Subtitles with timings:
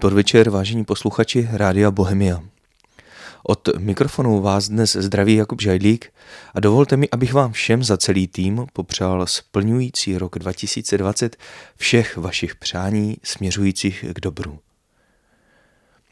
[0.00, 2.42] Podvečer, vážení posluchači Rádia Bohemia.
[3.42, 6.12] Od mikrofonu vás dnes zdraví Jakub Žajdlík
[6.54, 11.36] a dovolte mi, abych vám všem za celý tým popřál splňující rok 2020
[11.76, 14.58] všech vašich přání směřujících k dobru.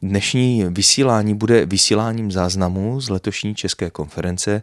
[0.02, 4.62] Dnešní vysílání bude vysíláním záznamů z letošní České konference,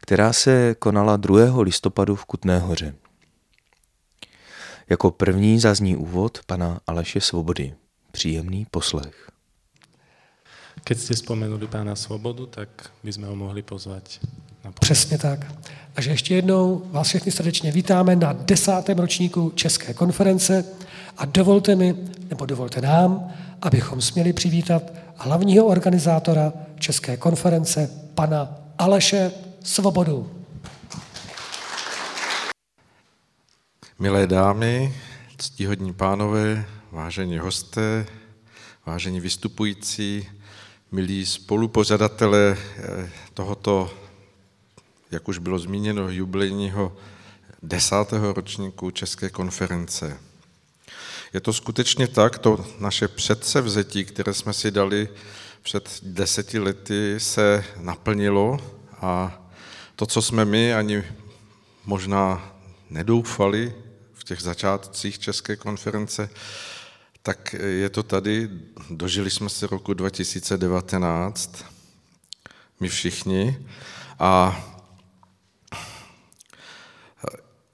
[0.00, 1.62] která se konala 2.
[1.62, 2.94] listopadu v Kutné hoře.
[4.88, 7.74] Jako první zazní úvod pana Aleše Svobody.
[8.14, 9.30] Příjemný poslech.
[10.84, 12.68] Keď jste vzpomenuli pána Svobodu, tak
[13.04, 14.02] bychom ho mohli pozvat
[14.64, 15.52] na Přesně tak.
[15.92, 20.64] Takže ještě jednou vás všechny srdečně vítáme na desátém ročníku České konference
[21.16, 21.94] a dovolte mi,
[22.30, 24.82] nebo dovolte nám, abychom směli přivítat
[25.16, 29.32] hlavního organizátora České konference, pana Aleše
[29.64, 30.30] Svobodu.
[33.98, 34.94] Milé dámy,
[35.38, 38.06] ctihodní pánové, vážení hosté,
[38.86, 40.28] vážení vystupující,
[40.92, 43.94] milí spolupořadatelé eh, tohoto,
[45.10, 46.96] jak už bylo zmíněno, jubilejního
[47.62, 50.18] desátého ročníku České konference.
[51.32, 55.08] Je to skutečně tak, to naše předsevzetí, které jsme si dali
[55.62, 58.60] před deseti lety, se naplnilo
[59.00, 59.42] a
[59.96, 61.04] to, co jsme my ani
[61.84, 62.54] možná
[62.90, 63.74] nedoufali
[64.12, 66.30] v těch začátcích České konference,
[67.26, 68.50] tak je to tady,
[68.90, 71.64] dožili jsme se roku 2019,
[72.80, 73.66] my všichni,
[74.18, 74.64] a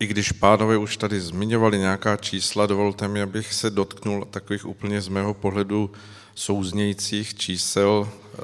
[0.00, 5.00] i když pánové už tady zmiňovali nějaká čísla, dovolte mi, abych se dotknul takových úplně
[5.00, 5.92] z mého pohledu
[6.34, 8.38] souznějících čísel, eh,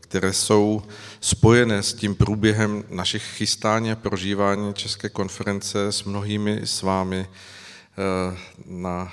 [0.00, 0.82] které jsou
[1.20, 8.38] spojené s tím průběhem našich chystání a prožívání České konference s mnohými s vámi eh,
[8.66, 9.12] na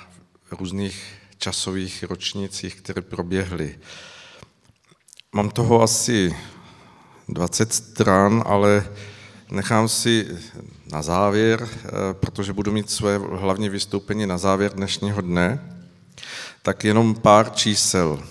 [0.50, 3.78] různých časových ročnících, které proběhly.
[5.32, 6.36] Mám toho asi
[7.28, 8.88] 20 stran, ale
[9.50, 10.26] nechám si
[10.92, 15.76] na závěr, eh, protože budu mít své hlavní vystoupení na závěr dnešního dne,
[16.62, 18.22] tak jenom pár čísel.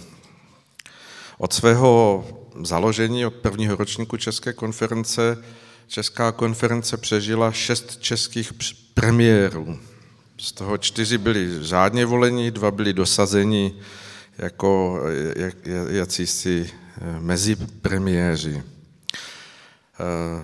[1.37, 2.25] Od svého
[2.63, 5.43] založení, od prvního ročníku České konference,
[5.87, 8.53] Česká konference přežila šest českých
[8.93, 9.79] premiérů.
[10.41, 13.73] Z toho čtyři byli řádně volení, dva byli dosazeni
[14.37, 15.01] jako
[15.35, 15.55] jak,
[15.89, 18.63] jacísi eh, mezipremiéři.
[18.63, 20.43] Eh,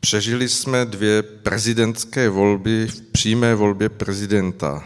[0.00, 4.84] přežili jsme dvě prezidentské volby v přímé volbě prezidenta.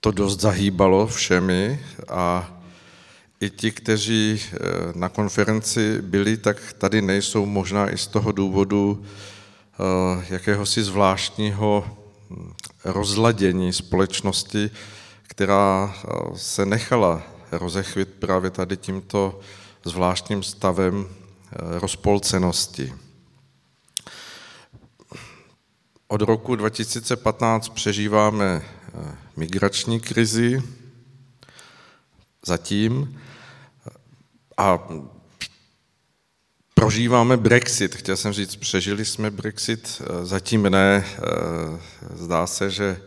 [0.00, 2.52] To dost zahýbalo všemi a
[3.40, 4.56] i ti, kteří eh,
[4.94, 9.04] na konferenci byli, tak tady nejsou možná i z toho důvodu
[10.30, 11.84] jakéhosi zvláštního
[12.86, 14.70] rozladění společnosti,
[15.22, 16.08] která eh,
[16.38, 19.40] se nechala rozechvit právě tady tímto
[19.84, 22.94] zvláštním stavem eh, rozpolcenosti.
[26.08, 30.62] Od roku 2015 přežíváme eh, migrační krizi
[32.46, 33.20] zatím
[34.56, 34.88] a
[36.80, 37.94] Prožíváme Brexit.
[37.94, 41.04] Chtěl jsem říct, přežili jsme Brexit, eh, zatím ne.
[41.06, 41.20] Eh,
[42.14, 43.00] zdá se, že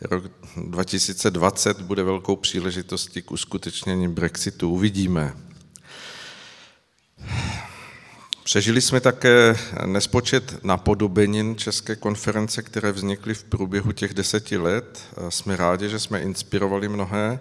[0.00, 0.24] rok
[0.56, 4.70] 2020 bude velkou příležitostí k uskutečnění Brexitu.
[4.70, 5.34] Uvidíme.
[8.44, 9.56] Přežili jsme také
[9.86, 15.02] nespočet napodobenin České konference, které vznikly v průběhu těch deseti let.
[15.28, 17.40] Jsme rádi, že jsme inspirovali mnohé.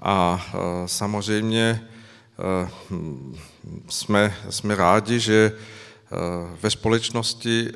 [0.00, 0.58] A eh,
[0.88, 1.95] samozřejmě Eh,
[3.88, 6.16] jsme, jsme rádi, že eh,
[6.62, 7.72] ve společnosti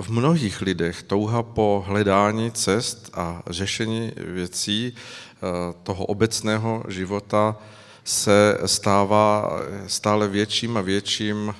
[0.00, 5.40] v mnohých lidech touha po hledání cest a řešení věcí eh,
[5.82, 7.56] toho obecného života
[8.04, 9.50] se stává
[9.86, 11.54] stále větším a větším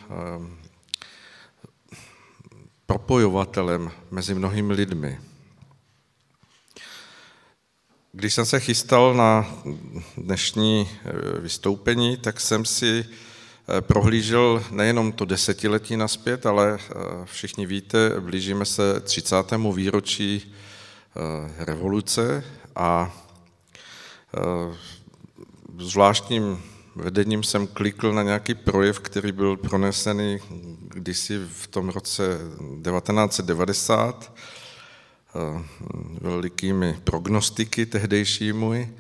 [2.87, 5.19] propojovatelem mezi mnohými lidmi.
[8.13, 9.47] Když jsem se chystal na
[10.17, 16.95] dnešní eh, vystoupení, tak jsem si eh, prohlížel nejenom to desetiletí naspět, ale eh,
[17.25, 19.37] všichni víte, blížíme se 30.
[19.75, 20.55] výročí
[21.59, 22.45] revoluce
[22.77, 23.13] a
[25.79, 26.63] zvláštním
[26.97, 30.39] vedením jsem klikl na nějaký projev, který byl pronesený
[30.89, 32.39] kdysi v tom roce
[32.83, 34.58] 1990 Eh,
[36.21, 38.95] velikými prognostiky tehdejšími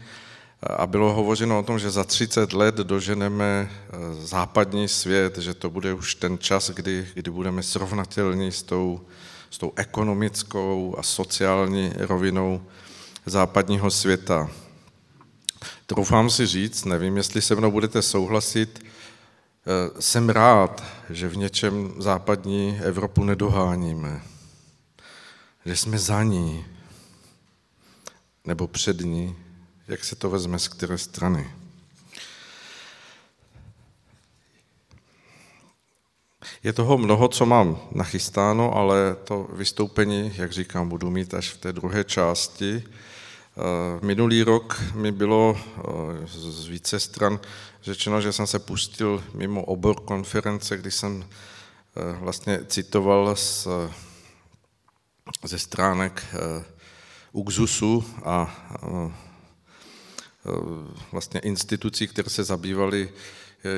[0.63, 5.71] a bylo hovořeno o tom, že za 30 let doženeme eh, západní svět, že to
[5.71, 9.01] bude už ten čas, kdy, kdy budeme srovnatelní s tou,
[9.51, 12.63] s tou ekonomickou a sociální rovinou
[13.27, 14.51] západního světa.
[15.87, 21.95] troufám si říct, nevím, jestli se mnou budete souhlasit, eh, jsem rád, že v něčem
[21.99, 24.23] západní Evropu nedoháníme,
[25.64, 26.64] že jsme za ní,
[28.44, 29.37] nebo před ní,
[29.88, 31.50] jak se to vezme z které strany.
[36.62, 41.58] Je toho mnoho, co mám nachystáno, ale to vystoupení, jak říkám, budu mít až v
[41.58, 42.84] té druhé části.
[42.84, 45.81] Eh, minulý rok mi bylo eh,
[46.26, 47.40] z více stran
[47.82, 53.69] řečeno, že jsem se pustil mimo obor konference, kdy jsem eh, vlastně citoval z,
[55.45, 56.27] ze stránek
[57.33, 58.57] UXUSu a
[61.13, 63.09] vlastně institucí, které se zabývaly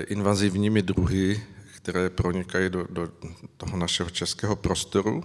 [0.09, 1.43] invazivními druhy,
[1.77, 3.09] které pronikají do, do
[3.57, 5.25] toho našeho českého prostoru.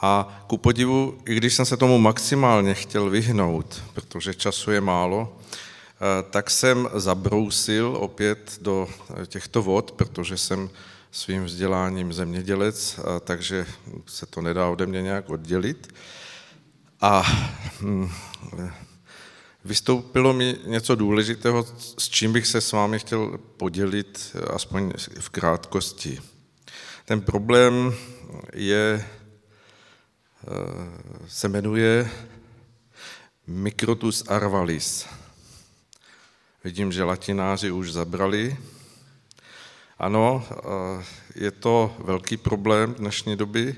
[0.00, 5.38] A ku podivu, i když jsem se tomu maximálně chtěl vyhnout, protože času je málo,
[5.38, 8.88] eh, tak jsem zabrousil opět do
[9.26, 10.70] těchto vod, protože jsem
[11.10, 13.66] svým vzděláním zemědělec, takže
[14.06, 15.94] se to nedá ode mě nějak oddělit.
[17.00, 17.22] A
[17.80, 18.10] hm,
[19.64, 21.66] vystoupilo mi něco důležitého,
[21.98, 26.20] s čím bych se s vámi chtěl podělit, aspoň v krátkosti.
[27.04, 27.94] Ten problém
[28.54, 29.04] je
[30.46, 32.10] Eh, se jmenuje
[33.46, 35.06] Microtus arvalis.
[36.64, 38.56] Vidím, že latináři už zabrali.
[39.98, 41.04] Ano, eh,
[41.34, 43.74] je to velký problém dnešní doby,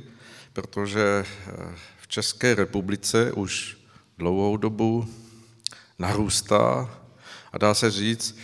[0.53, 3.79] protože eh, v České republice už
[4.19, 5.09] dlouhou dobu
[5.99, 6.91] narůstá
[7.53, 8.39] a dá se říct,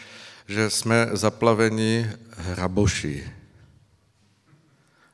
[0.48, 3.32] že jsme zaplaveni hraboši.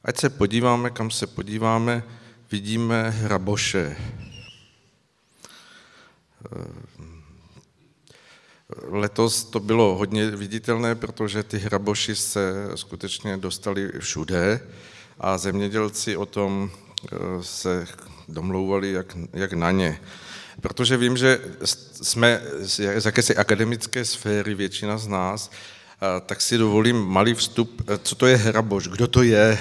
[0.05, 2.03] Ať se podíváme, kam se podíváme,
[2.51, 3.97] vidíme hraboše.
[8.89, 14.61] Letos to bylo hodně viditelné, protože ty hraboši se skutečně dostali všude
[15.19, 17.87] a zemědělci o tom eh, se
[18.29, 20.01] domlouvali jak, jak na ně.
[20.61, 21.41] Protože vím, že
[22.03, 25.51] jsme z jakési akademické sféry, většina z nás,
[26.27, 29.59] tak si dovolím malý vstup, eh, co to je hraboš, kdo to je,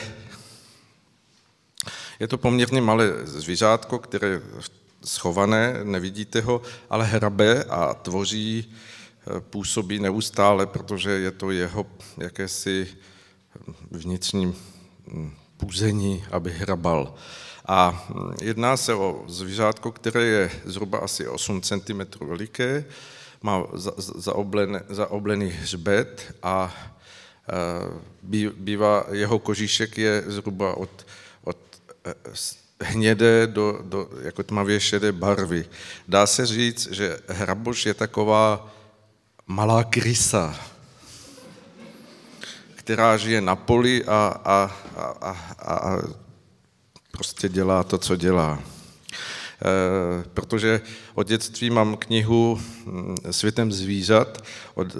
[2.20, 4.42] je to poměrně malé zvířátko, které je
[5.04, 8.74] schované, nevidíte ho, ale hrabe a tvoří,
[9.40, 11.86] působí neustále, protože je to jeho
[12.18, 12.88] jakési
[13.92, 14.56] vnitřní
[15.08, 17.16] hm, půzení, aby hrabal.
[17.66, 22.86] A hm, jedná se o zvířátko, které je zhruba asi 8 cm veliké,
[23.42, 23.64] má
[23.98, 26.76] zaoblený, zaoblený hřbet a
[27.50, 31.06] eh, bývá, jeho kožíšek je zhruba od
[32.82, 35.66] hnědé do, do jako tmavě šedé barvy.
[36.08, 38.74] Dá se říct, že hraboš je taková
[39.52, 40.56] malá krysa,
[42.76, 46.02] která žije na poli a, a, a, a, a
[47.12, 48.60] prostě dělá to, co dělá.
[48.60, 50.82] E, protože
[51.14, 54.44] od dětství mám knihu hm, Světem zvířat
[54.76, 55.00] od e,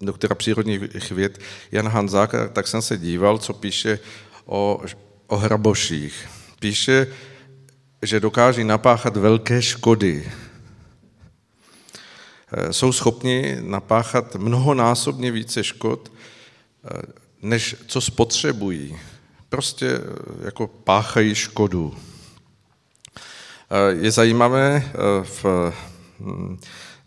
[0.00, 1.40] doktora přírodních věd
[1.72, 3.98] Jan Hanzáka, tak jsem se díval, co píše
[4.46, 4.80] o
[5.26, 6.28] o hraboších.
[6.60, 7.06] Píše,
[8.02, 10.32] že dokáží napáchat velké škody.
[12.56, 16.12] Eh, jsou schopni napáchat mnohonásobně více škod,
[16.84, 17.02] eh,
[17.42, 18.96] než co spotřebují.
[19.48, 20.00] Prostě eh,
[20.44, 21.94] jako páchají škodu.
[23.88, 24.92] Je zajímavé,
[25.22, 25.44] v
[26.20, 26.58] hm,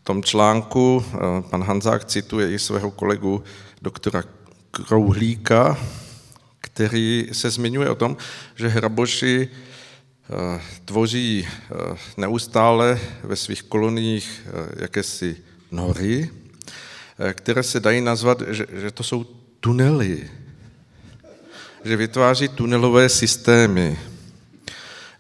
[0.04, 1.06] tom článku
[1.50, 3.44] pan Hanzák cituje i svého kolegu
[3.82, 4.24] doktora
[4.72, 5.78] Krouhlíka,
[6.60, 8.18] který se zmiňuje o tom,
[8.56, 9.50] že hraboši
[10.86, 15.36] tvoří eh, neustále ve svých koloniích eh, jakési
[15.72, 16.30] nory,
[17.34, 19.24] které se dají nazvat, že, že to jsou
[19.60, 20.30] tunely,
[21.84, 24.00] že vytváří tunelové systémy.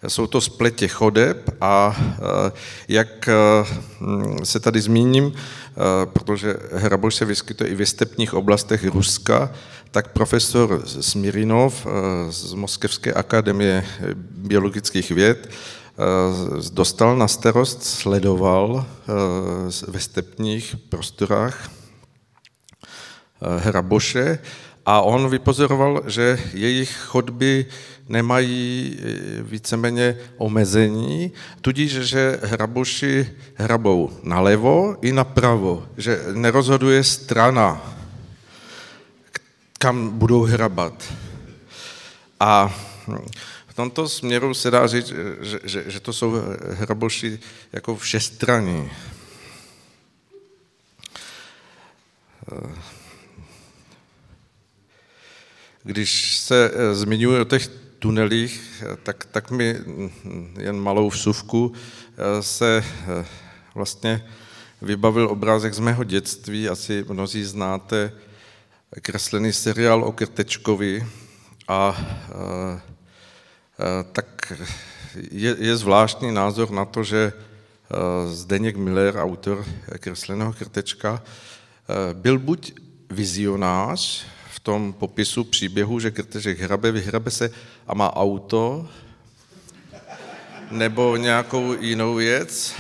[0.08, 1.98] Jsou to spletě chodeb a
[2.88, 3.30] jak
[4.44, 5.34] se tady zmíním,
[6.06, 9.54] protože hraboš se vyskytuje i v stepních oblastech Ruska,
[9.92, 11.90] tak profesor Smirinov eh,
[12.32, 13.86] z Moskevské akademie
[14.28, 15.52] biologických věd eh,
[16.72, 19.12] dostal na starost, sledoval eh,
[19.88, 21.72] ve stepních prostorách
[23.58, 24.40] hraboše
[24.86, 27.66] a on vypozoroval, že jejich chodby
[28.10, 28.98] nemají
[29.42, 37.97] víceméně omezení, tudíž, že hraboši hrabou nalevo i napravo, že nerozhoduje strana
[39.78, 41.14] kam budou hrabat.
[42.40, 42.76] A
[43.68, 46.34] v tomto směru se dá říct, že, že, že to jsou
[46.70, 47.40] hraboši
[47.74, 48.92] jako všestraní.
[55.84, 57.68] Když se zmiňuji o těch
[58.00, 59.76] tunelích, tak, tak mi
[60.60, 61.74] jen malou vsuvku
[62.42, 62.84] se
[63.76, 64.28] vlastně
[64.82, 66.70] vybavil obrázek z mého dětství.
[66.70, 68.12] Asi mnozí znáte
[69.02, 71.08] kreslený seriál o Krtečkovi
[71.68, 71.98] a,
[74.12, 74.54] tak
[75.32, 77.34] je, je zvláštní názor na to, že
[78.28, 79.66] Zdeněk Miller, autor
[80.00, 81.24] kresleného Krtečka,
[82.14, 82.74] byl buď
[83.10, 87.52] vizionář v tom popisu příběhu, že Krteček hrabe, vyhrabe se
[87.88, 88.88] a má auto,
[90.72, 92.76] nebo nějakou jinou věc,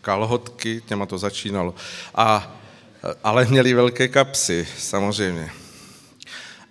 [0.00, 1.74] kalhotky, těma to začínalo.
[2.14, 2.56] A,
[3.24, 5.50] ale měli velké kapsy, samozřejmě.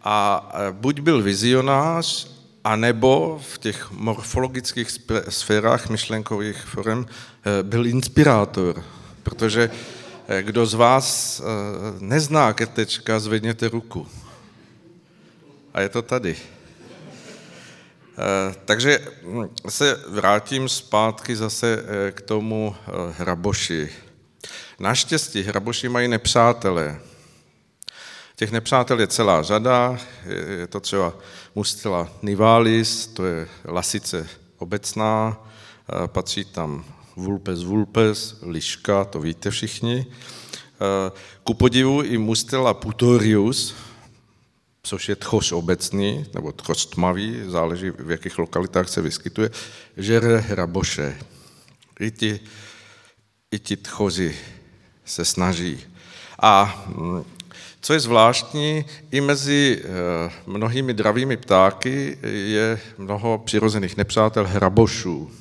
[0.04, 2.28] A buď byl vizionář,
[2.64, 4.92] anebo v těch morfologických
[5.30, 8.84] sférách myšlenkových forem eh, byl inspirátor.
[9.24, 9.72] Protože
[10.28, 11.42] eh, kdo z vás
[12.00, 14.08] nezná krtečka, zvedněte ruku.
[15.74, 16.36] A je to tady.
[18.66, 22.76] Takže hm, se vrátím zpátky zase k tomu
[23.18, 23.90] hraboši.
[24.82, 27.00] Naštěstí hraboši mají nepřátelé.
[28.36, 29.98] Těch nepřátel je celá řada,
[30.60, 31.14] je to třeba
[31.56, 35.38] Mustela nivalis, to je lasice obecná,
[36.06, 36.86] patří tam
[37.16, 40.06] vulpes vulpes, liška, to víte všichni.
[41.44, 43.76] Ku podivu i Mustela putorius,
[44.84, 49.50] což je tchos obecný, nebo tchos tmavý, záleží v jakých lokalitách se vyskytuje,
[49.98, 51.18] žere hraboše.
[52.00, 52.40] I ti,
[53.52, 54.36] i ti tchozi
[55.12, 55.80] se snaží.
[56.40, 57.24] A mm,
[57.82, 65.32] co je zvláštní, i mezi eh, mnohými dravými ptáky je mnoho přirozených nepřátel hrabošů.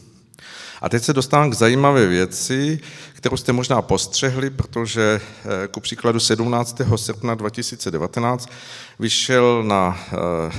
[0.80, 2.80] A teď se dostávám k zajímavé věci,
[3.14, 6.80] kterou jste možná postřehli, protože eh, ku příkladu 17.
[6.96, 8.50] srpna 2019
[8.98, 10.52] vyšel na eh,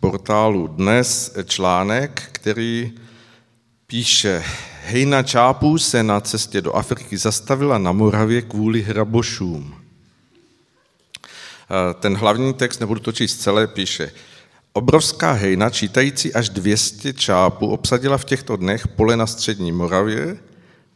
[0.00, 2.92] portálu Dnes článek, který
[3.86, 4.44] píše,
[4.88, 9.74] Hejna Čápů se na cestě do Afriky zastavila na Moravě kvůli hrabošům.
[12.00, 14.12] Ten hlavní text, nebudu to číst celé, píše,
[14.72, 20.36] Obrovská hejna, čítající až 200 čápů, obsadila v těchto dnech pole na střední Moravě.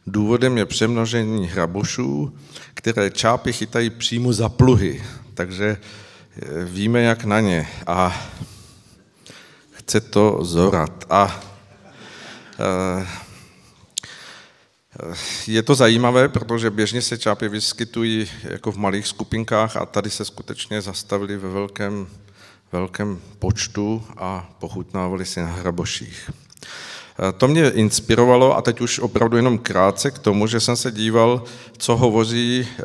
[0.07, 2.37] Důvodem je přemnožení hrabošů,
[2.73, 5.03] které čápy chytají přímo za pluhy.
[5.33, 7.67] Takže eh, víme, jak na ně.
[7.87, 8.21] A
[9.71, 11.05] chce to zorat.
[11.09, 11.51] A
[12.61, 13.07] Eh,
[15.47, 20.25] je to zajímavé, protože běžně se čápy vyskytují jako v malých skupinkách a tady se
[20.25, 22.07] skutečně zastavili ve velkém,
[22.71, 26.29] velkém počtu a pochutnávali si na hraboších.
[27.19, 30.91] Eh, to mě inspirovalo a teď už opravdu jenom krátce k tomu, že jsem se
[30.91, 31.43] díval,
[31.77, 32.83] co hovoří eh,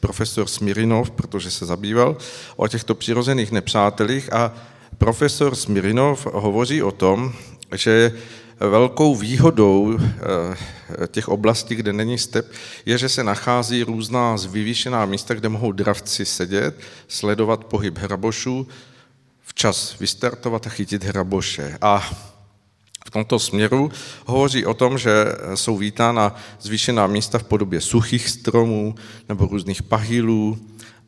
[0.00, 2.16] profesor Smirinov, protože se zabýval
[2.56, 4.54] o těchto přirozených nepřátelích a
[4.98, 7.32] profesor Smirinov hovoří o tom,
[7.74, 8.12] že
[8.60, 12.52] velkou výhodou eh, těch oblastí, kde není step,
[12.86, 18.68] je, že se nachází různá vyvýšená místa, kde mohou dravci sedět, sledovat pohyb hrabošů,
[19.42, 21.78] včas vystartovat a chytit hraboše.
[21.80, 22.10] A
[23.06, 23.90] v tomto směru
[24.26, 28.94] hovoří o tom, že jsou vítána zvýšená místa v podobě suchých stromů
[29.28, 30.58] nebo různých pahylů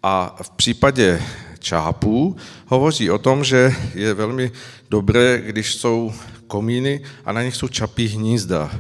[0.03, 1.23] a v případě
[1.59, 2.37] čápů
[2.67, 4.53] hovoří o tom, že je velmi
[4.91, 6.13] dobré, když jsou
[6.49, 8.71] komíny a na nich jsou čapí hnízda.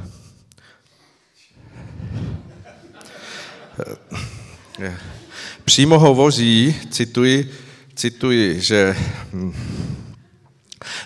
[5.64, 7.50] Přímo hovoří, cituji,
[7.94, 8.96] cituji, že
[9.32, 9.52] hm,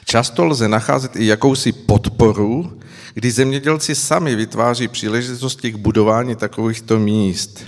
[0.04, 2.80] často lze nacházet i jakousi podporu,
[3.14, 7.64] kdy zemědělci sami vytváří příležitosti k budování takovýchto míst.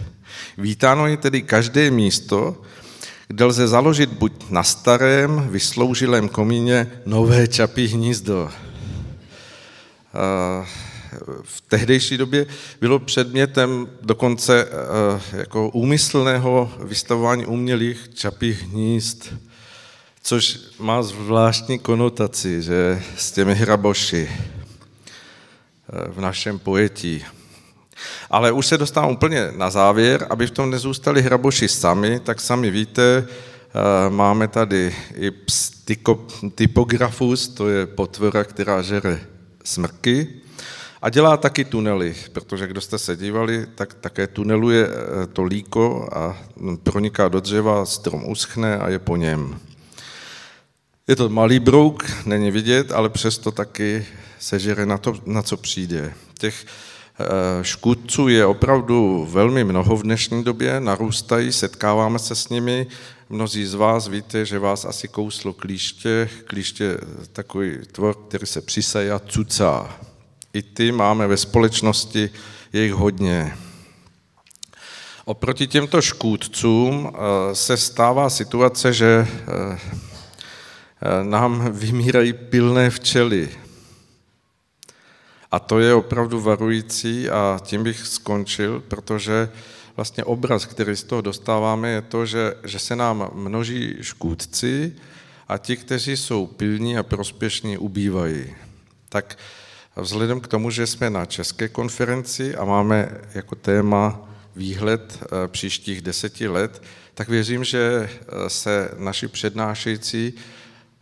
[0.58, 2.62] Vítáno je tedy každé místo,
[3.28, 8.50] kde lze založit buď na starém, vysloužilém komíně nové čapí hnízdo
[11.42, 12.46] v tehdejší době
[12.80, 19.34] bylo předmětem dokonce eh, jako úmyslného vystavování umělých čapích hnízd,
[20.22, 24.38] což má zvláštní konotaci, že s těmi hraboši eh,
[26.08, 27.24] v našem pojetí.
[28.30, 32.70] Ale už se dostávám úplně na závěr, aby v tom nezůstali hraboši sami, tak sami
[32.70, 35.30] víte, eh, máme tady i
[36.54, 39.33] typografus, to je potvora, která žere
[39.64, 40.28] smrky
[41.02, 46.08] a dělá taky tunely, protože kdo jste se dívali, tak také tuneluje eh, to líko
[46.12, 46.38] a
[46.82, 49.60] proniká do dřeva, strom uschne a je po něm.
[51.08, 54.06] Je to malý brouk, není vidět, ale přesto taky
[54.38, 56.14] sežere na to, na co přijde.
[56.38, 56.66] Těch
[57.62, 62.86] škůdců je opravdu velmi mnoho v dnešní době, narůstají, setkáváme se s nimi.
[63.34, 66.30] Mnozí z vás víte, že vás asi kouslo klíště.
[66.44, 66.98] Klíště je
[67.32, 69.98] takový tvor, který se přisají a cucá.
[70.52, 72.30] I ty máme ve společnosti,
[72.72, 73.56] je jich hodně.
[75.24, 83.48] Oproti těmto škůdcům eh, se stává situace, že eh, eh, nám vymírají pilné včely.
[85.50, 89.48] A to je opravdu varující a tím bych skončil, protože
[89.96, 94.92] vlastně obraz, který z toho dostáváme, je to, že, že se nám množí škůdci
[95.48, 98.54] a ti, kteří jsou pilní a prospěšní, ubývají.
[99.08, 99.38] Tak
[99.96, 106.00] vzhledem k tomu, že jsme na české konferenci a máme jako téma výhled eh, příštích
[106.00, 106.82] deseti let,
[107.14, 110.34] tak věřím, že eh, se naši přednášející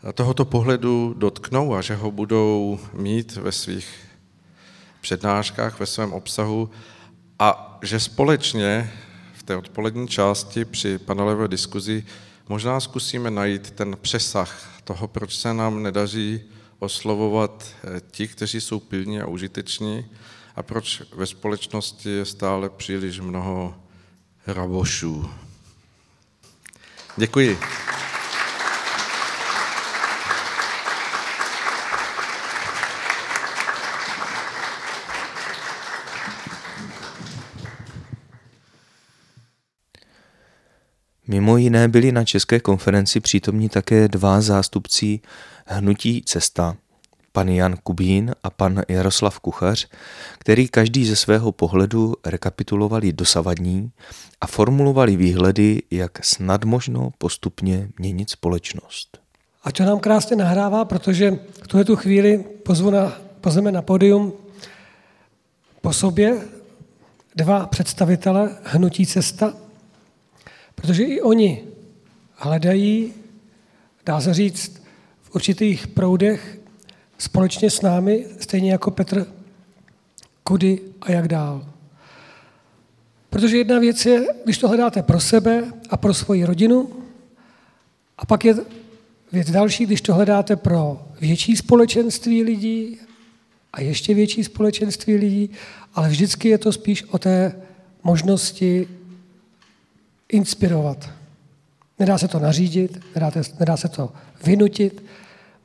[0.08, 3.88] eh, tohoto pohledu dotknou a že ho budou mít ve svých
[5.00, 6.70] přednáškách, ve svém obsahu
[7.42, 8.92] a že společně
[9.34, 12.04] v té odpolední části při panelové diskuzi
[12.48, 16.40] možná zkusíme najít ten přesah toho, proč se nám nedaří
[16.78, 17.66] oslovovat
[18.10, 20.06] ti, kteří jsou pilní a užiteční,
[20.56, 23.74] a proč ve společnosti je stále příliš mnoho
[24.46, 25.30] rabošů.
[27.16, 27.58] Děkuji.
[41.32, 45.20] Mimo jiné byli na české konferenci přítomní také dva zástupci
[45.66, 46.76] hnutí Cesta,
[47.32, 49.88] pan Jan Kubín a pan Jaroslav Kuchař,
[50.38, 53.90] který každý ze svého pohledu rekapitulovali dosavadní
[54.40, 59.18] a formulovali výhledy, jak snad možno postupně měnit společnost.
[59.64, 64.32] A to nám krásně nahrává, protože v tuhle tu chvíli pozvu na, pozveme na podium
[65.80, 66.40] po sobě
[67.36, 69.61] dva představitele Hnutí cesta,
[70.82, 71.62] protože i oni
[72.34, 73.12] hledají,
[74.06, 74.82] dá se říct,
[75.22, 76.60] v určitých proudech
[77.18, 79.26] společně s námi, stejně jako Petr,
[80.44, 81.66] kudy a jak dál.
[83.30, 86.90] Protože jedna věc je, když to hledáte pro sebe a pro svoji rodinu,
[88.18, 88.54] a pak je
[89.32, 92.98] věc další, když to hledáte pro větší společenství lidí
[93.72, 95.50] a ještě větší společenství lidí,
[95.94, 97.62] ale vždycky je to spíš o té
[98.02, 98.88] možnosti
[100.32, 101.10] inspirovat.
[101.98, 103.00] Nedá se to nařídit,
[103.60, 104.12] nedá se to
[104.44, 105.04] vynutit,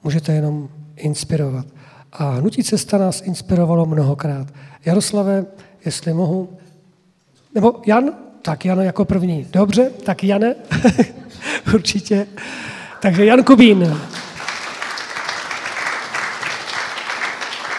[0.04, 1.66] můžete jenom inspirovat.
[2.14, 4.48] A Hnutí cesta nás inspirovalo mnohokrát.
[4.86, 5.46] Jaroslave,
[5.86, 6.58] jestli mohu,
[7.56, 8.12] nebo Jan?
[8.42, 9.48] Tak Jan jako první.
[9.52, 10.56] Dobře, tak Jane,
[11.74, 12.28] určitě.
[13.02, 13.98] Takže Jan Kubín.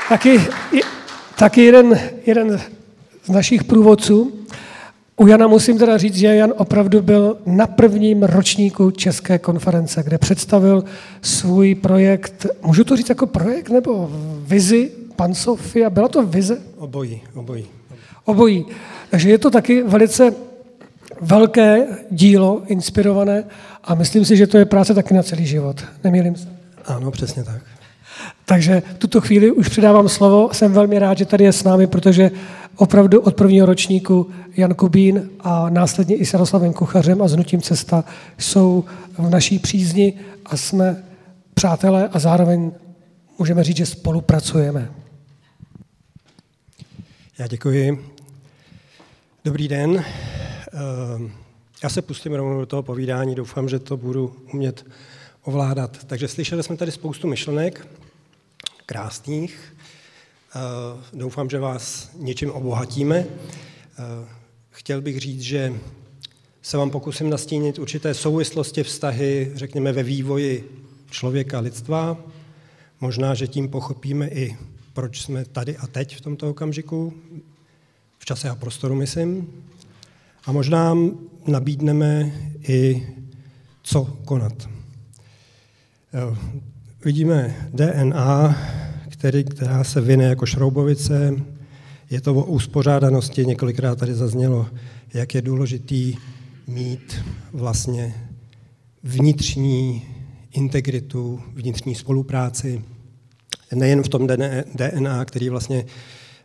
[0.09, 0.40] Taky,
[1.38, 2.61] taky jeden, jeden
[3.24, 4.38] z našich průvodců,
[5.18, 10.18] u Jana musím teda říct, že Jan opravdu byl na prvním ročníku České konference, kde
[10.18, 10.85] představil
[11.22, 14.11] svůj projekt, můžu to říct jako projekt nebo
[14.46, 16.59] vizi, pan Sofia, byla to vize?
[16.76, 17.66] Obojí, obojí.
[18.24, 18.66] Obojí.
[19.11, 20.35] Takže je to taky velice
[21.20, 23.44] velké dílo, inspirované
[23.85, 25.85] a myslím si, že to je práce taky na celý život.
[26.04, 26.48] Nemýlím se?
[26.85, 27.62] Ano, přesně tak.
[28.44, 30.48] Takže tuto chvíli už předávám slovo.
[30.52, 32.31] Jsem velmi rád, že tady je s námi, protože
[32.76, 37.62] opravdu od prvního ročníku Jan Kubín a následně i s Jaroslavem Kuchařem a s Nutím
[37.62, 38.04] Cesta
[38.38, 38.85] jsou
[39.18, 40.14] v naší přízni
[40.46, 41.04] a jsme
[41.54, 42.72] přátelé a zároveň
[43.38, 44.90] můžeme říct, že spolupracujeme.
[47.38, 48.04] Já děkuji.
[49.44, 50.04] Dobrý den.
[50.72, 51.33] Ehm,
[51.83, 54.87] já se pustím rovnou do toho povídání, doufám, že to budu umět
[55.42, 56.04] ovládat.
[56.04, 57.87] Takže slyšeli jsme tady spoustu myšlenek,
[58.88, 59.77] krásných.
[60.55, 63.16] Ehm, doufám, že vás něčím obohatíme.
[63.18, 64.29] Ehm,
[64.70, 65.74] chtěl bych říct, že
[66.62, 72.16] se vám pokusím nastínit určité souvislosti, vztahy, řekněme, ve vývoji člověka, lidstva.
[73.01, 74.57] Možná, že tím pochopíme i,
[74.92, 77.12] proč jsme tady a teď v tomto okamžiku,
[78.18, 79.53] v čase a prostoru, myslím.
[80.44, 80.96] A možná
[81.46, 82.33] nabídneme
[82.68, 83.07] i,
[83.83, 84.68] co konat.
[87.04, 88.58] Vidíme DNA,
[89.08, 91.34] který, která se vyne jako šroubovice,
[92.11, 94.66] je to o uspořádanosti, několikrát tady zaznělo,
[95.14, 96.14] jak je důležitý
[96.66, 98.14] mít vlastně
[99.02, 100.02] vnitřní
[100.52, 102.84] integritu, vnitřní spolupráci,
[103.74, 104.26] nejen v tom
[104.74, 105.84] DNA, který vlastně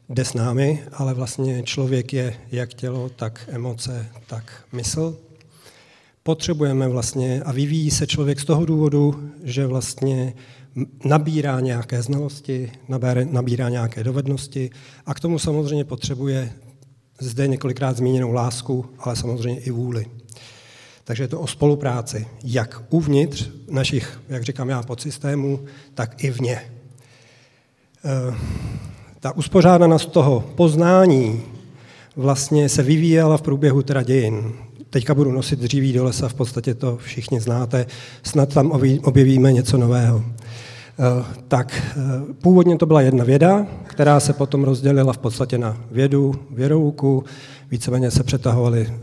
[0.10, 5.18] jde s námi, ale vlastně člověk je jak tělo, tak emoce, tak mysl.
[6.24, 10.34] Potřebujeme vlastně, a vyvíjí se člověk z toho důvodu, že vlastně
[11.06, 12.72] nabírá nějaké znalosti,
[13.32, 14.70] nabírá nějaké dovednosti
[15.06, 16.54] a k tomu samozřejmě potřebuje
[17.20, 20.06] zde několikrát zmíněnou lásku, ale samozřejmě i vůli.
[21.04, 25.60] Takže je to o spolupráci, jak uvnitř našich, jak říkám já, podsystémů,
[25.94, 26.62] tak i vně.
[28.06, 28.36] Eh,
[29.20, 31.42] ta uspořádanost toho poznání
[32.16, 34.54] vlastně se vyvíjela v průběhu teda dějin.
[34.94, 37.86] Teďka budu nosit dříví do lesa, v podstatě to všichni znáte,
[38.24, 38.72] snad tam
[39.04, 40.24] objevíme něco nového.
[40.26, 45.78] Eh, tak eh, původně to byla jedna věda, která se potom rozdělila v podstatě na
[45.92, 47.24] vědu, věrouku,
[47.72, 48.96] víceméně se přetahovaly eh,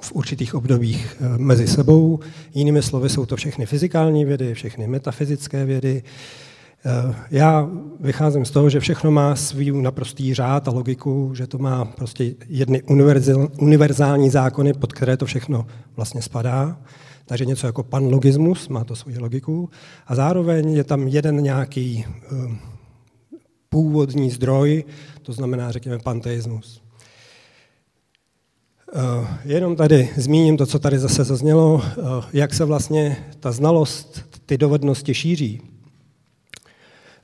[0.00, 2.20] v určitých obdobích mezi sebou.
[2.54, 6.02] Jinými slovy jsou to všechny fyzikální vědy, všechny metafyzické vědy.
[7.30, 11.84] Já vycházím z toho, že všechno má svůj naprostý řád a logiku, že to má
[11.84, 12.82] prostě jedny
[13.58, 16.78] univerzální zákony, pod které to všechno vlastně spadá.
[17.26, 19.70] Takže něco jako panlogismus, má to svoji logiku.
[20.06, 22.52] A zároveň je tam jeden nějaký uh,
[23.68, 24.84] původní zdroj,
[25.22, 26.82] to znamená, řekněme, panteismus.
[28.94, 31.82] Uh, jenom tady zmíním to, co tady zase zaznělo, uh,
[32.32, 35.60] jak se vlastně ta znalost, ty dovednosti šíří.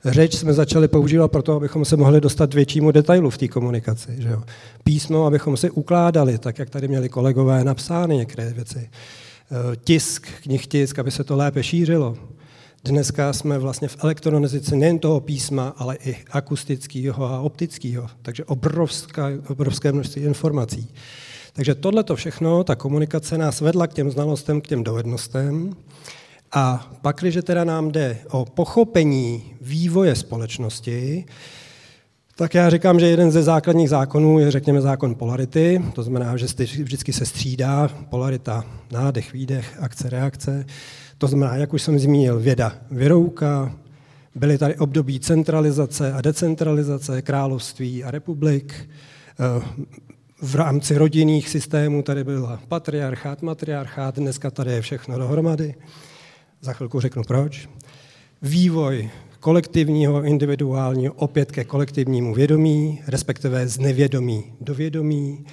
[0.05, 4.15] Řeč jsme začali používat proto, abychom se mohli dostat většímu detailu v té komunikaci.
[4.17, 4.43] Že jo?
[4.83, 8.89] Písmo, abychom si ukládali, tak jak tady měli kolegové napsány některé věci.
[9.51, 12.17] Eh, tisk, knih tisk, aby se to lépe šířilo.
[12.83, 19.27] Dneska jsme vlastně v elektronizaci nejen toho písma, ale i akustického a optického, takže obrovská,
[19.47, 20.87] obrovské množství informací.
[21.53, 25.75] Takže tohle to všechno, ta komunikace nás vedla k těm znalostem, k těm dovednostem.
[26.57, 31.25] A pak, když teda nám jde o pochopení vývoje společnosti,
[32.35, 36.45] tak já říkám, že jeden ze základních zákonů je, řekněme, zákon polarity, to znamená, že
[36.83, 40.65] vždycky se střídá polarita, nádech, výdech, akce, reakce.
[41.17, 43.75] To znamená, jak už jsem zmínil, věda, věrouka,
[44.35, 48.89] byly tady období centralizace a decentralizace, království a republik.
[50.41, 55.75] V rámci rodinných systémů tady byla patriarchát, matriarchát, dneska tady je všechno dohromady.
[56.65, 57.69] Za chvilku řeknu proč.
[58.41, 65.45] Vývoj kolektivního, individuálního, opět ke kolektivnímu vědomí, respektive z nevědomí do vědomí.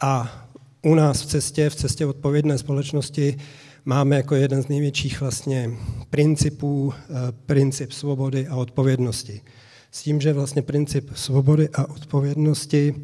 [0.00, 0.42] A
[0.82, 3.36] u nás v cestě, v cestě odpovědné společnosti,
[3.84, 5.70] máme jako jeden z největších vlastně
[6.10, 7.14] principů eh,
[7.46, 9.40] princip svobody a odpovědnosti.
[9.90, 12.94] S tím, že vlastně princip svobody a odpovědnosti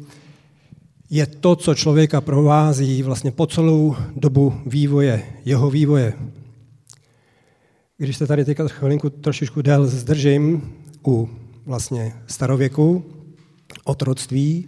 [1.09, 6.13] je to, co člověka provází vlastně po celou dobu vývoje, jeho vývoje
[8.03, 10.73] když se tady teďka chvilinku trošičku déle zdržím
[11.07, 11.29] u
[11.65, 13.05] vlastně starověku,
[13.83, 14.65] otroctví,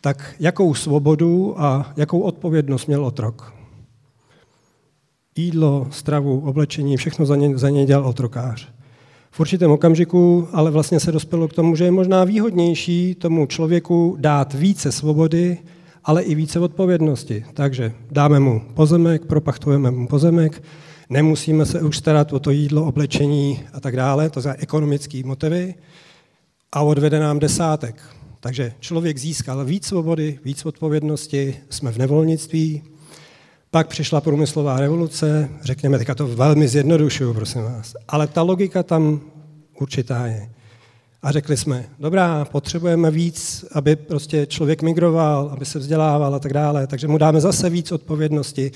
[0.00, 3.54] tak jakou svobodu a jakou odpovědnost měl otrok?
[5.36, 8.68] Jídlo, stravu, oblečení, všechno za ně, za ně dělal otrokář.
[9.30, 14.16] V určitém okamžiku ale vlastně se dospělo k tomu, že je možná výhodnější tomu člověku
[14.20, 15.58] dát více svobody,
[16.04, 17.44] ale i více odpovědnosti.
[17.54, 20.62] Takže dáme mu pozemek, propachtujeme mu pozemek,
[21.12, 25.74] nemusíme se už starat o to jídlo, oblečení a tak dále, to za ekonomické motivy,
[26.72, 28.02] a odvede nám desátek.
[28.40, 32.82] Takže člověk získal víc svobody, víc odpovědnosti, jsme v nevolnictví,
[33.70, 39.20] pak přišla průmyslová revoluce, řekněme, teďka to velmi zjednodušuju, prosím vás, ale ta logika tam
[39.80, 40.50] určitá je.
[41.24, 46.52] A řekli jsme, dobrá, potřebujeme víc, aby prostě člověk migroval, aby se vzdělával a tak
[46.52, 48.70] dále, takže mu dáme zase víc odpovědnosti,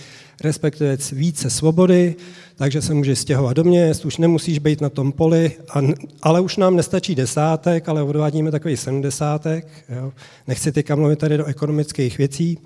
[0.45, 2.15] respektive více svobody,
[2.57, 5.81] takže se může stěhovat do měst, už nemusíš být na tom poli, a,
[6.23, 9.67] ale už nám nestačí desátek, ale odvádíme takový sedmdesátek.
[9.89, 10.13] Jo.
[10.47, 12.59] Nechci teďka mluvit tady do ekonomických věcí.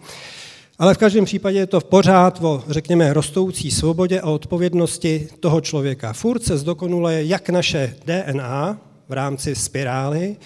[0.78, 5.60] Ale v každém případě je to v pořád o, řekněme, rostoucí svobodě a odpovědnosti toho
[5.60, 6.12] člověka.
[6.12, 10.36] Furt se zdokonule jak naše DNA, v rámci spirály,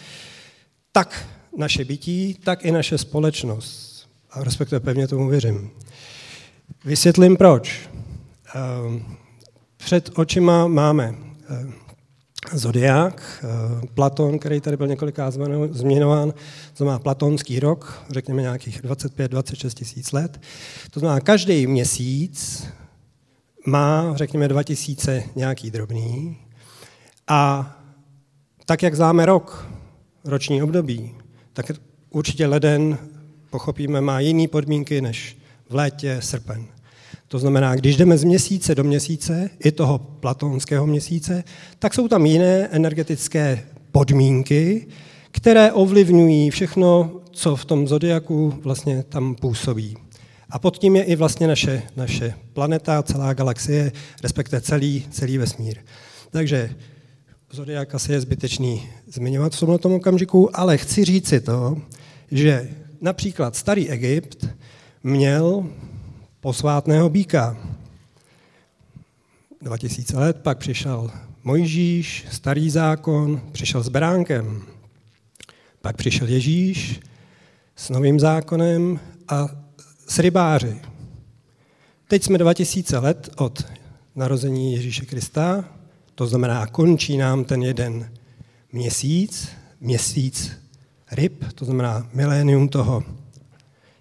[0.93, 4.09] tak naše bytí, tak i naše společnost.
[4.31, 5.71] A respektive pevně tomu věřím.
[6.85, 7.89] Vysvětlím proč.
[8.55, 9.17] Ehm,
[9.77, 11.15] před očima máme
[11.49, 11.75] ehm,
[12.53, 15.35] Zodiák, ehm, Platon, který tady byl několikrát
[15.71, 16.35] změnován,
[16.77, 20.41] to má platonský rok, řekněme nějakých 25-26 tisíc let.
[20.91, 22.67] To znamená, každý měsíc
[23.67, 26.37] má, řekněme, 2000 nějaký drobný
[27.29, 27.71] a
[28.67, 29.69] tak, jak známe rok,
[30.25, 31.15] roční období,
[31.53, 31.67] tak
[32.11, 32.99] určitě leden,
[33.51, 35.37] pochopíme, má jiné podmínky než
[35.69, 36.67] v létě, srpen.
[37.29, 41.45] To znamená, když jdeme z měsíce do měsíce, i toho platonského měsíce,
[41.79, 44.87] tak jsou tam jiné energetické podmínky,
[45.31, 49.97] které ovlivňují všechno, co v tom zodiaku vlastně tam působí.
[50.51, 55.77] A pod tím je i vlastně naše, naše planeta, celá galaxie, respektive celý, celý vesmír.
[56.31, 56.71] Takže
[57.55, 61.83] Zodiak asi je zbytečný zmiňovat v tomto okamžiku, ale chci říct si to,
[62.31, 64.47] že například starý Egypt
[65.03, 65.67] měl
[66.41, 67.57] posvátného býka.
[69.63, 71.11] 2000 let pak přišel
[71.45, 74.63] Mojžíš, starý zákon, přišel s beránkem.
[75.81, 77.01] Pak přišel Ježíš
[77.77, 79.49] s novým zákonem a
[80.09, 80.81] s rybáři.
[82.09, 83.67] Teď jsme 2000 let od
[84.15, 85.65] narození Ježíše Krista,
[86.15, 88.11] to znamená, končí nám ten jeden
[88.73, 89.49] měsíc,
[89.81, 90.53] měsíc
[91.13, 93.03] ryb, to znamená milénium toho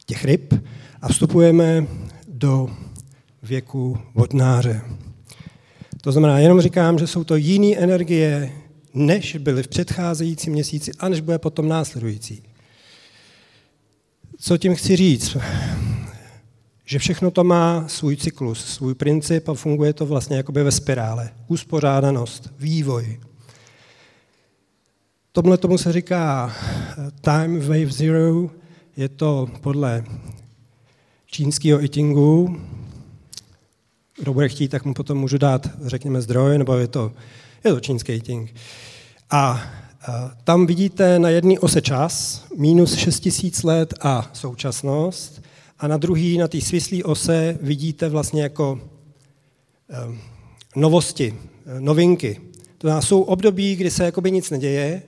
[0.05, 0.53] těch ryb
[1.01, 1.87] a vstupujeme
[2.27, 2.69] do
[3.43, 4.81] věku vodnáře.
[6.01, 8.51] To znamená, jenom říkám, že jsou to jiné energie,
[8.93, 12.43] než byly v předcházejícím měsíci a než bude potom následující.
[14.37, 15.37] Co tím chci říct?
[16.85, 21.29] Že všechno to má svůj cyklus, svůj princip a funguje to vlastně jakoby ve spirále.
[21.47, 23.19] Uspořádanost, vývoj.
[25.31, 26.53] Tomhle tomu se říká
[27.21, 28.49] time wave zero,
[28.97, 30.03] je to podle
[31.25, 32.61] čínského itingu.
[34.19, 37.11] Kdo bude chtít, tak mu potom můžu dát, řekněme, zdroj, nebo je to,
[37.63, 38.55] je to čínský iting.
[39.29, 39.61] A
[40.43, 45.42] tam vidíte na jedné ose čas, minus 6000 let a současnost,
[45.83, 48.79] a na druhý, na té svislé ose, vidíte vlastně jako
[50.07, 50.19] um,
[50.75, 51.35] novosti,
[51.79, 52.41] novinky.
[52.77, 55.01] To jsou období, kdy se jakoby nic neděje,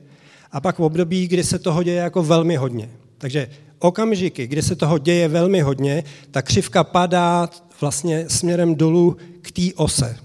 [0.51, 2.89] a pak v období, kdy se toho děje jako velmi hodně.
[3.17, 7.49] Takže okamžiky, kdy se toho děje velmi hodně, ta křivka padá
[7.81, 10.17] vlastně směrem dolů k té ose.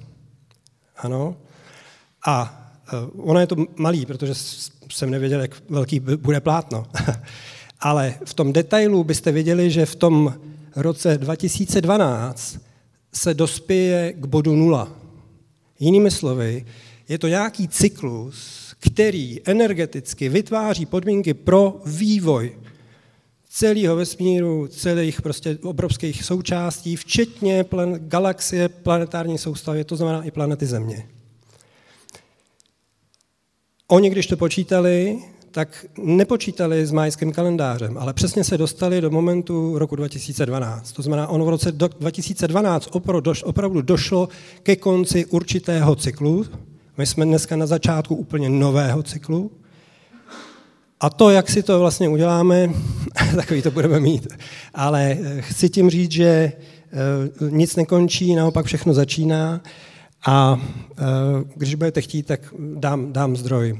[0.96, 1.36] Ano?
[2.26, 2.62] A
[3.14, 4.34] uh, ono je to malý, protože
[4.92, 6.86] jsem nevěděl, jak velký bude plátno.
[7.80, 10.34] Ale v tom detailu byste viděli, že v tom
[10.76, 12.58] roce 2012
[13.14, 14.92] se dospěje k bodu nula.
[15.78, 16.66] Jinými slovy,
[17.08, 22.52] je to nějaký cyklus, který energeticky vytváří podmínky pro vývoj
[23.50, 30.66] celého vesmíru, celých prostě obrovských součástí, včetně plan- galaxie, planetární soustavy, to znamená i planety
[30.66, 31.08] Země.
[33.88, 35.18] Oni, když to počítali,
[35.50, 40.92] tak nepočítali s majským kalendářem, ale přesně se dostali do momentu roku 2012.
[40.92, 42.88] To znamená, ono v roce 2012
[43.44, 44.28] opravdu došlo
[44.62, 46.44] ke konci určitého cyklu.
[46.98, 49.50] My jsme dneska na začátku úplně nového cyklu.
[51.00, 52.70] A to, jak si to vlastně uděláme,
[53.36, 54.28] takový to budeme mít.
[54.74, 56.52] Ale eh, chci tím říct, že eh,
[57.50, 59.60] nic nekončí, naopak všechno začíná.
[60.26, 60.60] A
[60.98, 61.04] eh,
[61.56, 63.78] když budete chtít, tak dám, dám zdroj.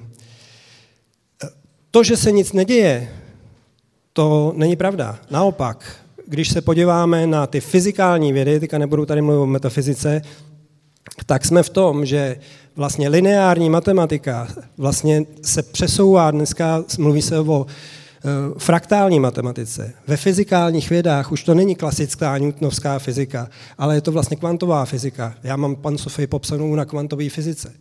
[1.91, 3.09] To, že se nic neděje,
[4.13, 5.19] to není pravda.
[5.31, 10.23] Naopak, když se podíváme na ty fyzikální vědy, teďka nebudu tady mluvit o metafyzice,
[11.27, 12.37] tak jsme v tom, že
[12.77, 19.93] vlastně lineární matematika vlastně se přesouvá, dneska mluví se o eh, fraktální matematice.
[20.07, 23.49] Ve fyzikálních vědách už to není klasická newtonovská fyzika,
[23.79, 25.35] ale je to vlastně kvantová fyzika.
[25.43, 27.73] Já mám pan Sofii popsanou na kvantové fyzice.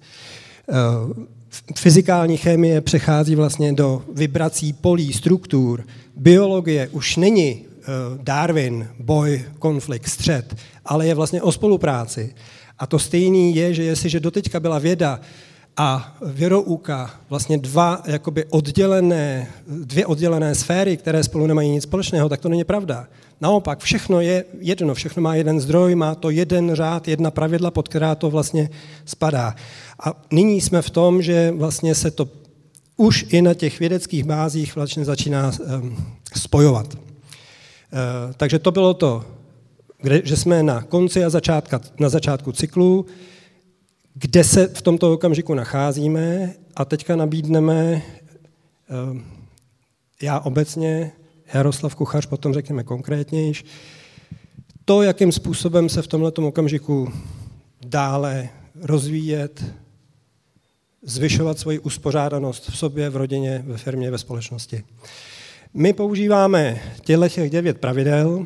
[1.76, 5.84] Fyzikální chemie přechází vlastně do vibrací polí, struktur.
[6.16, 7.86] Biologie už není eh,
[8.24, 12.36] Darwin, boj, konflikt, střed, ale je vlastně o spolupráci.
[12.80, 15.20] A to stejný je, že jestliže doteďka byla věda
[15.78, 22.40] a věrouka vlastně dva jakoby oddělené, dvě oddělené sféry, které spolu nemají nic společného, tak
[22.40, 23.08] to není pravda.
[23.42, 27.88] Naopak, všechno je jedno, všechno má jeden zdroj, má to jeden řád, jedna pravidla, pod
[27.88, 28.70] která to vlastně
[29.06, 29.56] spadá.
[30.00, 32.30] A nyní jsme v tom, že vlastně se to
[32.98, 35.98] už i na těch vědeckých bázích vlastně začíná um,
[36.36, 36.94] spojovat.
[36.94, 37.00] Uh,
[38.38, 39.26] takže to bylo to
[40.24, 43.06] že jsme na konci a začátka, na začátku cyklu,
[44.14, 49.22] kde se v tomto okamžiku nacházíme a teďka nabídneme, eh,
[50.22, 51.12] já obecně,
[51.54, 53.66] Jaroslav Kuchař, potom řekněme konkrétnějiš,
[54.86, 57.14] to, jakým způsobem se v tomto okamžiku
[57.86, 58.50] dále
[58.82, 59.64] rozvíjet,
[61.04, 64.84] zvyšovat svoji uspořádanost v sobě, v rodině, ve firmě, ve společnosti.
[65.74, 68.46] My používáme těchto devět pravidel,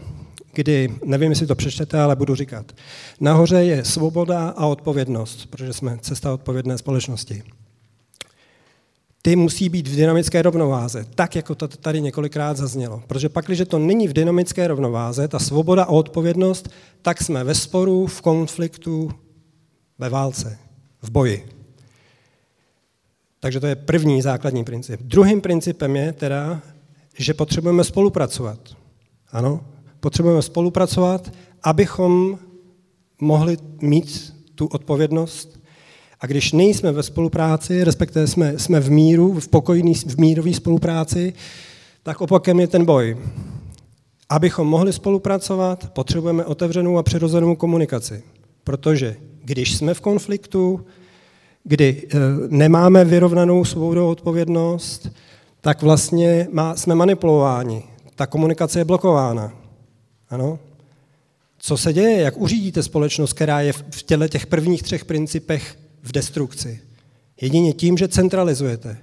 [0.54, 2.72] kdy, nevím, jestli to přečtete, ale budu říkat.
[3.20, 7.44] Nahoře je svoboda a odpovědnost, protože jsme cesta odpovědné společnosti.
[9.22, 13.04] Ty musí být v dynamické rovnováze, tak jako to tady několikrát zaznělo.
[13.08, 16.70] Protože pak, když to není v dynamické rovnováze, ta svoboda a odpovědnost,
[17.02, 19.12] tak jsme ve sporu, v konfliktu,
[20.00, 20.58] ve válce,
[21.02, 21.62] v boji.
[23.43, 25.01] Takže to je první základní princip.
[25.03, 26.62] Druhým principem je teda,
[27.17, 28.60] že potřebujeme spolupracovat.
[29.32, 29.65] Ano,
[29.99, 31.32] potřebujeme spolupracovat,
[31.63, 32.39] abychom
[33.21, 35.60] mohli mít tu odpovědnost
[36.19, 41.34] A když nejsme ve spolupráci, respektive jsme, jsme v míru, v pokojný, v mírové spolupráci,
[42.03, 43.17] tak opakem je ten boj.
[44.29, 48.23] Abychom mohli spolupracovat, potřebujeme otevřenou a přirozenou komunikaci.
[48.63, 50.86] Protože když jsme v konfliktu,
[51.63, 52.17] kdy e,
[52.49, 55.10] nemáme vyrovnanou svou odpovědnost,
[55.62, 57.84] tak vlastně má, jsme manipulováni.
[58.15, 59.54] Ta komunikace je blokována.
[60.30, 60.60] Ano?
[61.58, 62.21] Co se děje?
[62.21, 66.80] Jak uřídíte společnost, která je v těle těch prvních třech principech v destrukci?
[67.41, 68.97] Jedině tím, že centralizujete.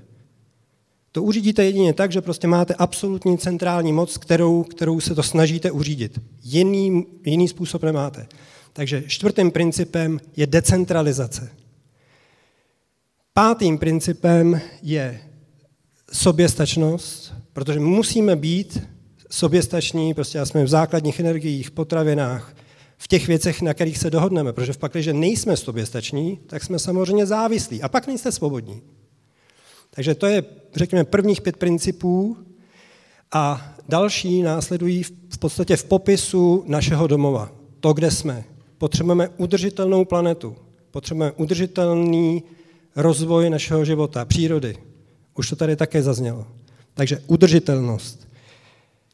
[1.13, 5.71] To uřídíte jedině tak, že prostě máte absolutní centrální moc, kterou, kterou se to snažíte
[5.71, 6.21] uřídit.
[6.43, 8.27] Jiný, jiný způsob nemáte.
[8.73, 11.51] Takže čtvrtým principem je decentralizace.
[13.41, 15.21] Pátým principem je
[16.13, 18.83] soběstačnost, protože musíme být
[19.31, 22.57] soběstační, prostě jsme v základních energiích, potravinách,
[22.99, 26.79] v těch věcech, na kterých se dohodneme, protože v pak, když nejsme soběstační, tak jsme
[26.79, 28.83] samozřejmě závislí a pak nejste svobodní.
[29.91, 32.37] Takže to je, řekněme, prvních pět principů
[33.33, 37.53] a další následují v podstatě v popisu našeho domova.
[37.81, 38.45] To, kde jsme.
[38.79, 40.57] Potřebujeme udržitelnou planetu.
[40.91, 42.43] Potřebujeme udržitelný
[42.97, 44.77] rozvoj našeho života, přírody.
[45.35, 46.47] Už to tady také zaznělo.
[46.95, 48.29] Takže udržitelnost.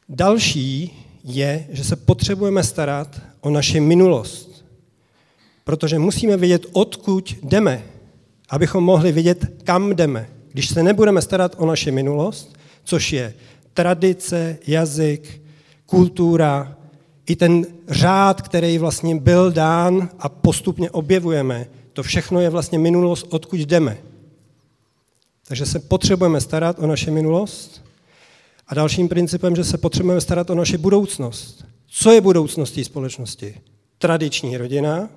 [0.09, 0.91] Další
[1.23, 4.65] je, že se potřebujeme starat o naši minulost.
[5.63, 7.83] Protože musíme vědět, odkud jdeme,
[8.49, 10.29] abychom mohli vědět, kam jdeme.
[10.51, 13.33] Když se nebudeme starat o naši minulost, což je
[13.73, 15.41] tradice, jazyk,
[15.85, 16.77] kultura,
[17.27, 23.27] i ten řád, který vlastně byl dán a postupně objevujeme, to všechno je vlastně minulost,
[23.29, 23.97] odkud jdeme.
[25.47, 27.83] Takže se potřebujeme starat o naši minulost
[28.67, 31.65] a dalším principem, že se potřebujeme starat o naši budoucnost.
[31.87, 33.61] Co je budoucností společnosti?
[33.97, 35.09] Tradiční rodina,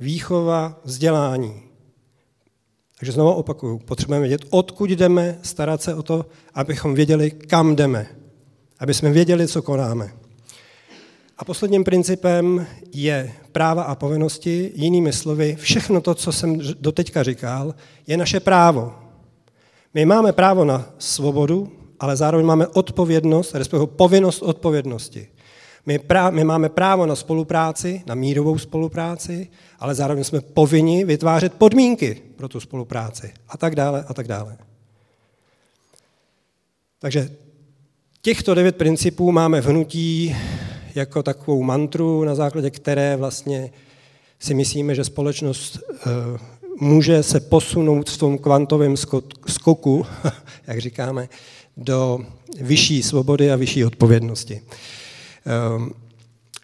[0.00, 1.62] výchova, vzdělání.
[2.98, 8.06] Takže znovu opakuju, potřebujeme vědět, odkud jdeme, starat se o to, abychom věděli, kam jdeme.
[8.78, 10.12] Aby jsme věděli, co konáme.
[11.42, 17.74] A posledním principem je práva a povinnosti, jinými slovy, všechno to, co jsem doteďka říkal,
[18.06, 18.94] je naše právo.
[19.94, 25.28] My máme právo na svobodu, ale zároveň máme odpovědnost, respektive povinnost odpovědnosti.
[25.86, 31.54] My, prá, my máme právo na spolupráci, na mírovou spolupráci, ale zároveň jsme povinni vytvářet
[31.54, 34.58] podmínky pro tu spolupráci a tak dále a tak dále.
[36.98, 37.30] Takže
[38.20, 40.36] těchto devět principů máme v hnutí
[40.94, 43.70] jako takovou mantru, na základě které vlastně
[44.38, 46.38] si myslíme, že společnost eh,
[46.80, 48.94] může se posunout v tom kvantovém
[49.46, 50.06] skoku,
[50.66, 51.28] jak říkáme,
[51.76, 52.20] do
[52.60, 54.62] vyšší svobody a vyšší odpovědnosti.
[55.46, 55.90] Ehm,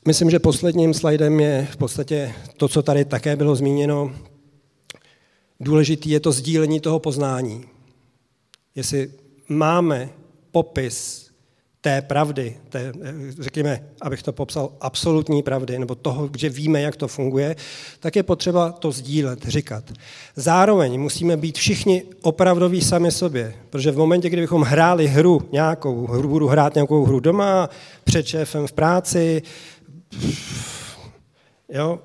[0.06, 4.12] myslím, že posledním slajdem je v podstatě to, co tady také bylo zmíněno.
[5.60, 7.64] Důležitý je to sdílení toho poznání.
[8.74, 9.10] Jestli
[9.48, 10.10] máme
[10.50, 11.27] popis
[11.80, 12.92] té pravdy, té,
[13.38, 17.56] řekněme, abych to popsal, absolutní pravdy, nebo toho, že víme, jak to funguje,
[18.00, 19.84] tak je potřeba to sdílet, říkat.
[20.36, 26.28] Zároveň musíme být všichni opravdoví sami sobě, protože v momentě, kdybychom hráli hru nějakou, hru,
[26.28, 27.70] budu hrát nějakou hru doma,
[28.04, 29.42] před šéfem v práci,
[31.68, 31.98] jo,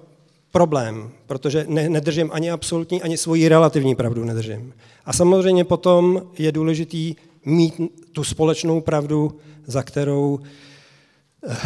[0.51, 4.73] problém, protože ne, nedržím ani absolutní, ani svoji relativní pravdu nedržím.
[5.05, 7.15] A samozřejmě potom je důležitý
[7.45, 7.73] mít
[8.11, 10.39] tu společnou pravdu, za kterou
[11.47, 11.57] eh,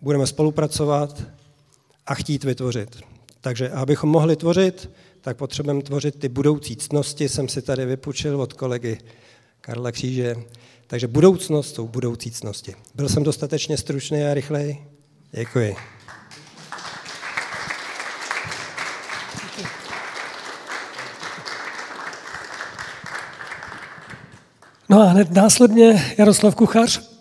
[0.00, 1.22] budeme spolupracovat
[2.06, 3.00] a chtít vytvořit.
[3.40, 4.90] Takže abychom mohli tvořit,
[5.20, 8.98] tak potřebujeme tvořit ty budoucí ctnosti, jsem si tady vypučil od kolegy
[9.60, 10.36] Karla Kříže.
[10.86, 12.74] Takže budoucnost jsou budoucí ctnosti.
[12.94, 14.78] Byl jsem dostatečně stručný a rychlej?
[15.32, 15.95] Děkuji.
[24.88, 27.16] No a hned následně Jaroslav Kuchař.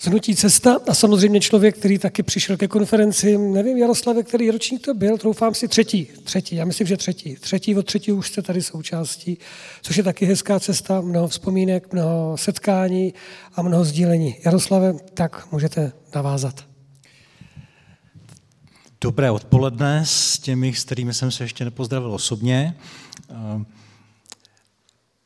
[0.00, 4.94] Znutí cesta a samozřejmě člověk, který taky přišel ke konferenci, nevím, Jaroslave, který ročník to
[4.94, 7.36] byl, troufám si třetí, třetí, já myslím, že třetí.
[7.36, 9.38] Třetí od třetí už jste tady součástí,
[9.82, 13.14] což je taky hezká cesta, mnoho vzpomínek, mnoho setkání
[13.54, 14.36] a mnoho sdílení.
[14.44, 16.64] Jaroslave, tak můžete navázat.
[19.00, 22.76] Dobré odpoledne s těmi, s kterými jsem se ještě nepozdravil osobně.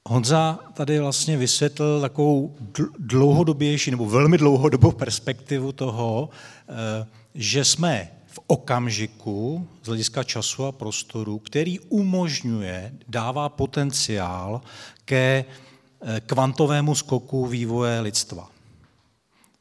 [0.08, 2.54] Honza tady vlastně vysvětlil takovou
[2.98, 6.28] dlouhodobější nebo velmi dlouhodobou perspektivu toho,
[6.68, 14.60] eh, že jsme v okamžiku z hlediska času a prostoru, který umožňuje, dává potenciál
[15.04, 18.48] ke eh, kvantovému skoku vývoje lidstva.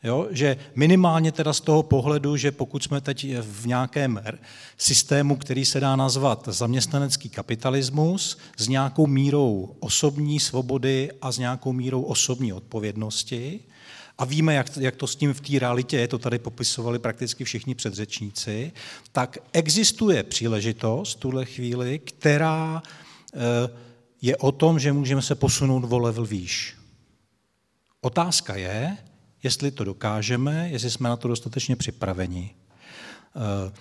[0.03, 0.27] Jo?
[0.31, 4.21] Že minimálně teda z toho pohledu, že pokud jsme teď v nějakém
[4.77, 11.73] systému, který se dá nazvat zaměstnanecký kapitalismus, s nějakou mírou osobní svobody a s nějakou
[11.73, 13.59] mírou osobní odpovědnosti,
[14.17, 17.43] a víme, jak, jak to s tím v té realitě je, to tady popisovali prakticky
[17.43, 18.71] všichni předřečníci,
[19.11, 22.83] tak existuje příležitost v tuhle chvíli, která
[23.33, 23.39] eh,
[24.21, 26.75] je o tom, že můžeme se posunout o level výš.
[28.01, 28.97] Otázka je,
[29.47, 32.55] jestli to dokážeme, jestli jsme na to dostatečně připraveni.
[33.35, 33.71] Eh,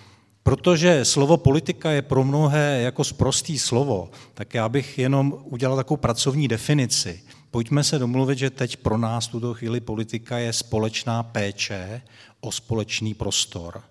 [0.43, 5.97] protože slovo politika je pro mnohé jako sprostý slovo, tak já bych jenom udělal takovou
[5.97, 7.23] pracovní definici.
[7.51, 12.01] Pojďme se domluvit, že teď pro nás tuto chvíli politika je společná péče
[12.39, 13.81] o společný prostor.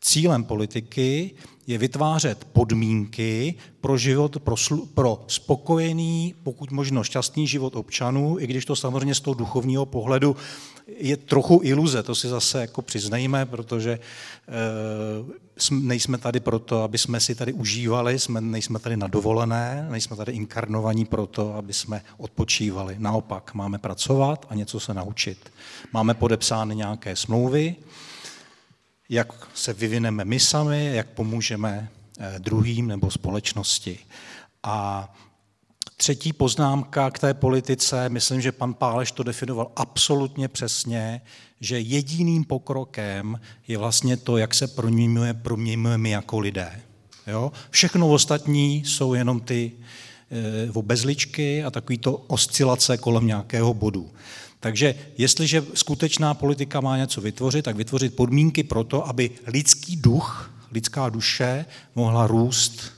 [0.00, 1.34] Cílem politiky
[1.68, 8.46] je vytvářet podmínky pro život, pro, slu, pro spokojený, pokud možno šťastný život občanů, i
[8.46, 10.36] když to samozřejmě z toho duchovního pohledu
[10.96, 13.98] je trochu iluze, to si zase jako přiznejme, protože e,
[15.70, 20.32] nejsme tady proto, aby jsme si tady užívali, jsme, nejsme tady na dovolené, nejsme tady
[20.32, 22.96] inkarnovaní proto, aby jsme odpočívali.
[22.98, 25.52] Naopak, máme pracovat a něco se naučit.
[25.92, 27.76] Máme podepsány nějaké smlouvy,
[29.08, 31.88] jak se vyvineme my sami, jak pomůžeme
[32.18, 33.98] eh, druhým nebo společnosti.
[34.62, 35.08] A
[35.96, 41.20] třetí poznámka k té politice, myslím, že pan Páleš to definoval absolutně přesně,
[41.60, 46.80] že jediným pokrokem je vlastně to, jak se proměňuje, proměňujeme my jako lidé.
[47.26, 47.52] Jo?
[47.70, 49.72] Všechno ostatní jsou jenom ty
[50.30, 54.10] e, obezličky a takový to oscilace kolem nějakého bodu.
[54.60, 60.50] Takže jestliže skutečná politika má něco vytvořit, tak vytvořit podmínky pro to, aby lidský duch,
[60.72, 62.92] lidská duše mohla růst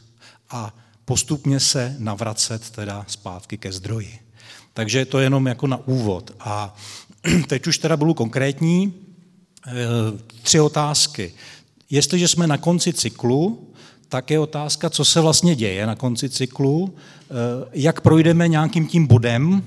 [0.51, 4.19] a postupně se navracet teda zpátky ke zdroji.
[4.75, 6.31] Takže to je jenom jako na úvod.
[6.41, 6.75] A
[7.47, 8.95] teď už teda budu konkrétní.
[9.67, 9.73] Eh,
[10.43, 11.33] tři otázky.
[11.91, 13.69] Jestliže jsme na konci cyklu,
[14.09, 19.07] tak je otázka, co se vlastně děje na konci cyklu, eh, jak projdeme nějakým tím
[19.07, 19.63] bodem,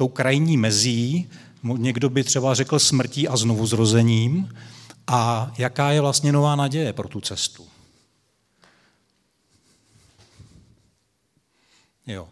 [0.00, 1.28] tou krajní mezí,
[1.62, 4.54] někdo by třeba řekl smrtí a znovu zrozením,
[5.06, 7.66] a jaká je vlastně nová naděje pro tu cestu.
[12.06, 12.28] Jo.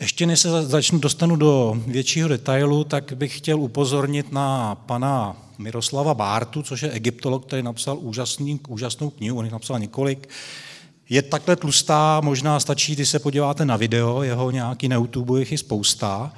[0.00, 6.14] Ještě než se začnu, dostanu do většího detailu, tak bych chtěl upozornit na pana Miroslava
[6.14, 10.28] Bártu, což je egyptolog, který napsal úžasný, úžasnou knihu, on jich napsal několik,
[11.12, 15.52] je takhle tlustá, možná stačí, když se podíváte na video, jeho nějaký na YouTube, jich
[15.52, 16.32] je spousta.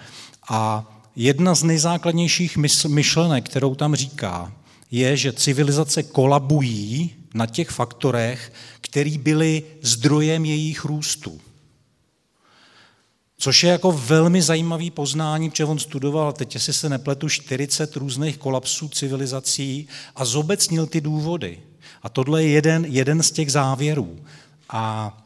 [0.49, 2.57] A jedna z nejzákladnějších
[2.89, 4.53] myšlenek, kterou tam říká,
[4.91, 11.41] je, že civilizace kolabují na těch faktorech, které byly zdrojem jejich růstu.
[13.39, 18.39] Což je jako velmi zajímavý poznání, protože on studoval, teď jestli se nepletu, 40 různých
[18.39, 21.61] kolapsů civilizací a zobecnil ty důvody.
[22.03, 24.18] A tohle je jeden, jeden z těch závěrů.
[24.68, 25.16] A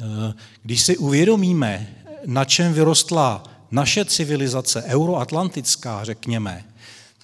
[0.00, 1.94] e, když si uvědomíme,
[2.26, 6.64] na čem vyrostla naše civilizace, euroatlantická, řekněme,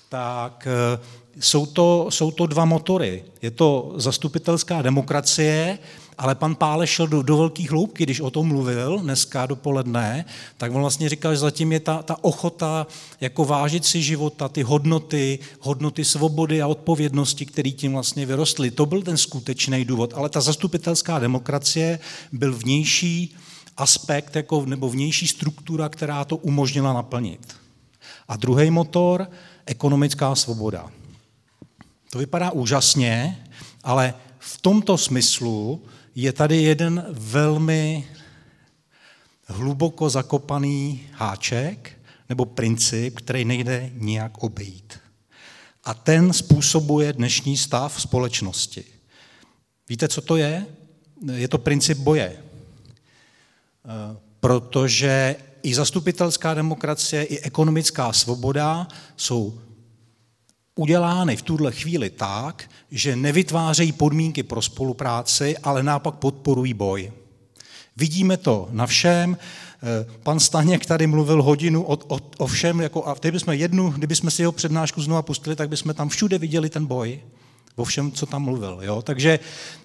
[0.08, 0.98] tak e,
[1.40, 3.24] jsou to, jsou to dva motory.
[3.42, 5.78] Je to zastupitelská demokracie
[6.18, 10.24] ale pan Pále šel do, do velkých hloubky, když o tom mluvil dneska dopoledne,
[10.56, 12.86] tak on vlastně říkal, že zatím je ta, ta ochota
[13.20, 18.70] jako vážit si života, ty hodnoty, hodnoty svobody a odpovědnosti, které tím vlastně vyrostly.
[18.70, 21.98] To byl ten skutečný důvod, ale ta zastupitelská demokracie
[22.32, 23.36] byl vnější
[23.76, 27.56] aspekt jako, nebo vnější struktura, která to umožnila naplnit.
[28.28, 29.30] A druhý motor,
[29.66, 30.90] ekonomická svoboda.
[32.10, 33.44] To vypadá úžasně,
[33.84, 35.82] ale v tomto smyslu
[36.14, 38.08] je tady jeden velmi
[39.46, 41.98] hluboko zakopaný háček
[42.28, 44.98] nebo princip, který nejde nijak obejít.
[45.84, 48.84] A ten způsobuje dnešní stav společnosti.
[49.88, 50.66] Víte, co to je?
[51.32, 52.42] Je to princip boje.
[54.40, 59.60] Protože i zastupitelská demokracie, i ekonomická svoboda jsou
[60.74, 67.12] udělány v tuhle chvíli tak, že nevytvářejí podmínky pro spolupráci, ale naopak podporují boj.
[67.96, 69.36] Vidíme to na všem.
[69.82, 74.30] Eh, pan Staněk tady mluvil hodinu o, o, o všem, jako, a kdybychom jednu, kdybychom
[74.30, 77.20] si jeho přednášku znovu pustili, tak bychom tam všude viděli ten boj,
[77.76, 78.78] o všem, co tam mluvil.
[78.82, 79.02] Jo?
[79.02, 79.38] Takže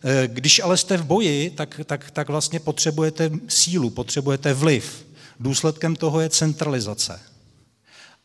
[0.03, 5.05] eh, když ale jste v boji, tak, tak, tak vlastně potřebujete sílu, potřebujete vliv.
[5.39, 7.19] Důsledkem toho je centralizace.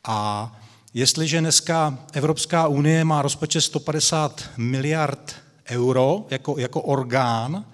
[0.04, 0.52] A
[0.95, 5.34] Jestliže dneska Evropská unie má rozpočet 150 miliard
[5.70, 7.64] euro jako, jako orgán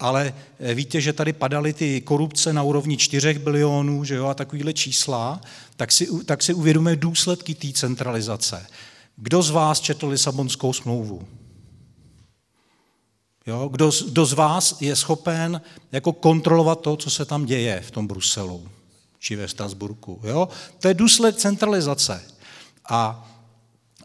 [0.00, 4.34] ale eh, víte, že tady padaly ty korupce na úrovni 4 bilionů že jo, a
[4.34, 5.40] takovýhle čísla,
[5.76, 8.66] tak si, tak si uvědomíme důsledky té centralizace.
[9.16, 11.28] Kdo z vás četl Lisabonskou smlouvu?
[13.46, 13.68] Jo?
[13.68, 15.60] Kdo, kdo z vás je schopen
[15.92, 18.68] jako kontrolovat to, co se tam děje v tom Bruselu
[19.18, 20.20] či ve Strasburku?
[20.24, 20.48] Jo?
[20.78, 22.22] To je důsledek centralizace.
[22.90, 23.26] A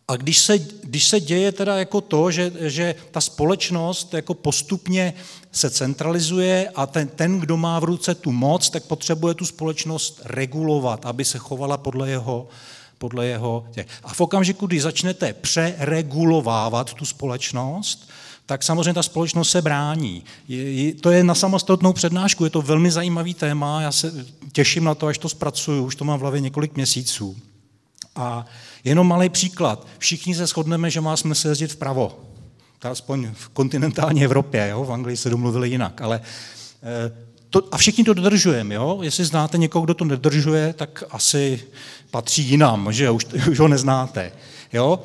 [0.08, 5.14] a když se, když se děje teda jako to, že, že ta společnost jako postupně
[5.52, 10.22] se centralizuje a ten, ten, kdo má v ruce tu moc, tak potřebuje tu společnost
[10.26, 12.48] regulovat, aby se chovala podle jeho,
[12.98, 13.66] podle jeho.
[14.04, 18.10] A v okamžiku, kdy začnete přeregulovávat tu společnost,
[18.46, 20.24] tak samozřejmě ta společnost se brání.
[20.48, 24.84] Je, je, to je na samostatnou přednášku, je to velmi zajímavý téma, já se těším
[24.84, 27.36] na to, až to zpracuju, už to mám v hlavě několik měsíců.
[28.16, 28.46] A
[28.86, 29.88] jenom malý příklad.
[29.98, 32.20] Všichni se shodneme, že má smysl jezdit vpravo.
[32.80, 34.84] To aspoň v kontinentální Evropě, jo?
[34.84, 36.22] v Anglii se domluvili jinak, ale
[36.84, 38.76] eh, to, a všichni to dodržujeme.
[38.76, 39.00] Jo?
[39.02, 41.64] Jestli znáte někoho, kdo to nedržuje, tak asi
[42.12, 44.32] patří jinam, že už, už ho neznáte.
[44.74, 45.00] Jo?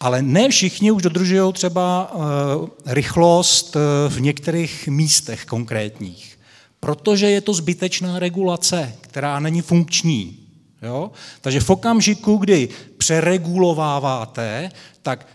[0.00, 2.22] Ale ne všichni už dodržují třeba uh,
[2.86, 6.38] rychlost uh, v některých místech konkrétních,
[6.80, 10.41] protože je to zbytečná regulace, která není funkční.
[10.82, 11.10] Jo?
[11.40, 12.68] Takže v okamžiku, kdy
[12.98, 14.70] přeregulováváte,
[15.02, 15.26] tak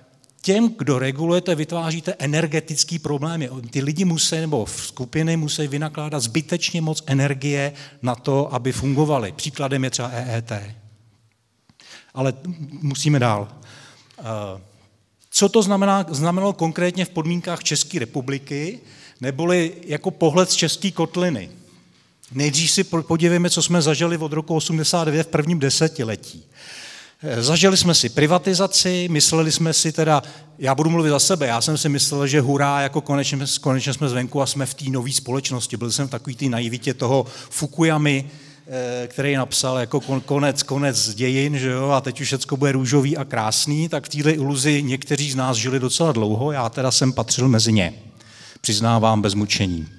[0.41, 3.49] těm, kdo regulujete, vytváříte energetický problémy.
[3.69, 9.31] Ty lidi musí, nebo skupiny musí vynakládat zbytečně moc energie na to, aby fungovaly.
[9.31, 10.51] Příkladem je třeba EET.
[12.13, 12.33] Ale
[12.81, 13.47] musíme dál.
[14.19, 14.23] Eh,
[15.29, 18.79] co to znamená, znamenalo konkrétně v podmínkách České republiky,
[19.21, 21.49] neboli jako pohled z české kotliny?
[22.31, 26.43] Nejdřív si podívejme, co jsme zažili od roku 89 v prvním desetiletí.
[27.23, 30.23] Eh, zažili jsme si privatizaci, mysleli jsme si teda,
[30.59, 34.09] já budu mluvit za sebe, já jsem si myslel, že hurá, jako konečně, konečně jsme
[34.09, 35.77] zvenku a jsme v té nové společnosti.
[35.77, 38.29] Byl jsem v takový té naivitě toho Fukuyamy,
[38.67, 43.17] eh, který napsal jako konec, konec dějin, že jo, a teď už všechno bude růžový
[43.17, 47.13] a krásný, tak v této iluzi někteří z nás žili docela dlouho, já teda jsem
[47.13, 47.93] patřil mezi ně.
[48.61, 49.96] Přiznávám bez mučení.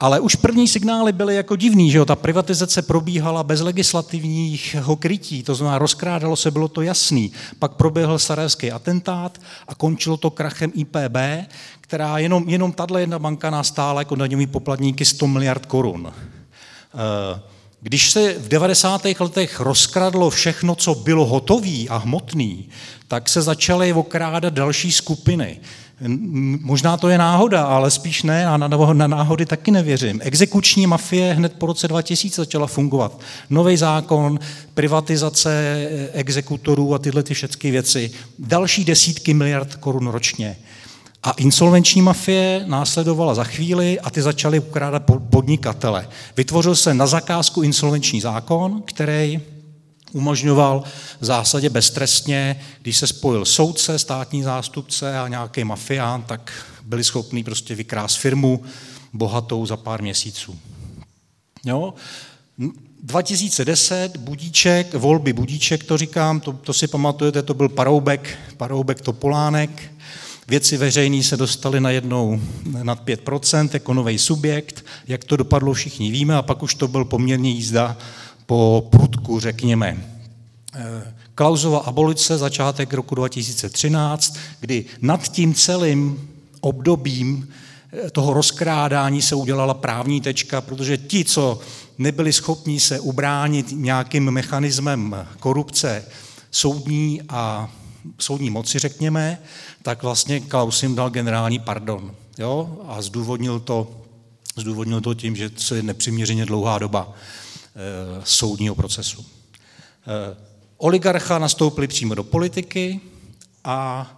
[0.00, 2.04] Ale už první signály byly jako divný, že jo?
[2.04, 7.32] ta privatizace probíhala bez legislativního krytí, to znamená rozkrádalo se, bylo to jasný.
[7.58, 11.16] Pak proběhl sarajevský atentát a končilo to krachem IPB,
[11.80, 16.12] která jenom, jenom tahle jedna banka nás stála jako daňový poplatníky 100 miliard korun.
[16.12, 17.40] Eh,
[17.80, 19.20] když se v 90.
[19.20, 22.54] letech rozkradlo všechno, co bylo hotové a hmotné,
[23.08, 25.60] tak se začaly okrádat další skupiny.
[26.60, 30.20] Možná to je náhoda, ale spíš ne a na náhody taky nevěřím.
[30.22, 33.20] Exekuční mafie hned po roce 2000 začala fungovat.
[33.50, 34.38] Nový zákon,
[34.74, 38.10] privatizace exekutorů a tyhle ty všechny věci.
[38.38, 40.56] Další desítky miliard korun ročně.
[41.22, 46.08] A insolvenční mafie následovala za chvíli a ty začaly ukrádat podnikatele.
[46.36, 49.40] Vytvořil se na zakázku insolvenční zákon, který
[50.16, 50.84] umožňoval
[51.20, 56.52] v zásadě beztrestně, když se spojil soudce, státní zástupce a nějaký mafián, tak
[56.84, 58.64] byli schopni prostě vykrást firmu
[59.12, 60.58] bohatou za pár měsíců.
[61.64, 61.94] Jo?
[63.02, 69.92] 2010, Budíček, volby Budíček, to říkám, to, to si pamatujete, to byl Paroubek, Paroubek Topolánek,
[70.48, 72.40] Věci veřejné se dostaly najednou
[72.82, 74.84] nad 5% jako nový subjekt.
[75.08, 77.96] Jak to dopadlo, všichni víme, a pak už to byl poměrně jízda
[78.46, 80.04] po prudku, řekněme.
[80.74, 86.30] Eh, Klausova abolice, začátek roku 2013, kdy nad tím celým
[86.60, 87.48] obdobím
[87.92, 91.60] eh, toho rozkrádání se udělala právní tečka, protože ti, co
[91.98, 96.04] nebyli schopni se ubránit nějakým mechanismem korupce
[96.50, 97.70] soudní a
[98.18, 99.38] soudní moci, řekněme,
[99.82, 102.14] tak vlastně Klaus jim dal generální pardon.
[102.38, 102.78] Jo?
[102.88, 103.88] A zdůvodnil to,
[104.56, 107.14] zdůvodnil to tím, že to je nepřiměřeně dlouhá doba
[108.24, 109.24] soudního procesu.
[110.06, 110.36] E,
[110.76, 113.00] oligarcha nastoupili přímo do politiky
[113.64, 114.10] a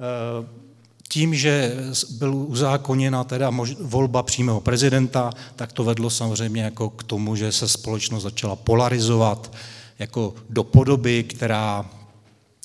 [0.00, 0.62] e,
[1.08, 1.76] tím, že
[2.10, 7.68] byl uzákoněna teda volba přímého prezidenta, tak to vedlo samozřejmě jako k tomu, že se
[7.68, 9.52] společnost začala polarizovat
[9.98, 11.86] jako do podoby, která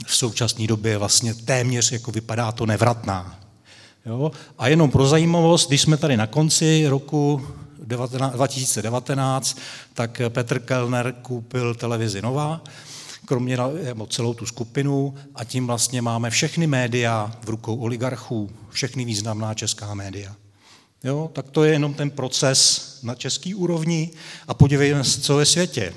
[0.05, 3.39] v současné době vlastně téměř jako vypadá to nevratná.
[4.05, 4.31] Jo?
[4.57, 7.47] A jenom pro zajímavost, když jsme tady na konci roku
[7.87, 9.57] 2019,
[9.93, 12.61] tak Petr Kellner koupil televizi Nova,
[13.25, 13.57] kromě
[14.09, 19.93] celou tu skupinu a tím vlastně máme všechny média v rukou oligarchů, všechny významná česká
[19.93, 20.35] média.
[21.03, 24.09] Jo, tak to je jenom ten proces na český úrovni
[24.47, 25.93] a podívejme se, co je světě.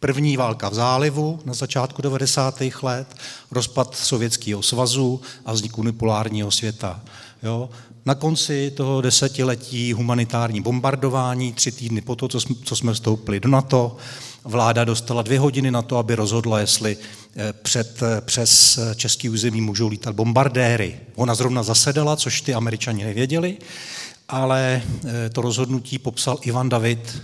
[0.00, 2.62] První válka v zálivu na začátku 90.
[2.82, 3.16] let,
[3.50, 7.00] rozpad Sovětského svazu a vznik unipolárního světa.
[7.42, 7.70] Jo?
[8.08, 13.40] Na konci toho desetiletí humanitární bombardování, tři týdny po to, co jsme, co jsme vstoupili
[13.40, 13.96] do NATO,
[14.44, 16.96] vláda dostala dvě hodiny na to, aby rozhodla, jestli
[17.36, 21.00] eh, před, eh, přes český území můžou lítat bombardéry.
[21.14, 23.58] Ona zrovna zasedala, což ty američani nevěděli,
[24.28, 27.22] ale eh, to rozhodnutí popsal Ivan David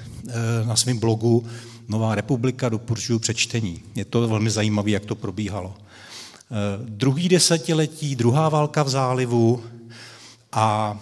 [0.64, 1.46] na svém blogu
[1.88, 3.82] Nová republika, doporučuji přečtení.
[3.94, 5.74] Je to velmi zajímavé, jak to probíhalo.
[6.84, 9.64] Druhý desetiletí, druhá válka v zálivu
[10.54, 10.98] a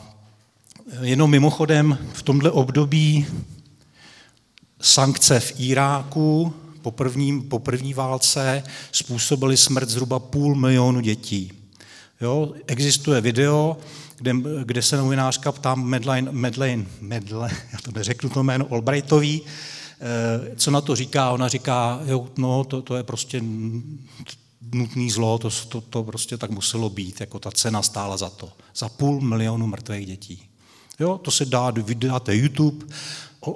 [1.01, 3.27] jenom mimochodem v tomhle období
[4.81, 11.53] sankce v Iráku po první, po první válce způsobily smrt zhruba půl milionu dětí.
[12.21, 13.77] Jo, existuje video,
[14.17, 14.33] kde,
[14.65, 20.71] kde se novinářka ptá Medline, Medline, Medle, já to neřeknu to jméno, Albrightový, eh, co
[20.71, 21.31] na to říká.
[21.31, 23.43] Ona říká, jo, no, to, to je prostě
[24.73, 28.53] nutný zlo, to, to, to prostě tak muselo být, jako ta cena stála za to.
[28.77, 30.43] Za půl milionu mrtvých dětí.
[31.01, 32.87] Jo, to se dá, vydáte YouTube,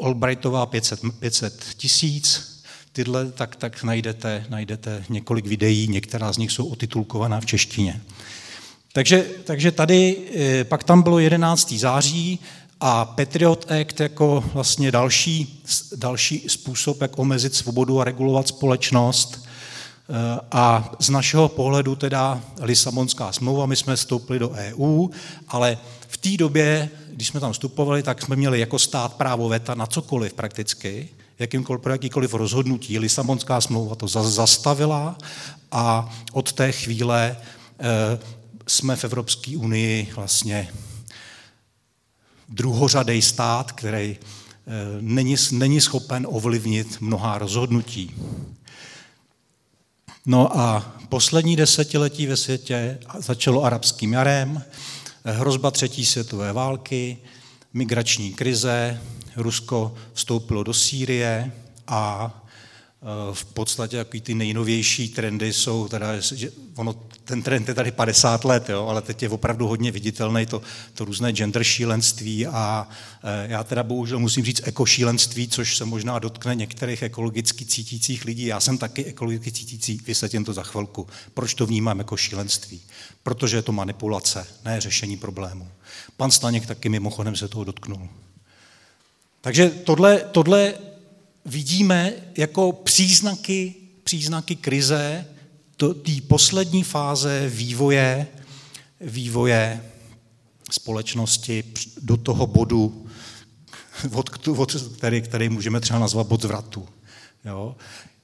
[0.02, 2.56] Albrightová 500, 500 tisíc,
[2.92, 8.02] tyhle, tak, tak najdete, najdete několik videí, některá z nich jsou otitulkovaná v češtině.
[8.92, 11.78] Takže, takže tady, eh, pak tam bylo 11.
[11.78, 12.38] září
[12.80, 15.62] a Patriot Act jako vlastně další,
[15.96, 19.45] další způsob, jak omezit svobodu a regulovat společnost.
[20.08, 25.08] Eh, a z našeho pohledu teda Lisabonská smlouva, my jsme vstoupili do EU,
[25.48, 25.78] ale
[26.08, 29.86] v té době když jsme tam vstupovali, tak jsme měli jako stát právo veta na
[29.86, 32.98] cokoliv prakticky, jakýmkoliv, pro jakýkoliv rozhodnutí.
[32.98, 35.18] Lisabonská smlouva to zastavila
[35.72, 38.18] a od té chvíle e,
[38.66, 40.68] jsme v Evropské unii vlastně
[42.48, 44.18] druhořadej stát, který e,
[45.00, 48.14] není, není schopen ovlivnit mnohá rozhodnutí.
[50.26, 54.62] No a poslední desetiletí ve světě začalo arabským jarem,
[55.24, 57.18] hrozba třetí světové války,
[57.72, 59.00] migrační krize,
[59.36, 61.52] Rusko vstoupilo do Sýrie
[61.86, 62.30] a
[63.32, 66.94] v podstatě jaký ty nejnovější trendy jsou, teda, že ono,
[67.24, 70.62] ten trend je tady 50 let, jo, ale teď je opravdu hodně viditelný to,
[70.94, 72.88] to různé gender šílenství a
[73.22, 78.46] e, já teda bohužel musím říct ekošílenství, což se možná dotkne některých ekologicky cítících lidí.
[78.46, 81.06] Já jsem taky ekologicky cítící, vysvětlím to za chvilku.
[81.34, 82.80] Proč to vnímám jako šílenství?
[83.22, 85.68] Protože je to manipulace, ne řešení problému.
[86.16, 88.08] Pan Staněk taky mimochodem se toho dotknul.
[89.40, 90.74] Takže tohle, tohle
[91.46, 93.74] vidíme jako příznaky,
[94.04, 95.26] příznaky krize,
[95.76, 98.26] té poslední fáze vývoje,
[99.00, 99.82] vývoje
[100.70, 101.64] společnosti
[102.02, 103.06] do toho bodu,
[104.12, 106.88] od, od, který, který můžeme třeba nazvat bod zvratu.
[107.44, 107.76] Jo?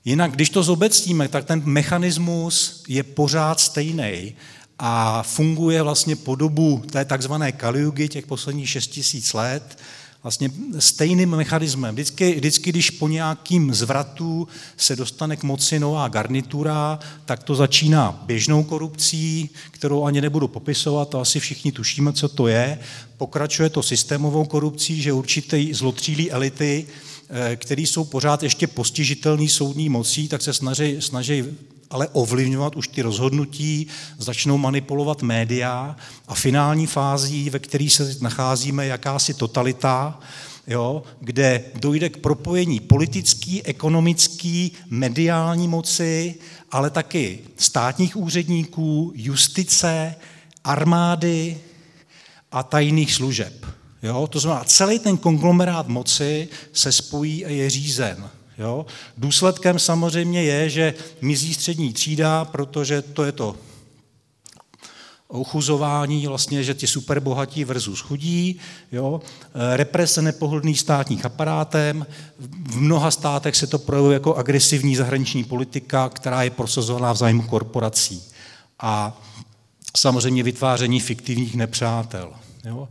[0.05, 4.35] Jinak, když to zobecníme, tak ten mechanismus je pořád stejný
[4.79, 9.79] a funguje vlastně po dobu té takzvané kaliugy těch posledních 6 tisíc let,
[10.23, 11.95] vlastně stejným mechanismem.
[11.95, 18.23] Vždycky, vždycky, když po nějakým zvratu se dostane k moci nová garnitura, tak to začíná
[18.27, 22.79] běžnou korupcí, kterou ani nebudu popisovat, to asi všichni tušíme, co to je.
[23.17, 26.87] Pokračuje to systémovou korupcí, že určité zlotřílí elity,
[27.31, 31.45] eh, které jsou pořád ještě postižitelné soudní mocí, tak se snaží, snaží
[31.93, 33.87] ale ovlivňovat už ty rozhodnutí,
[34.19, 35.97] začnou manipulovat média
[36.29, 40.21] a finální fází, ve které se nacházíme, jakási totalita,
[40.67, 46.35] jo, kde dojde k propojení politický, ekonomický, mediální moci,
[46.71, 50.15] ale taky státních úředníků, justice,
[50.65, 51.59] armády
[52.53, 53.67] a tajných služeb.
[54.03, 54.27] Jo?
[54.27, 58.31] To znamená, celý ten konglomerát moci se spojí a je řízen.
[58.59, 58.87] Jo?
[59.19, 63.57] Důsledkem samozřejmě je, že mizí střední třída, protože to je to
[65.33, 68.61] ochuzování, vlastně, že ti superbohatí versus chudí,
[68.93, 69.21] jo?
[69.77, 72.07] represe nepohodlný státních aparátem,
[72.39, 77.43] v mnoha státech se to projevuje jako agresivní zahraniční politika, která je prosazovaná v zájmu
[77.43, 78.23] korporací.
[78.81, 79.21] A
[79.97, 82.33] samozřejmě vytváření fiktivních nepřátel.
[82.65, 82.89] Jo?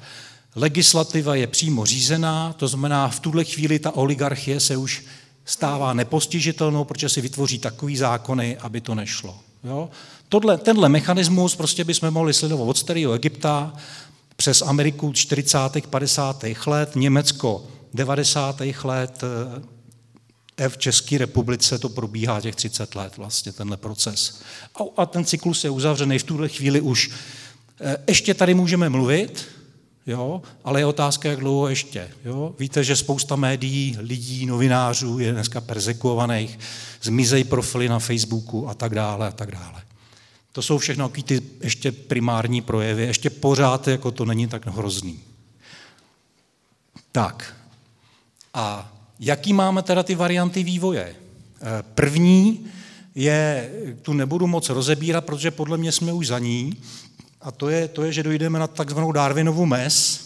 [0.56, 5.04] Legislativa je přímo řízená, to znamená, v tuhle chvíli ta oligarchie se už
[5.46, 9.40] stává nepostižitelnou, protože si vytvoří takový zákony, aby to nešlo.
[9.64, 9.90] Jo?
[10.30, 13.74] Tohle, tenhle mechanismus prostě bychom mohli sledovat od starého Egypta
[14.36, 15.58] přes Ameriku 40.
[15.90, 16.46] 50.
[16.66, 18.62] let, Německo 90.
[18.84, 19.22] let,
[20.58, 24.42] eh, v České republice to probíhá těch 30 let vlastně, tenhle proces.
[24.76, 27.12] A, a ten cyklus je uzavřený v tuhle chvíli už.
[27.82, 29.46] Eh, ještě tady můžeme mluvit,
[30.08, 30.42] jo?
[30.64, 32.10] ale je otázka, jak dlouho ještě.
[32.26, 32.56] Jo?
[32.60, 36.60] Víte, že spousta médií, lidí, novinářů je dneska persekuovaných,
[37.02, 39.82] zmizej profily na Facebooku a tak dále a tak dále.
[40.52, 45.20] To jsou všechno ty ještě primární projevy, ještě pořád jako to není tak hrozný.
[47.12, 47.56] Tak.
[48.54, 51.16] A jaký máme teda ty varianty vývoje?
[51.62, 52.66] Eh, první
[53.16, 53.72] je,
[54.02, 56.78] tu nebudu moc rozebírat, protože podle mě jsme už za ní,
[57.42, 60.22] a to je, to je že dojdeme na takzvanou Darwinovu mes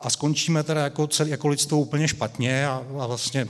[0.00, 3.48] a skončíme teda jako, celý, jako lidstvo úplně špatně a, a vlastně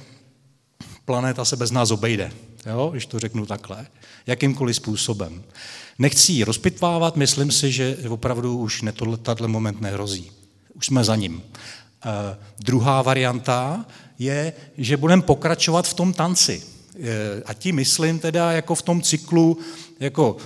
[1.04, 2.32] planeta se bez nás obejde,
[2.66, 3.86] jo, když to řeknu takhle,
[4.26, 5.42] jakýmkoliv způsobem.
[5.98, 8.84] Nechci ji rozpitvávat, myslím si, že opravdu už
[9.22, 10.30] tato moment nehrozí.
[10.74, 11.34] Už jsme za ním.
[11.34, 11.42] Uh,
[12.64, 13.86] druhá varianta
[14.18, 16.62] je, že budeme pokračovat v tom tanci.
[16.94, 17.06] Uh,
[17.46, 19.58] a tím myslím teda jako v tom cyklu,
[20.00, 20.36] jako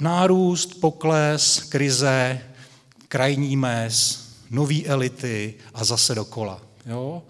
[0.00, 2.40] nárůst, pokles, krize,
[3.08, 6.60] krajní mez, nový elity a zase dokola.
[6.86, 7.22] Jo?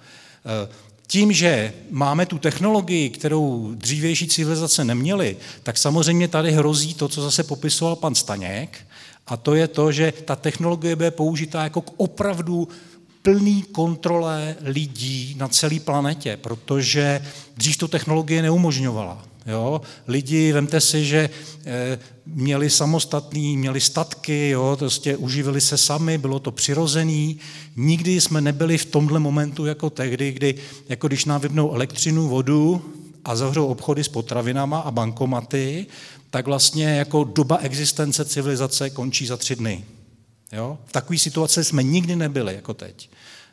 [0.64, 0.74] Uh,
[1.06, 7.22] tím, že máme tu technologii, kterou dřívější civilizace neměly, tak samozřejmě tady hrozí to, co
[7.22, 8.86] zase popisoval pan Staněk,
[9.26, 12.68] a to je to, že ta technologie bude použitá jako k opravdu
[13.22, 17.26] plný kontrole lidí na celé planetě, protože
[17.56, 19.24] dřív to technologie neumožňovala.
[19.46, 19.80] Jo?
[20.08, 21.30] Lidi, vemte si, že
[21.66, 24.76] e, měli samostatný, měli statky, jo?
[24.78, 27.38] Prostě uživili se sami, bylo to přirozený.
[27.76, 30.54] Nikdy jsme nebyli v tomhle momentu jako tehdy, kdy,
[30.88, 32.82] jako když nám vypnou elektřinu, vodu
[33.24, 35.86] a zavřou obchody s potravinama a bankomaty,
[36.30, 39.84] tak vlastně jako doba existence civilizace končí za tři dny.
[40.52, 40.78] Jo?
[40.86, 43.10] V takové situaci jsme nikdy nebyli jako teď.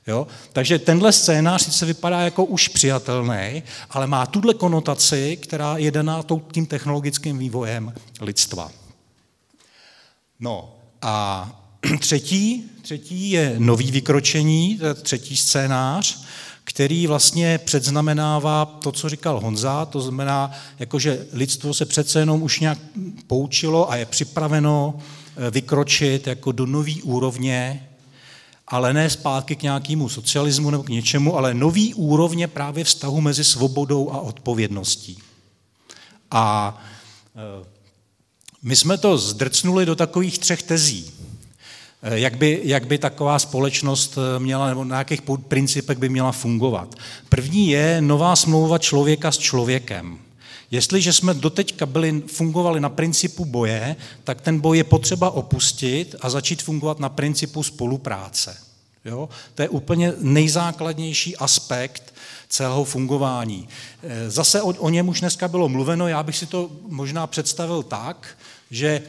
[0.10, 0.28] Jo?
[0.54, 6.24] Takže tenhle scénář sice vypadá jako už přijatelný, ale má tuhle konotaci, která je daná
[6.52, 8.72] tím technologickým vývojem lidstva.
[10.40, 11.50] No a
[12.00, 16.24] třetí, třetí je nový vykročení, třetí scénář,
[16.64, 22.44] který vlastně předznamenává to, co říkal Honza, to znamená, jako že lidstvo se přece jenom
[22.44, 22.80] už nějak
[23.28, 27.89] poučilo a je připraveno eh, vykročit jako do nový úrovně
[28.70, 33.44] ale ne zpátky k nějakému socialismu nebo k něčemu, ale nový úrovně právě vztahu mezi
[33.44, 35.18] svobodou a odpovědností.
[36.32, 36.78] A
[37.36, 37.66] e,
[38.62, 41.12] my jsme to zdrcnuli do takových třech tezí.
[42.02, 46.32] E, jak by, jak by taková společnost e, měla, nebo na jakých principech by měla
[46.32, 46.96] fungovat.
[47.30, 50.20] První je nová smlouva člověka s člověkem.
[50.72, 56.30] Jestliže jsme doteďka byli, fungovali na principu boje, tak ten boj je potřeba opustit a
[56.30, 58.58] začít fungovat na principu spolupráce.
[59.06, 59.30] Jo?
[59.56, 62.14] To je úplně nejzákladnější aspekt
[62.50, 63.70] celého fungování.
[64.04, 67.84] E, zase o, o něm už dneska bylo mluveno, já bych si to možná představil
[67.84, 68.38] tak,
[68.72, 69.02] že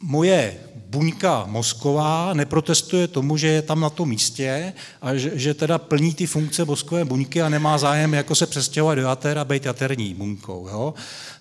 [0.00, 0.60] moje
[0.90, 4.72] buňka mozková neprotestuje tomu, že je tam na tom místě
[5.02, 8.98] a že, že teda plní ty funkce mozkové buňky a nemá zájem jako se přestěhovat
[8.98, 10.68] do jater a být jaterní buňkou.
[10.68, 10.94] Jo?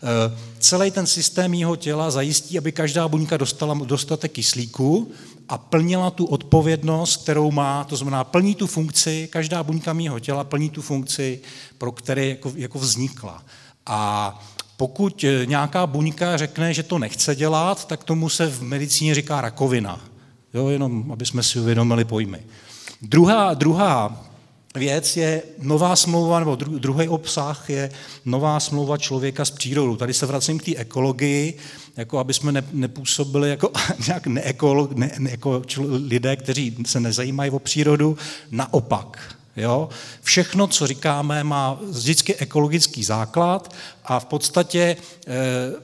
[0.03, 5.11] E, celý ten systém jeho těla zajistí, aby každá buňka dostala dostatek kyslíku
[5.49, 10.43] a plnila tu odpovědnost, kterou má, to znamená plní tu funkci, každá buňka mého těla
[10.43, 11.41] plní tu funkci,
[11.77, 13.43] pro které jako, jako vznikla.
[13.85, 14.29] A
[14.77, 19.41] pokud eh, nějaká buňka řekne, že to nechce dělat, tak tomu se v medicíně říká
[19.41, 20.01] rakovina.
[20.53, 22.39] Jo, jenom aby jsme si uvědomili pojmy.
[23.01, 24.25] Druhá, druhá
[24.75, 27.91] věc je nová smlouva, nebo druhý obsah je
[28.25, 29.95] nová smlouva člověka s přírodou.
[29.95, 31.57] Tady se vracím k té ekologii,
[31.97, 33.71] jako aby jsme nepůsobili jako
[34.07, 38.17] nějak neekolo, ne, ne, jako lidé, kteří se nezajímají o přírodu.
[38.51, 39.89] Naopak, Jo?
[40.21, 44.97] Všechno, co říkáme, má vždycky ekologický základ a v podstatě
[45.27, 45.33] eh,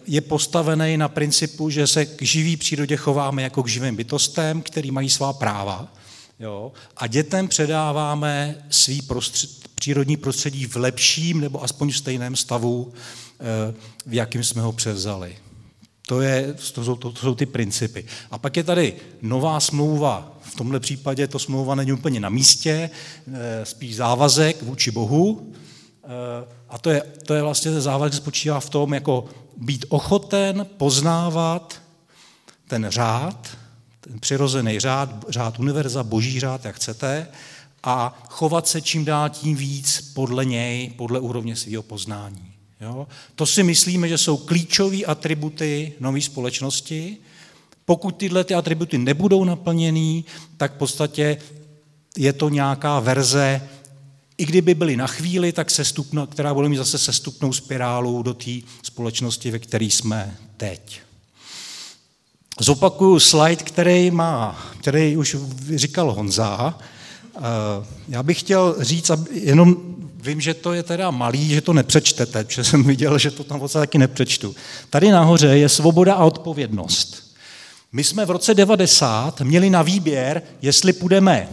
[0.07, 4.91] je postavený na principu, že se k živý přírodě chováme jako k živým bytostem, který
[4.91, 5.93] mají svá práva.
[6.39, 6.71] Jo?
[6.97, 12.93] A dětem předáváme svý prostřed, přírodní prostředí v lepším nebo aspoň v stejném stavu,
[13.39, 13.73] eh,
[14.05, 15.35] v jakým jsme ho převzali.
[16.07, 18.05] To, je, to, jsou, to, to jsou ty principy.
[18.31, 20.37] A pak je tady nová smlouva.
[20.41, 22.89] V tomhle případě to smlouva není úplně na místě,
[23.33, 25.53] eh, spíš závazek vůči Bohu.
[26.03, 26.07] Eh,
[26.69, 29.25] a to je, to je vlastně závazek spočívá v tom, jako
[29.57, 31.81] být ochoten poznávat
[32.67, 33.57] ten řád,
[34.01, 37.27] ten přirozený řád, řád univerza, boží řád, jak chcete,
[37.83, 42.50] a chovat se čím dál tím víc podle něj, podle úrovně svého poznání.
[42.81, 43.07] Jo?
[43.35, 47.17] To si myslíme, že jsou klíčové atributy nové společnosti.
[47.85, 50.25] Pokud tyhle ty atributy nebudou naplněný,
[50.57, 51.37] tak v podstatě
[52.17, 53.61] je to nějaká verze,
[54.37, 58.33] i kdyby byly na chvíli, tak se stupno, která bude mít zase sestupnou spirálu do
[58.33, 58.51] té
[58.83, 61.01] společnosti, ve které jsme teď.
[62.59, 65.35] zopakuju slide, který má, který už
[65.75, 66.79] říkal Honza.
[67.35, 67.41] Eh,
[68.09, 69.77] já bych chtěl říct, jenom
[70.21, 73.67] vím, že to je teda malý, že to nepřečtete, protože jsem viděl, že to tam
[73.67, 74.55] taky nepřečtu.
[74.89, 77.31] Tady nahoře je svoboda a odpovědnost.
[77.91, 81.49] My jsme v roce 90 měli na výběr, jestli půjdeme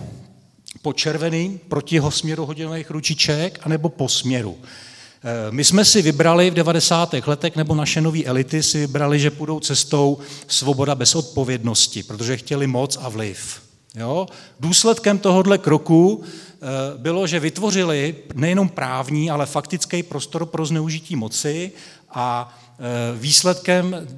[0.83, 4.59] po červený proti směru hodinových ručiček, anebo po směru.
[4.59, 7.14] Eh, my jsme si vybrali v 90.
[7.26, 12.66] letech, nebo naše nové elity si vybrali, že půjdou cestou svoboda bez odpovědnosti, protože chtěli
[12.66, 13.68] moc a vliv.
[13.95, 14.26] Jo?
[14.61, 16.66] Důsledkem tohohle kroku eh,
[16.99, 21.72] bylo, že vytvořili nejenom právní, ale faktický prostor pro zneužití moci
[22.11, 24.09] a eh, výsledkem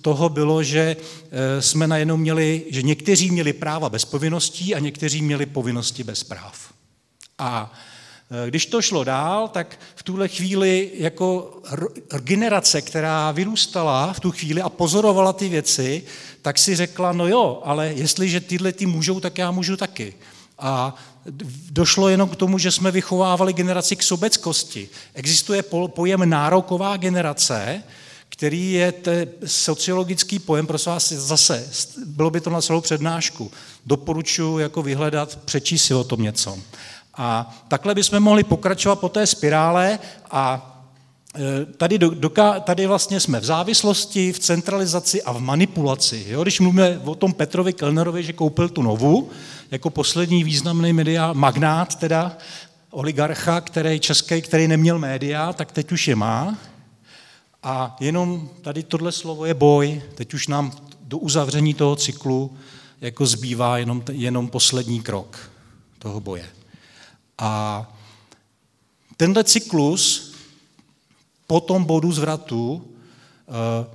[0.00, 0.96] toho bylo, že
[1.60, 6.72] jsme najednou měli, že někteří měli práva bez povinností a někteří měli povinnosti bez práv.
[7.38, 7.93] A Eh,
[8.48, 11.60] když to šlo dál, tak v tuhle chvíli jako
[12.18, 16.02] generace, která vyrůstala v tu chvíli a pozorovala ty věci,
[16.42, 20.14] tak si řekla, no jo, ale jestliže tyhle ty můžou, tak já můžu taky.
[20.58, 20.94] A
[21.70, 24.88] došlo jenom k tomu, že jsme vychovávali generaci k sobeckosti.
[25.14, 27.82] Existuje pojem nároková generace,
[28.28, 31.68] který je te sociologický pojem, prosím vás, zase,
[32.06, 33.50] bylo by to na celou přednášku.
[33.86, 36.58] Doporučuji jako vyhledat, přečíst si o tom něco.
[37.16, 39.98] A takhle bychom mohli pokračovat po té spirále
[40.30, 40.70] a
[41.36, 42.30] e, Tady, do,
[42.64, 46.24] tady vlastně jsme v závislosti, v centralizaci a v manipulaci.
[46.28, 46.42] Jo?
[46.42, 49.30] Když mluvíme o tom Petrovi Kellnerovi, že koupil tu novu,
[49.70, 52.36] jako poslední významný media, magnát teda,
[52.90, 56.58] oligarcha, který český, který neměl média, tak teď už je má.
[57.62, 60.02] A jenom tady tohle slovo je boj.
[60.14, 62.56] Teď už nám do uzavření toho cyklu
[63.00, 65.50] jako zbývá jenom, jenom poslední krok
[65.98, 66.44] toho boje.
[67.38, 67.92] A
[69.16, 70.32] tenhle cyklus
[71.46, 73.86] po tom bodu zvratu eh,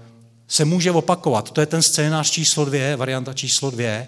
[0.48, 1.52] se může opakovat.
[1.52, 4.08] To je ten scénář číslo dvě, varianta číslo dvě.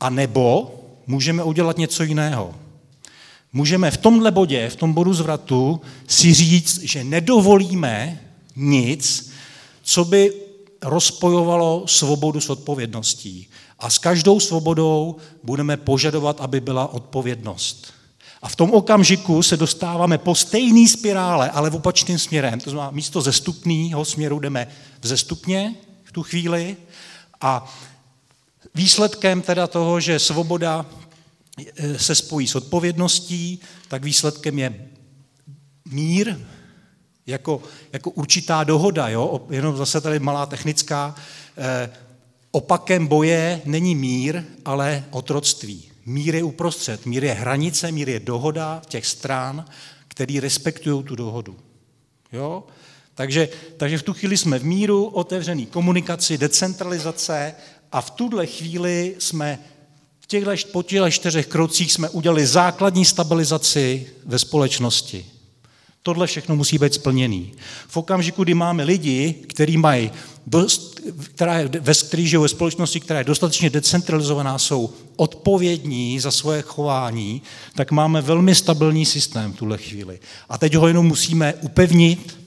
[0.00, 0.74] A nebo
[1.06, 2.54] můžeme udělat něco jiného.
[3.52, 8.20] Můžeme v tomhle bodě, v tom bodu zvratu, si říct, že nedovolíme
[8.56, 9.32] nic,
[9.82, 10.32] co by
[10.82, 13.48] rozpojovalo svobodu s odpovědností.
[13.78, 17.92] A s každou svobodou budeme požadovat, aby byla odpovědnost.
[18.42, 22.60] A v tom okamžiku se dostáváme po stejné spirále, ale v opačným směrem.
[22.60, 24.68] To znamená, místo zestupného směru jdeme
[25.00, 25.74] v zestupně
[26.04, 26.76] v tu chvíli
[27.40, 27.74] a
[28.74, 30.86] výsledkem teda toho, že svoboda
[31.76, 34.88] e, se spojí s odpovědností, tak výsledkem je
[35.84, 36.36] mír,
[37.26, 37.62] jako,
[37.92, 39.46] jako určitá dohoda, jo?
[39.50, 41.14] jenom zase tady malá technická,
[41.56, 41.90] eh,
[42.50, 45.91] opakem boje není mír, ale otroctví.
[46.06, 49.64] Mír je uprostřed, mír je hranice, mír je dohoda těch stran,
[50.08, 51.56] který respektují tu dohodu.
[52.32, 52.64] Jo?
[53.14, 57.54] Takže, takže v tu chvíli jsme v míru, otevřený komunikaci, decentralizace
[57.92, 59.58] a v tuhle chvíli jsme
[60.20, 65.26] v těchto, po těchto čtyřech krocích jsme udělali základní stabilizaci ve společnosti.
[66.02, 67.52] Tohle všechno musí být splněný.
[67.88, 70.10] V okamžiku, kdy máme lidi, kteří mají
[71.24, 77.42] která je, ve, žijou ve společnosti, která je dostatečně decentralizovaná, jsou odpovědní za svoje chování,
[77.74, 80.20] tak máme velmi stabilní systém v tuhle chvíli.
[80.48, 82.38] A teď ho jenom musíme upevnit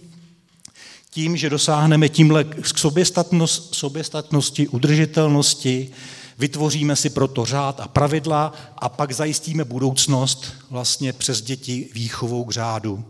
[1.10, 5.90] tím, že dosáhneme tímhle k soběstatnost, soběstatnosti, udržitelnosti,
[6.38, 12.52] vytvoříme si proto řád a pravidla a pak zajistíme budoucnost vlastně přes děti výchovou k
[12.52, 13.06] řádu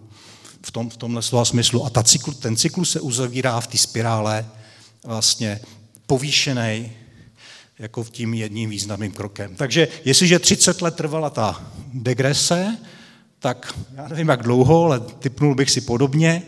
[0.62, 1.86] v, tom, v tomhle slova smyslu.
[1.86, 4.46] A ta cykl, ten cyklus se uzavírá v té spirále
[5.06, 5.60] vlastně
[6.08, 6.92] povýšený
[7.80, 9.56] jako v tím jedním významným krokem.
[9.56, 12.78] Takže jestliže 30 let trvala ta degrese,
[13.40, 16.44] tak já nevím, jak dlouho, ale typnul bych si podobně,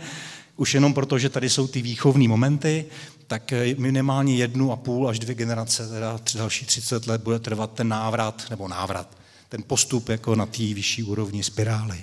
[0.55, 2.85] už jenom proto, že tady jsou ty výchovní momenty,
[3.27, 7.87] tak minimálně jednu a půl až dvě generace, teda další 30 let bude trvat ten
[7.87, 9.17] návrat, nebo návrat,
[9.49, 11.99] ten postup jako na té vyšší úrovni spirály.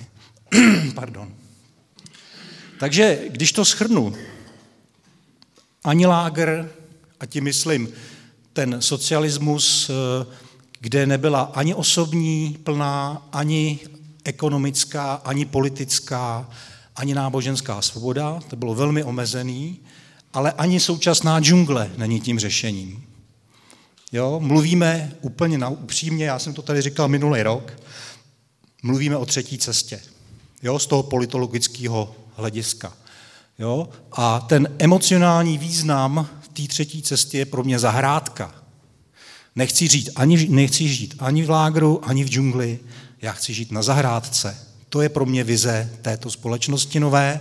[0.94, 1.34] Pardon.
[2.78, 4.14] Takže když to schrnu,
[5.84, 6.70] ani lágr,
[7.20, 7.88] a tím myslím
[8.52, 10.26] ten socialismus, eh,
[10.80, 13.78] kde nebyla ani osobní plná, ani
[14.24, 16.50] ekonomická, ani politická,
[16.96, 19.80] ani náboženská svoboda, to bylo velmi omezený,
[20.32, 23.04] ale ani současná džungle není tím řešením.
[24.12, 27.72] Jo, mluvíme úplně na, upřímně, já jsem to tady říkal minulý rok,
[28.82, 30.00] mluvíme o třetí cestě,
[30.62, 32.92] jo, z toho politologického hlediska.
[33.58, 33.88] Jo?
[34.12, 38.54] A ten emocionální význam té třetí cesty je pro mě zahrádka.
[39.56, 42.78] Nechci žít, ani, nechci žít ani v lágru, ani v džungli,
[43.22, 44.58] já chci žít na zahrádce.
[44.88, 47.40] To je pro mě vize této společnosti nové.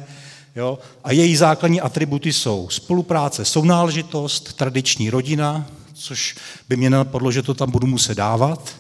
[0.56, 0.80] Jo?
[1.04, 6.36] A její základní atributy jsou spolupráce, sounáležitost, tradiční rodina, což
[6.70, 8.76] by mě napadlo, že to tam budu muset dávat.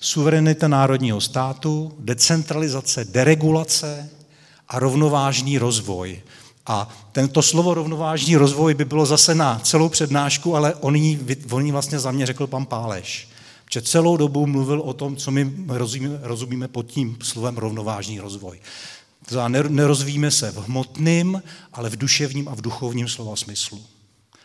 [0.00, 4.10] Suverenita národního státu, decentralizace, deregulace
[4.68, 6.22] a rovnovážný rozvoj.
[6.66, 11.66] A tento slovo rovnovážný rozvoj by bylo zase na celou přednášku, ale on jí, on
[11.66, 13.28] jí vlastně za mě řekl pan Páleš.
[13.72, 18.60] Že celou dobu mluvil o tom, co my rozumíme, rozumíme pod tím slovem rovnovážný rozvoj.
[19.28, 21.42] Znamená, nerozvíjíme se v hmotném,
[21.72, 23.82] ale v duševním a v duchovním slova smyslu.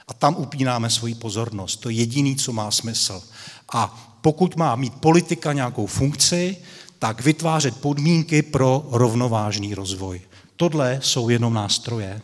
[0.07, 1.75] A tam upínáme svoji pozornost.
[1.75, 3.23] To je jediný, co má smysl.
[3.73, 6.57] A pokud má mít politika nějakou funkci,
[6.99, 10.21] tak vytvářet podmínky pro rovnovážný rozvoj.
[10.59, 12.21] Tohle jsou jenom nástroje.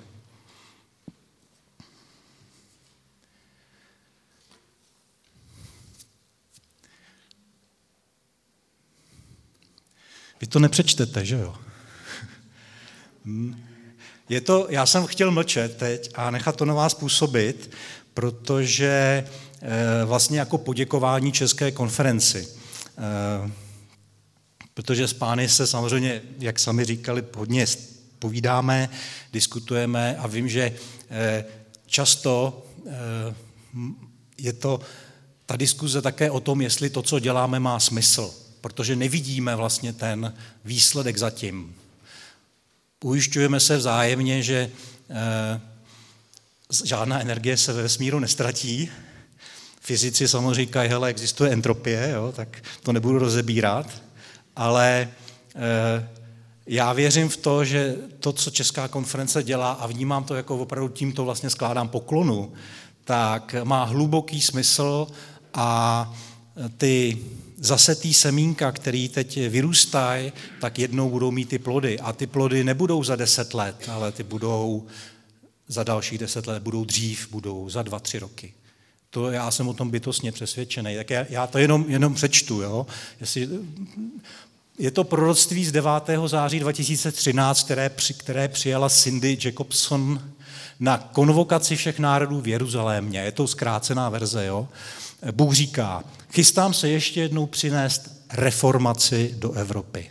[10.42, 11.56] Vy to nepřečtete, že jo?
[14.30, 17.72] Je to, já jsem chtěl mlčet teď a nechat to na vás působit,
[18.14, 19.28] protože
[19.62, 22.48] eh, vlastně jako poděkování České konferenci.
[22.98, 23.52] Eh,
[24.74, 27.68] protože s pány se samozřejmě, jak sami říkali, hodně
[28.20, 28.90] povídáme,
[29.34, 30.74] diskutujeme a vím, že
[31.10, 31.46] eh,
[31.86, 32.62] často
[34.38, 34.80] je to
[35.46, 40.34] ta diskuze také o tom, jestli to, co děláme, má smysl, protože nevidíme vlastně ten
[40.66, 41.76] výsledek zatím.
[43.04, 44.72] Ujišťujeme se vzájemně, že
[45.10, 45.62] eh,
[46.84, 48.90] žádná energie se ve vesmíru nestratí.
[49.82, 54.02] Fyzici samozřejmě říkají, hele, existuje entropie, jo, tak to nebudu rozebírat,
[54.56, 55.10] ale
[55.56, 56.10] eh,
[56.68, 60.90] já věřím v to, že to, co Česká konference dělá, a vnímám to jako opravdu
[60.90, 62.54] tímto vlastně skládám poklonu,
[63.04, 65.08] tak má hluboký smysl
[65.54, 66.14] a
[66.78, 67.18] ty
[67.58, 72.00] zase tý semínka, který teď vyrůstají, tak jednou budou mít ty plody.
[72.00, 74.88] A ty plody nebudou za deset let, ale ty budou
[75.68, 78.54] za dalších deset let, budou dřív, budou za dva, tři roky.
[79.10, 80.96] To já jsem o tom bytostně přesvědčený.
[80.96, 82.62] Tak já, já to jenom, jenom přečtu.
[82.62, 82.88] Jo?
[83.20, 83.50] Jestli,
[84.80, 85.92] je to proroctví z 9.
[86.26, 90.32] září 2013, které, které přijala Cindy Jacobson
[90.80, 93.20] na konvokaci všech národů v Jeruzalémě.
[93.20, 94.46] Je to zkrácená verze.
[94.46, 94.68] Jo?
[95.32, 96.04] Bůh říká,
[96.34, 100.10] chystám se ještě jednou přinést reformaci do Evropy.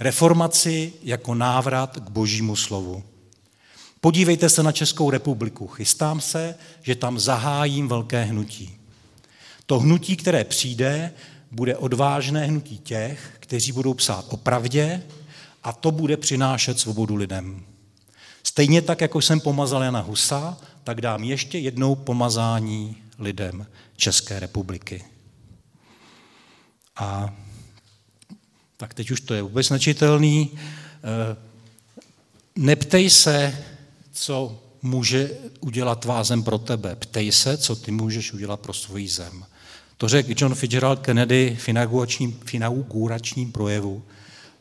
[0.00, 3.02] Reformaci jako návrat k božímu slovu.
[4.00, 5.66] Podívejte se na Českou republiku.
[5.66, 8.76] Chystám se, že tam zahájím velké hnutí.
[9.66, 11.12] To hnutí, které přijde,
[11.50, 15.02] bude odvážné hnutí těch, kteří budou psát o pravdě
[15.62, 17.62] a to bude přinášet svobodu lidem.
[18.42, 25.04] Stejně tak, jako jsem pomazal Jana Husa, tak dám ještě jednou pomazání lidem České republiky.
[26.96, 27.34] A
[28.76, 30.50] tak teď už to je vůbec nečitelný.
[30.54, 31.36] Eh,
[32.56, 33.64] neptej se,
[34.12, 35.30] co může
[35.60, 36.96] udělat tvá zem pro tebe.
[36.96, 39.44] Ptej se, co ty můžeš udělat pro svoji zem.
[40.00, 44.02] To řekl John Fitzgerald Kennedy v inauguračním, v inauguračním projevu,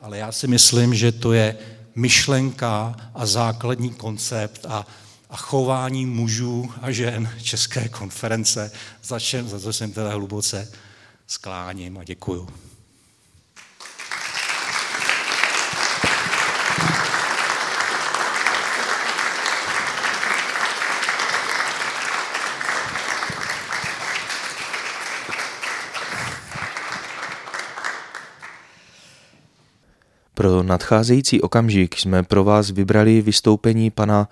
[0.01, 1.57] ale já si myslím, že to je
[1.95, 4.85] myšlenka a základní koncept a
[5.29, 8.71] a chování mužů a žen České konference,
[9.03, 10.71] za, čem, za to jsem teda hluboce
[11.27, 12.49] skláním a děkuju.
[30.39, 34.29] Pro nadcházející okamžik jsme pro vás vybrali vystoupení pana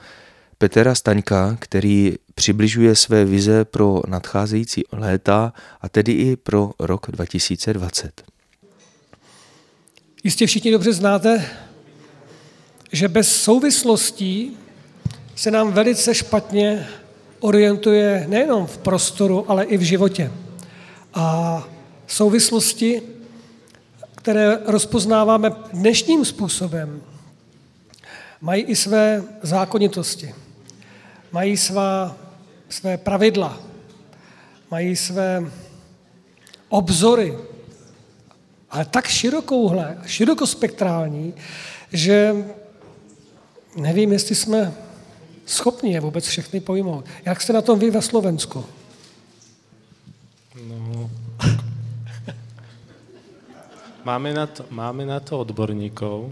[0.58, 8.24] Petra Staňka, který přibližuje své vize pro nadcházející léta a tedy i pro rok 2020.
[10.24, 11.45] Jistě všichni dobře znáte,
[12.91, 14.58] že bez souvislostí
[15.36, 16.88] se nám velice špatně
[17.39, 20.32] orientuje nejenom v prostoru, ale i v životě.
[21.14, 21.68] A
[22.08, 23.01] souvislosti,
[24.28, 27.01] které rozpoznáváme dnešním způsobem,
[28.41, 30.36] mají i své zákonitosti
[31.32, 32.17] mají svá,
[32.69, 33.59] své pravidla,
[34.71, 35.51] mají své
[36.69, 37.38] obzory,
[38.69, 41.34] ale tak širokouhle, širokospektrální,
[41.93, 42.36] že
[43.75, 44.73] nevím, jestli jsme
[45.45, 47.05] schopni je vůbec všechny pojmout.
[47.25, 48.65] Jak jste na tom vy ve Slovensku?
[50.67, 51.09] No,
[54.08, 56.32] máme, na to, máme na to odborníkov,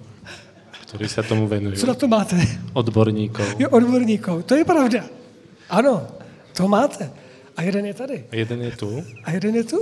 [0.88, 1.76] ktorí sa tomu venujú.
[1.76, 2.40] Co na to máte?
[2.72, 3.60] Odborníkov.
[3.60, 5.04] Jo, odborníkov, to je pravda.
[5.68, 6.08] Ano,
[6.56, 7.12] to máte.
[7.60, 8.18] A jeden je tady.
[8.32, 9.04] A jeden je tu.
[9.24, 9.82] A jeden je tu.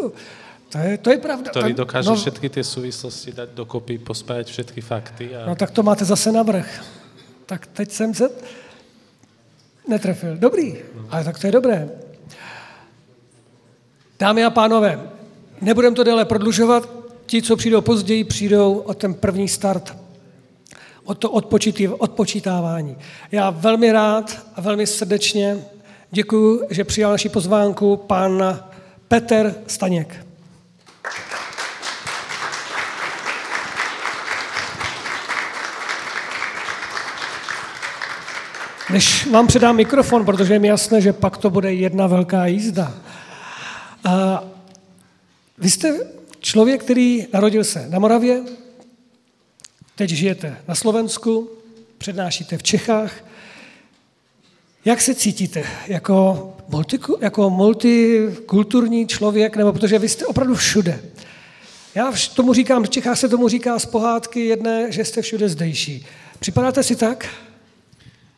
[0.73, 1.53] To je, to je pravda.
[1.53, 5.37] Ktorý dokáže no, všetky tie súvislosti dať dokopy, pospájať všetky fakty.
[5.37, 5.45] A...
[5.45, 6.65] No tak to máte zase navrh.
[7.45, 8.25] Tak teď jsem se
[9.85, 10.37] netrefil.
[10.41, 11.05] Dobrý, no.
[11.13, 11.89] ale tak to je dobré.
[14.17, 14.97] Dámy a pánové,
[15.61, 17.02] nebudeme to déle prodlužovat.
[17.33, 19.97] Ti, co přijdou později, přijdou o ten první start,
[21.03, 21.31] o to
[21.97, 22.97] odpočítávání.
[23.31, 25.57] Já velmi rád a velmi srdečně
[26.11, 28.59] děkuji, že přijal naši pozvánku pan
[29.07, 30.25] Petr Staněk.
[38.89, 42.93] Než vám předám mikrofon, protože je mi jasné, že pak to bude jedna velká jízda.
[44.03, 44.43] A
[45.57, 46.13] vy jste
[46.43, 48.43] člověk, který narodil se na Moravě,
[49.95, 51.49] teď žijete na Slovensku,
[51.97, 53.13] přednášíte v Čechách.
[54.85, 61.03] Jak se cítíte jako, multi, jako multikulturní člověk, nebo protože vy jste opravdu všude.
[61.95, 66.05] Já tomu říkám, v Čechách se tomu říká z pohádky jedné, že jste všude zdejší.
[66.39, 67.29] Připadáte si tak?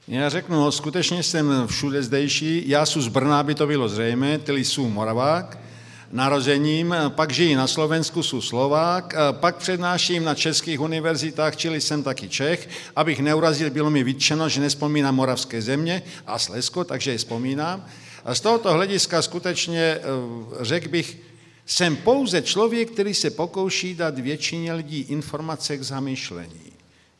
[0.07, 2.63] Já řeknu, no, skutečně jsem všude zdejší.
[2.69, 5.57] Já jsem z Brna, aby to bylo zřejmé, tedy jsem Moravák
[6.11, 12.29] narozením, pak žijí na Slovensku, jsou Slovák, pak přednáším na českých univerzitách, čili jsem taky
[12.29, 12.69] Čech.
[12.95, 17.85] Abych neurazil, bylo mi vyčeno, že nespomínám moravské země a Slesko, takže je vzpomínám.
[18.25, 20.01] A z tohoto hlediska skutečně eh,
[20.61, 21.17] řekl bych,
[21.65, 26.74] jsem pouze člověk, který se pokouší dát většině lidí informace k zamýšlení.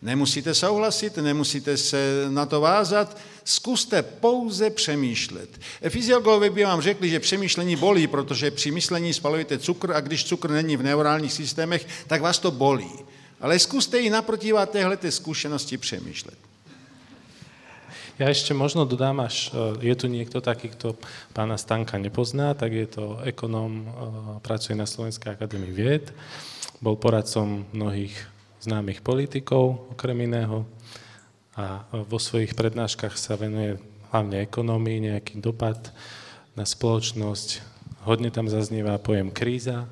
[0.06, 5.50] Nemusíte souhlasit, nemusíte se na to vázat, zkuste pouze přemýšlet.
[5.90, 10.50] Fyziologové by vám řekli, že přemýšlení bolí, protože při myšlení spalujete cukr a když cukr
[10.50, 12.92] není v neurálních systémech, tak vás to bolí.
[13.42, 16.38] Ale zkuste i naprotivá téhle zkušenosti přemýšlet.
[18.16, 20.96] Ja ešte možno dodám, až e, je tu niekto taký, kto
[21.36, 23.88] pána Stanka nepozná, tak je to ekonóm, e,
[24.40, 26.16] pracuje na Slovenskej akadémii vied,
[26.80, 28.16] bol poradcom mnohých
[28.66, 30.66] známych politikov, okrem iného,
[31.56, 33.80] a vo svojich prednáškach sa venuje
[34.12, 35.96] hlavne ekonomii, nejaký dopad
[36.52, 37.64] na spoločnosť.
[38.04, 39.88] Hodne tam zaznieva pojem kríza,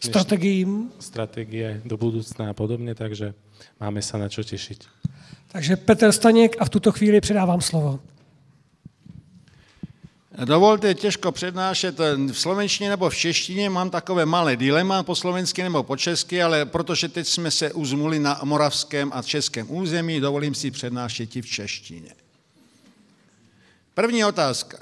[0.00, 0.92] strategiím.
[1.00, 3.34] Strategie do budoucna a podobně, takže
[3.80, 4.84] máme se na čo těšit.
[5.52, 8.00] Takže Petr Staněk a v tuto chvíli předávám slovo.
[10.38, 11.98] Dovolte, těžko přednášet
[12.32, 16.66] v slovenštině nebo v češtině, mám takové malé dilema po slovensky nebo po česky, ale
[16.66, 21.46] protože teď jsme se uzmuli na moravském a českém území, dovolím si přednášet i v
[21.46, 22.10] češtině.
[23.94, 24.78] První otázka.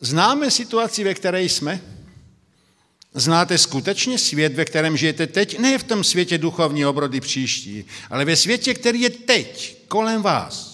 [0.00, 1.80] Známe situaci, ve které jsme?
[3.14, 5.58] Znáte skutečně svět, ve kterém žijete teď?
[5.58, 10.69] Ne v tom světě duchovní obrody příští, ale ve světě, který je teď, kolem vás.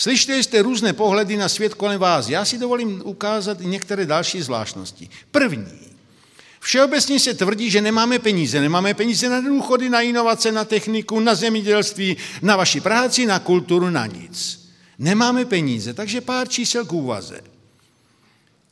[0.00, 2.28] Slyšeli jste různé pohledy na svět kolem vás.
[2.28, 5.08] Já si dovolím ukázat i některé další zvláštnosti.
[5.30, 5.80] První.
[6.60, 8.60] Všeobecně se tvrdí, že nemáme peníze.
[8.60, 13.90] Nemáme peníze na důchody, na inovace, na techniku, na zemědělství, na vaši práci, na kulturu,
[13.90, 14.68] na nic.
[14.98, 17.40] Nemáme peníze, takže pár čísel k úvaze.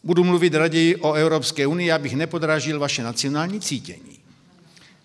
[0.05, 4.19] Budu mluvit raději o Evropské unii, abych nepodrážil vaše nacionální cítění.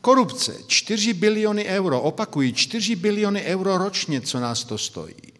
[0.01, 5.32] Korupce, 4 biliony euro, opakuji, 4 biliony euro ročně, co nás to stojí.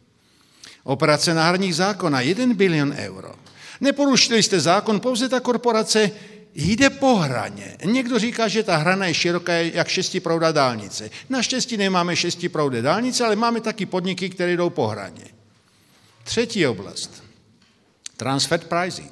[0.84, 3.36] Operace náhradních zákona 1 bilion euro.
[3.82, 6.12] Neporušili jste zákon, pouze ta korporace
[6.56, 7.78] jde po hraně.
[7.86, 11.10] Někdo říká, že ta hrana je široká jak šestiprouda dálnice.
[11.30, 15.26] Naštěstí nemáme šestiproude dálnice, ale máme taky podniky, které jdou po hraně.
[16.24, 17.24] Třetí oblast.
[18.18, 19.12] Transfer pricing.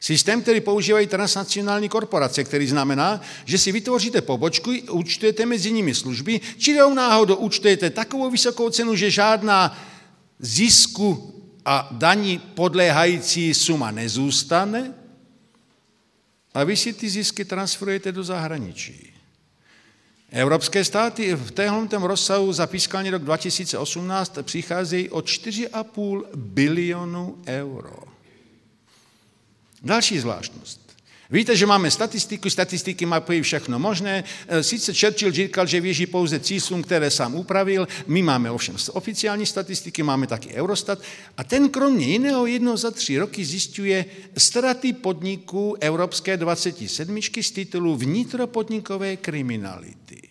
[0.00, 6.40] Systém, který používají transnacionální korporace, který znamená, že si vytvoříte pobočku, účtujete mezi nimi služby,
[6.58, 9.78] či náhodou účtujete takovou vysokou cenu, že žádná
[10.40, 11.34] zisku
[11.64, 14.94] a daní podléhající suma nezůstane
[16.54, 19.12] a vy si ty zisky transferujete do zahraničí.
[20.30, 27.96] Evropské státy v téhle rozsahu za fiskální rok 2018 přicházejí o 4,5 bilionu euro.
[29.82, 30.89] Další zvláštnost.
[31.30, 34.24] Víte, že máme statistiku, statistiky mapují všechno možné.
[34.48, 39.46] E, sice Churchill říkal, že věží pouze číslům, které sám upravil, my máme ovšem oficiální
[39.46, 40.98] statistiky, máme taky Eurostat
[41.36, 44.04] a ten kromě jiného jednou za tři roky zjišťuje
[44.36, 50.22] straty podniků Evropské 27 z titulu vnitropodnikové kriminality.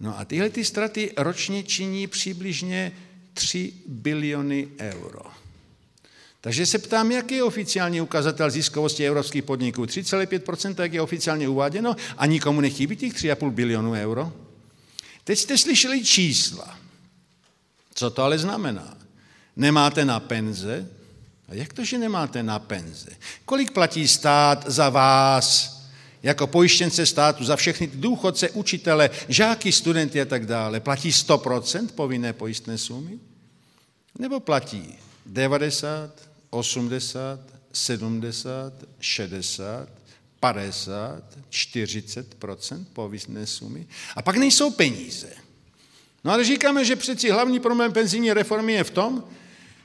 [0.00, 2.92] No a tyhle ty straty ročně činí přibližně
[3.34, 5.37] 3 biliony euro.
[6.40, 9.84] Takže se ptám, jaký je oficiální ukazatel ziskovosti evropských podniků?
[9.84, 14.32] 3,5%, jak je oficiálně uváděno, a nikomu nechybí těch 3,5 bilionů euro?
[15.24, 16.78] Teď jste slyšeli čísla.
[17.94, 18.96] Co to ale znamená?
[19.56, 20.88] Nemáte na penze?
[21.48, 23.10] A jak to, že nemáte na penze?
[23.44, 25.78] Kolik platí stát za vás,
[26.22, 30.80] jako pojištěnce státu, za všechny důchodce, učitele, žáky, studenty a tak dále?
[30.80, 33.18] Platí 100% povinné pojistné sumy?
[34.18, 37.40] Nebo platí 90, 80,
[37.72, 39.88] 70, 60,
[40.40, 43.86] 50, 40% povinné sumy.
[44.16, 45.30] A pak nejsou peníze.
[46.24, 49.24] No ale říkáme, že přeci hlavní problém penzijní reformy je v tom,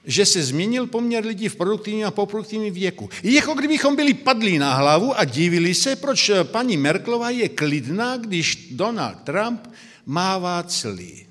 [0.06, 3.10] že se změnil poměr lidí v produktivním a poproduktivním věku.
[3.24, 8.68] Jako kdybychom byli padlí na hlavu a divili se, proč paní Merklová je klidná, když
[8.72, 9.68] Donald Trump
[10.06, 11.28] mává celý.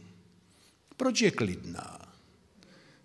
[0.97, 2.02] Proč je klidná?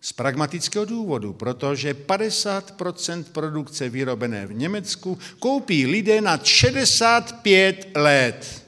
[0.07, 8.63] Z pragmatického důvodu, protože 50% produkce vyrobené v Německu koupí lidé na 65 let.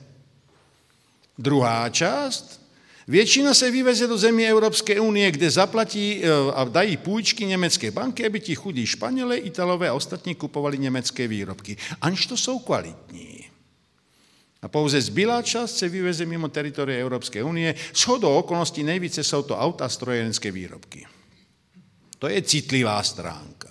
[1.38, 2.62] Druhá část,
[3.08, 8.26] většina se vyveze do zemí Evropské unie, kde zaplatí eh, a dají půjčky německé banky,
[8.26, 11.78] aby ti chudí Španělé, Italové a ostatní kupovali německé výrobky.
[12.02, 13.46] Aniž to jsou kvalitní.
[14.62, 17.76] A pouze zbylá část se vyveze mimo teritorie Evropské unie.
[17.96, 21.08] Shodou okolností nejvíce jsou to auta a strojenské výrobky.
[22.20, 23.70] To je citlivá stránka.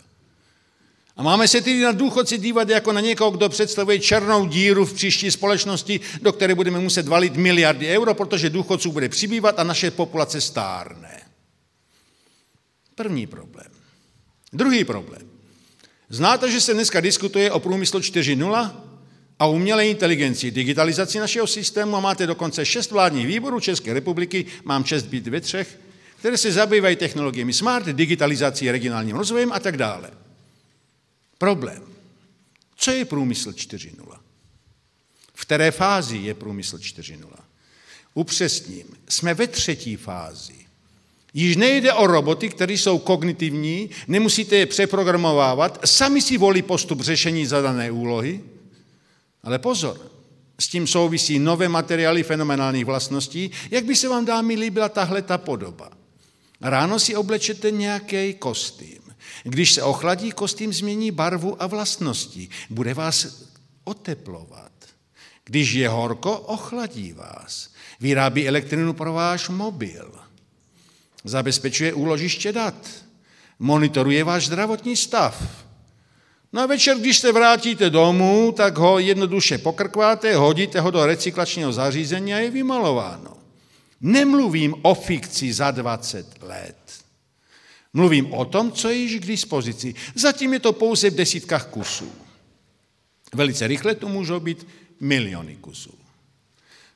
[1.16, 4.92] A máme se tedy na důchodci dívat jako na někoho, kdo představuje černou díru v
[4.92, 9.90] příští společnosti, do které budeme muset valit miliardy euro, protože důchodců bude přibývat a naše
[9.90, 11.20] populace stárne.
[12.94, 13.66] První problém.
[14.52, 15.22] Druhý problém.
[16.08, 18.72] Znáte, že se dneska diskutuje o průmyslu 4.0
[19.38, 24.84] a umělé inteligenci, digitalizaci našeho systému a máte dokonce šest vládních výborů České republiky, mám
[24.84, 25.78] čest být ve třech,
[26.18, 30.10] které se zabývají technologiemi smart, digitalizací, regionálním rozvojem a tak dále.
[31.38, 31.82] Problém.
[32.76, 34.18] Co je průmysl 4.0?
[35.34, 37.26] V které fázi je průmysl 4.0?
[38.14, 40.54] Upřesním, jsme ve třetí fázi.
[41.34, 47.46] Již nejde o roboty, které jsou kognitivní, nemusíte je přeprogramovávat, sami si volí postup řešení
[47.46, 48.40] zadané úlohy,
[49.42, 50.10] ale pozor,
[50.60, 55.38] s tím souvisí nové materiály fenomenálních vlastností, jak by se vám dámy líbila tahle ta
[55.38, 55.97] podoba.
[56.60, 58.98] Ráno si oblečete nějaký kostým.
[59.42, 62.48] Když se ochladí, kostým změní barvu a vlastnosti.
[62.70, 63.44] Bude vás
[63.84, 64.72] oteplovat.
[65.44, 67.68] Když je horko, ochladí vás.
[68.00, 70.14] Vyrábí elektrinu pro váš mobil.
[71.24, 72.88] Zabezpečuje úložiště dat.
[73.58, 75.64] Monitoruje váš zdravotní stav.
[76.52, 81.72] No a večer, když se vrátíte domů, tak ho jednoduše pokrkváte, hodíte ho do recyklačního
[81.72, 83.37] zařízení a je vymalováno.
[84.00, 86.76] Nemluvím o fikci za 20 let.
[87.92, 89.94] Mluvím o tom, co je již k dispozici.
[90.14, 92.12] Zatím je to pouze v desítkách kusů.
[93.34, 94.66] Velice rychle to můžou být
[95.00, 95.94] miliony kusů.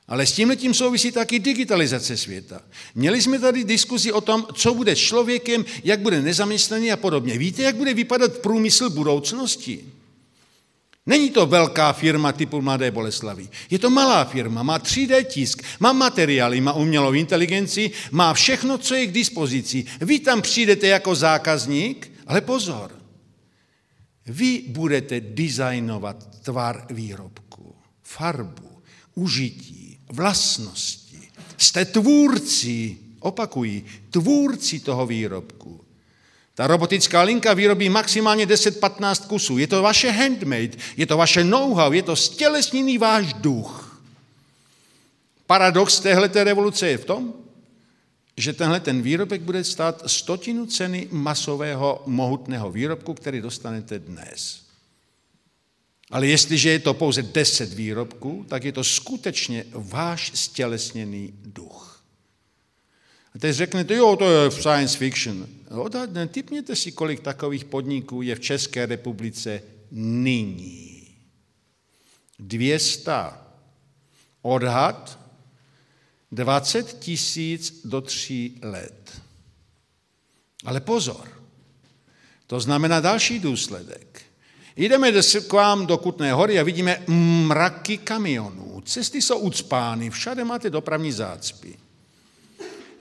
[0.09, 2.63] Ale s tím tím souvisí taky digitalizace světa.
[2.95, 7.39] Měli jsme tady diskuzi o tom, co bude s člověkem, jak bude nezaměstnaný a podobně.
[7.39, 9.92] Víte, jak bude vypadat průmysl budoucnosti?
[11.07, 13.49] Není to velká firma typu Mladé Boleslavy.
[13.71, 18.95] Je to malá firma, má 3D tisk, má materiály, má umělou inteligenci, má všechno, co
[18.95, 19.85] je k dispozici.
[20.01, 22.91] Vy tam přijdete jako zákazník, ale pozor,
[24.27, 28.69] vy budete designovat tvar výrobku, farbu,
[29.15, 31.19] užití, vlastnosti.
[31.59, 35.82] Jste tvůrci, opakují, tvůrci toho výrobku.
[36.63, 39.59] Ta robotická linka vyrobí maximálně 10-15 kusů.
[39.59, 44.03] Je to vaše handmade, je to vaše know-how, je to stělesněný váš duch.
[45.47, 47.35] Paradox téhleté revoluce je v tom,
[48.37, 54.63] že tenhle ten výrobek bude stát stotinu ceny masového mohutného výrobku, který dostanete dnes.
[56.11, 62.03] Ale jestliže je to pouze 10 výrobků, tak je to skutečně váš stělesněný duch.
[63.35, 65.47] A teď řeknete, jo, to je science fiction.
[65.73, 71.09] Odhadne, typněte si, kolik takových podniků je v České republice nyní.
[72.39, 73.13] 200.
[74.43, 75.19] Odhad
[76.33, 79.23] 20 tisíc do tří let.
[80.65, 81.43] Ale pozor,
[82.47, 84.23] to znamená další důsledek.
[84.77, 85.13] Jdeme
[85.49, 87.03] k vám do Kutné hory a vidíme
[87.47, 88.81] mraky kamionů.
[88.85, 91.79] Cesty jsou ucpány, všade máte dopravní zácpy.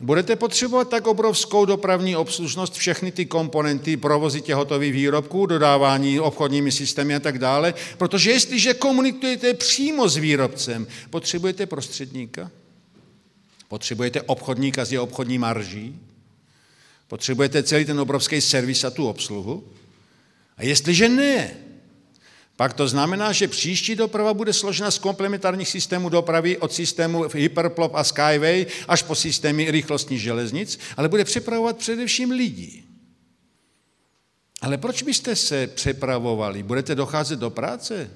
[0.01, 7.15] Budete potřebovat tak obrovskou dopravní obslužnost, všechny ty komponenty, provozitě hotových výrobků, dodávání obchodními systémy
[7.15, 12.51] a tak dále, protože jestliže komunikujete přímo s výrobcem, potřebujete prostředníka,
[13.67, 15.99] potřebujete obchodníka s jeho obchodní marží,
[17.07, 19.63] potřebujete celý ten obrovský servis a tu obsluhu.
[20.57, 21.51] A jestliže ne,
[22.61, 27.95] pak to znamená, že příští doprava bude složena z komplementárních systémů dopravy od systému Hyperplop
[27.95, 32.83] a Skyway až po systémy rychlostních železnic, ale bude přepravovat především lidi.
[34.61, 36.63] Ale proč byste se přepravovali?
[36.63, 38.11] Budete docházet do práce?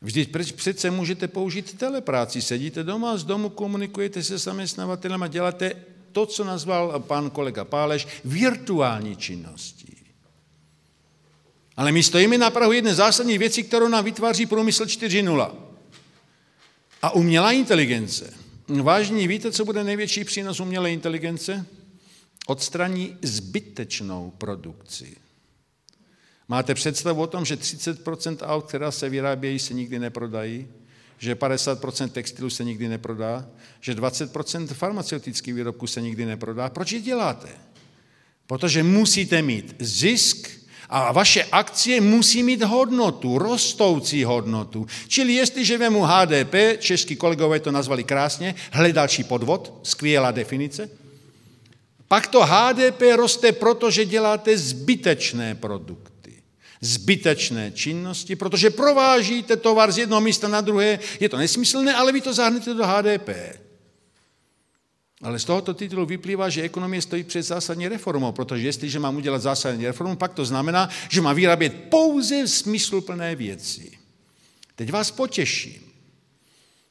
[0.00, 2.42] Vždyť přece můžete použít telepráci.
[2.42, 5.72] Sedíte doma, z domu komunikujete se zaměstnavatelem a děláte
[6.12, 9.97] to, co nazval pan kolega Páleš, virtuální činnosti.
[11.78, 15.54] Ale my stojíme na prahu jedné zásadní věci, kterou nám vytváří průmysl 4.0.
[17.02, 18.34] A umělá inteligence.
[18.68, 21.66] Vážení, víte, co bude největší přínos umělé inteligence?
[22.46, 25.16] Odstraní zbytečnou produkci.
[26.48, 30.66] Máte představu o tom, že 30% aut, která se vyrábějí, se nikdy neprodají?
[31.18, 33.46] Že 50% textilu se nikdy neprodá?
[33.80, 36.70] Že 20% farmaceutických výrobků se nikdy neprodá?
[36.70, 37.48] Proč je děláte?
[38.46, 40.57] Protože musíte mít zisk
[40.88, 44.86] a vaše akcie musí mít hodnotu, rostoucí hodnotu.
[45.08, 50.90] Čili jestliže vemu HDP, český kolegové to nazvali krásně, hledalčí podvod, skvělá definice,
[52.08, 56.32] pak to HDP roste, protože děláte zbytečné produkty,
[56.80, 62.20] zbytečné činnosti, protože provážíte tovar z jednoho místa na druhé, je to nesmyslné, ale vy
[62.20, 63.28] to zahrnete do HDP.
[65.22, 69.42] Ale z tohoto titulu vyplývá, že ekonomie stojí před zásadní reformou, protože jestliže mám udělat
[69.42, 73.90] zásadní reformu, pak to znamená, že má vyrábět pouze smysluplné věci.
[74.76, 75.88] Teď vás potěším.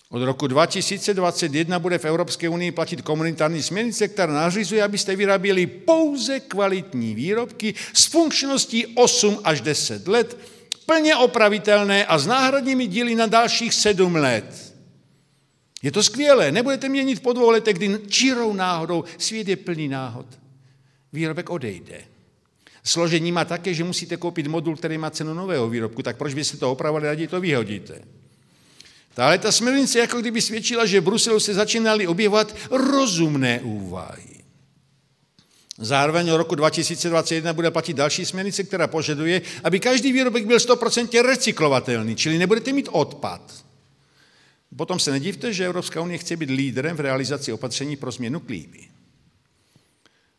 [0.10, 6.40] Od roku 2021 bude v Evropské unii platit komunitární směrnice, která nařizuje, abyste vyráběli pouze
[6.40, 10.38] kvalitní výrobky s funkčností 8 až 10 let,
[10.86, 14.74] plně opravitelné a s náhradními díly na dalších 7 let.
[15.84, 20.26] Je to skvělé, nebudete měnit po dvou letech, kdy čirou náhodou svět je plný náhod.
[21.14, 22.02] Výrobek odejde.
[22.84, 26.58] Složení má také, že musíte koupit modul, který má cenu nového výrobku, tak proč byste
[26.58, 28.02] to opravovali, raději to vyhodíte.
[29.18, 34.38] Ale ta směrnice jako kdyby svědčila, že v Bruselu se začínaly objevovat rozumné úvahy.
[35.78, 41.22] Zároveň od roku 2021 bude platit další směrnice, která požaduje, aby každý výrobek byl 100%
[41.22, 43.66] recyklovatelný, čili nebudete mít odpad.
[44.76, 48.89] Potom se nedivte, že Evropská unie chce být lídrem v realizaci opatření pro změnu klímy.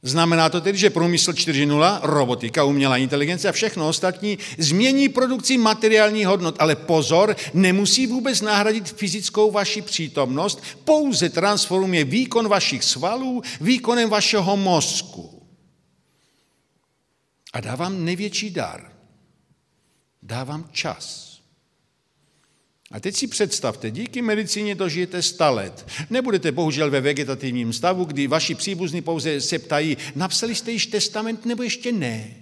[0.02, 6.24] Znamená to tedy, že průmysl 4.0, robotika, umělá inteligence a všechno ostatní změní produkci materiální
[6.24, 6.56] hodnot.
[6.59, 14.56] Ale pozor, nemusí vůbec nahradit fyzickou vaši přítomnost, pouze transformuje výkon vašich svalů výkonem vašeho
[14.56, 15.42] mozku.
[17.52, 18.92] A dávám největší dar.
[20.22, 21.27] Dávám čas.
[22.90, 25.86] A teď si představte, díky medicíně dožijete 100 let.
[26.10, 31.47] Nebudete bohužel ve vegetativním stavu, kdy vaši příbuzní pouze se ptají, napsali jste již testament
[31.47, 32.35] nebo ještě ne.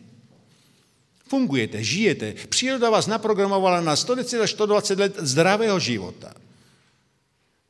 [1.29, 2.35] Fungujete, žijete.
[2.49, 6.35] Příroda vás naprogramovala na 110 až 120 let zdravého života.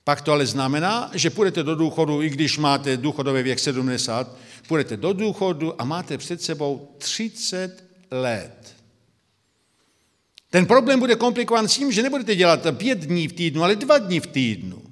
[0.04, 4.36] Pak to ale znamená, že půjdete do důchodu, i když máte důchodový věk 70,
[4.68, 8.75] půjdete do důchodu a máte před sebou 30 let
[10.50, 14.20] ten problém bude komplikován tím, že nebudete dělat pět dní v týdnu, ale dva dní
[14.20, 14.82] v týdnu.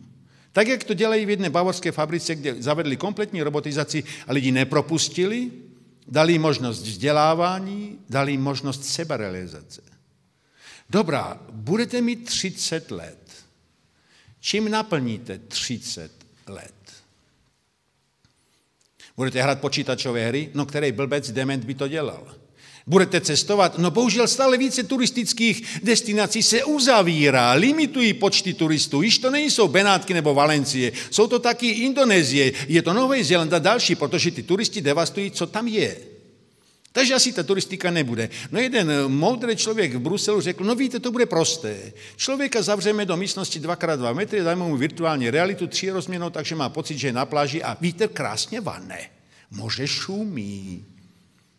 [0.53, 5.51] Tak, jak to dělají v jedné bavorské fabrice, kde zavedli kompletní robotizaci a lidi nepropustili,
[6.09, 9.83] dali možnost vzdělávání, dali možnost seberealizace.
[10.91, 13.33] Dobrá, budete mít 30 let.
[14.41, 16.13] Čím naplníte 30
[16.47, 16.75] let?
[19.17, 20.51] Budete hrát počítačové hry?
[20.55, 22.35] No který blbec dement by to dělal?
[22.87, 23.79] Budete cestovat?
[23.79, 29.03] No bohužel stále více turistických destinací se uzavírá, limitují počty turistů.
[29.03, 33.59] Již to nejsou Benátky nebo Valencie, jsou to taky Indonésie, je to Nový Zéland a
[33.59, 35.97] další, protože ty turisti devastují, co tam je.
[36.93, 38.29] Takže asi ta turistika nebude.
[38.51, 41.93] No jeden moudrý člověk v Bruselu řekl, no víte, to bude prosté.
[42.17, 46.99] Člověka zavřeme do místnosti 2x2 metry, dajme mu virtuální realitu tři rozměnou, takže má pocit,
[46.99, 48.99] že je na pláži a víte, krásně vane.
[49.51, 50.94] Moře šumí.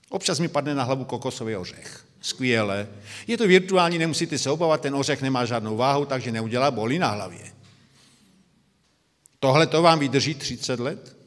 [0.09, 2.05] Občas mi padne na hlavu kokosový ořech.
[2.21, 2.87] Skvěle.
[3.27, 7.07] Je to virtuální, nemusíte se obávat, ten ořech nemá žádnou váhu, takže neudělá boli na
[7.07, 7.53] hlavě.
[9.39, 11.17] Tohle to vám vydrží 30 let?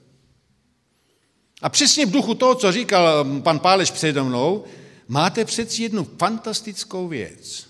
[1.63, 4.65] A přesně v duchu toho, co říkal pan Páleš přede mnou,
[5.09, 7.67] máte přeci jednu fantastickou věc.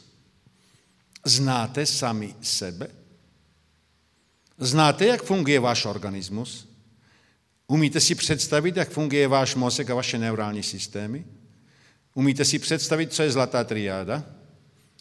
[1.25, 2.89] Znáte sami sebe?
[4.59, 6.68] Znáte, jak funguje váš organismus?
[7.71, 11.25] Umíte si představit, jak funguje váš mozek a vaše neurální systémy?
[12.15, 14.25] Umíte si představit, co je zlatá triáda?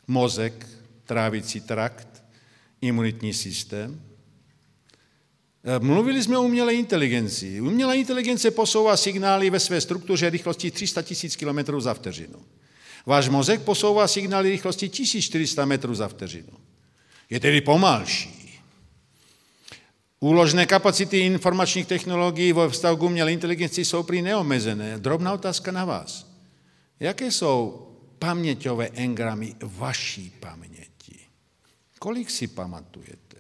[0.08, 0.68] Mozek,
[1.06, 2.24] trávicí trakt,
[2.82, 4.02] imunitní systém.
[5.64, 7.62] E, mluvili jsme o umělé inteligenci.
[7.62, 11.04] Umělá inteligence posouvá signály ve své struktuře rychlosti 300
[11.46, 12.46] 000 km za vteřinu.
[13.06, 16.52] Váš mozek posouvá signály rychlosti 1400 metrů za vteřinu.
[17.30, 18.37] Je tedy pomalší.
[20.20, 24.98] Úložné kapacity informačních technologií vo vztahu k umělé inteligenci jsou prý neomezené.
[24.98, 26.28] Drobná otázka na vás.
[27.00, 27.88] Jaké jsou
[28.20, 31.20] paměťové engramy vaší paměti?
[32.00, 33.38] Kolik si pamatujete?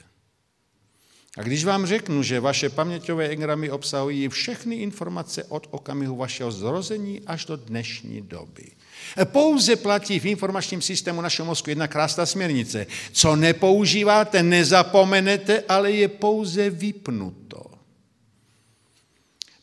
[1.37, 7.21] A když vám řeknu, že vaše paměťové engramy obsahují všechny informace od okamihu vašeho zrození
[7.21, 8.76] až do dnešní doby.
[9.25, 12.87] Pouze platí v informačním systému našeho mozku jedna krásná směrnice.
[13.11, 17.77] Co nepoužíváte, nezapomenete, ale je pouze vypnuto.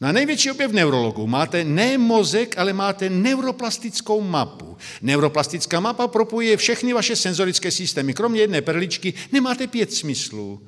[0.01, 4.77] Na největší objev neurologů máte ne mozek, ale máte neuroplastickou mapu.
[5.03, 8.15] Neuroplastická mapa propojuje všechny vaše senzorické systémy.
[8.15, 10.62] Kromě jedné perličky nemáte pět smyslů,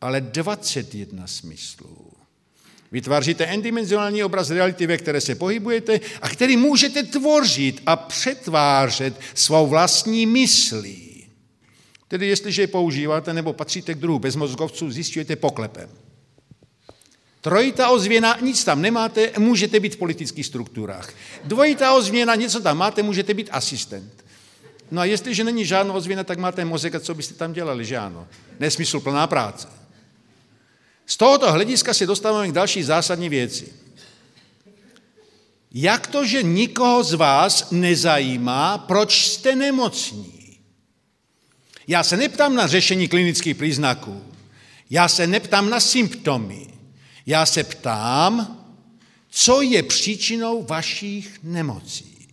[0.00, 2.13] ale 21 smyslů.
[2.94, 9.66] Vytváříte endimenzionální obraz reality, ve které se pohybujete a který můžete tvořit a přetvářet svou
[9.66, 11.26] vlastní myslí.
[12.08, 15.88] Tedy jestliže je používáte nebo patříte k druhu bezmozgovců, zjistujete poklepem.
[17.40, 21.14] Trojitá ozvěna, nic tam nemáte, můžete být v politických strukturách.
[21.44, 24.24] Dvojitá ozvěna, něco tam máte, můžete být asistent.
[24.90, 27.96] No a jestliže není žádná ozvěna, tak máte mozek a co byste tam dělali, že
[27.96, 28.28] ano?
[28.60, 29.83] Nesmysl plná práce.
[31.06, 33.72] Z tohoto hlediska se dostáváme k další zásadní věci.
[35.72, 40.58] Jak to, že nikoho z vás nezajímá, proč jste nemocní?
[41.88, 44.24] Já se neptám na řešení klinických příznaků.
[44.90, 46.66] Já se neptám na symptomy.
[47.26, 48.60] Já se ptám,
[49.30, 52.28] co je příčinou vašich nemocí.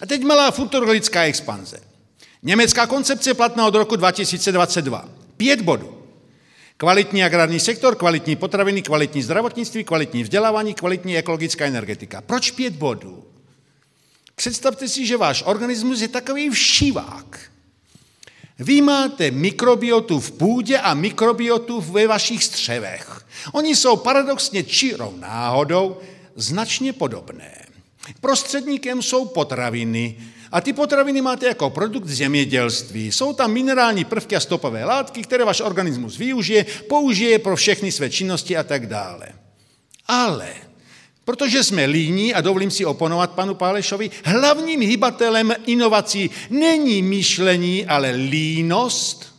[0.00, 1.80] A teď malá futurologická expanze.
[2.42, 5.08] Německá koncepce platná od roku 2022.
[5.36, 6.01] Pět bodů.
[6.82, 12.20] Kvalitní agrární sektor, kvalitní potraviny, kvalitní zdravotnictví, kvalitní vzdělávání, kvalitní ekologická energetika.
[12.20, 13.24] Proč pět bodů?
[14.34, 17.40] Představte si, že váš organismus je takový všivák.
[18.58, 23.26] Vy máte mikrobiotu v půdě a mikrobiotu ve vašich střevech.
[23.52, 25.96] Oni jsou paradoxně čirou náhodou
[26.36, 27.66] značně podobné.
[28.20, 30.16] Prostředníkem jsou potraviny,
[30.52, 33.12] a ty potraviny máte jako produkt zemědělství.
[33.12, 38.10] Jsou tam minerální prvky a stopové látky, které váš organismus využije, použije pro všechny své
[38.10, 39.28] činnosti a tak dále.
[40.08, 40.54] Ale
[41.24, 48.10] Protože jsme líní, a dovolím si oponovat panu Pálešovi, hlavním hybatelem inovací není myšlení, ale
[48.10, 49.34] línost.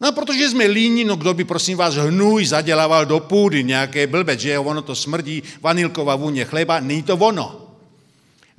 [0.00, 4.40] No protože jsme líní, no kdo by prosím vás hnůj zadělával do půdy, nějaké blbec,
[4.40, 7.65] že ono to smrdí, vanilková vůně chleba, není to ono.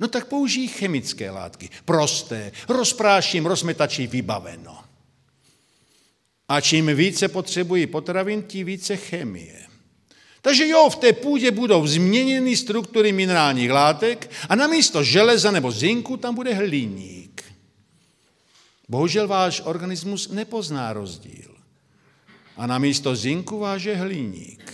[0.00, 4.78] No tak použijí chemické látky, prosté, rozpráším, rozmetačí, vybaveno.
[6.48, 9.66] A čím více potřebují potravin, tím více chemie.
[10.42, 15.72] Takže jo, v té půdě budou změněny struktury minerálních látek a na místo železa nebo
[15.72, 17.44] zinku tam bude hliník.
[18.88, 21.56] Bohužel váš organismus nepozná rozdíl.
[22.56, 24.72] A na místo zinku váže hliník.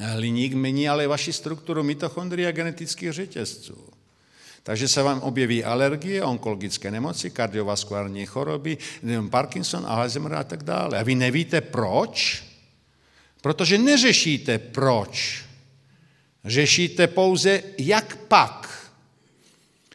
[0.00, 3.91] Hliník mění ale vaši strukturu mitochondria genetických řetězců.
[4.62, 8.78] Takže se vám objeví alergie, onkologické nemoci, kardiovaskulární choroby,
[9.30, 10.98] Parkinson, Alzheimer a tak dále.
[10.98, 12.44] A vy nevíte proč?
[13.40, 15.44] Protože neřešíte proč.
[16.44, 18.68] Řešíte pouze jak pak.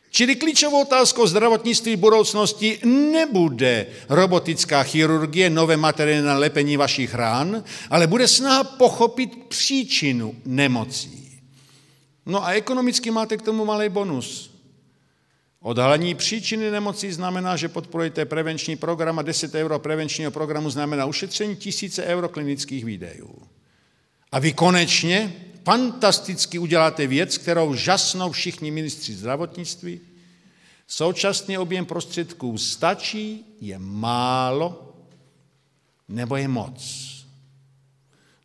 [0.10, 8.07] Čili klíčovou otázkou zdravotnictví budoucnosti nebude robotická chirurgie, nové materiály na lepení vašich rán, ale
[8.07, 11.39] bude snaha pochopit příčinu nemocí.
[12.26, 14.57] No a ekonomicky máte k tomu malý bonus.
[15.68, 21.56] Odhalení příčiny nemocí znamená, že podporujete prevenční program a 10 euro prevenčního programu znamená ušetření
[21.56, 23.35] tisíce euro klinických výdejů.
[24.31, 25.35] A vy konečně
[25.65, 29.99] fantasticky uděláte věc, kterou žasnou všichni ministři zdravotnictví.
[30.88, 34.94] Současný objem prostředků stačí, je málo
[36.07, 37.16] nebo je moc.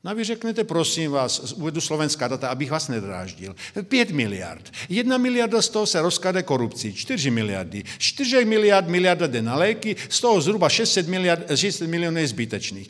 [0.05, 3.57] No a vy řeknete, prosím vás, uvedu slovenská data, abych vás nedráždil.
[3.83, 4.71] 5 miliard.
[4.89, 7.85] Jedna miliarda z toho se rozklade korupcí, 4 miliardy.
[7.99, 12.89] 4 miliard miliarda jde na léky, z toho zhruba 600, miliard, 600 milionů je zbytečných.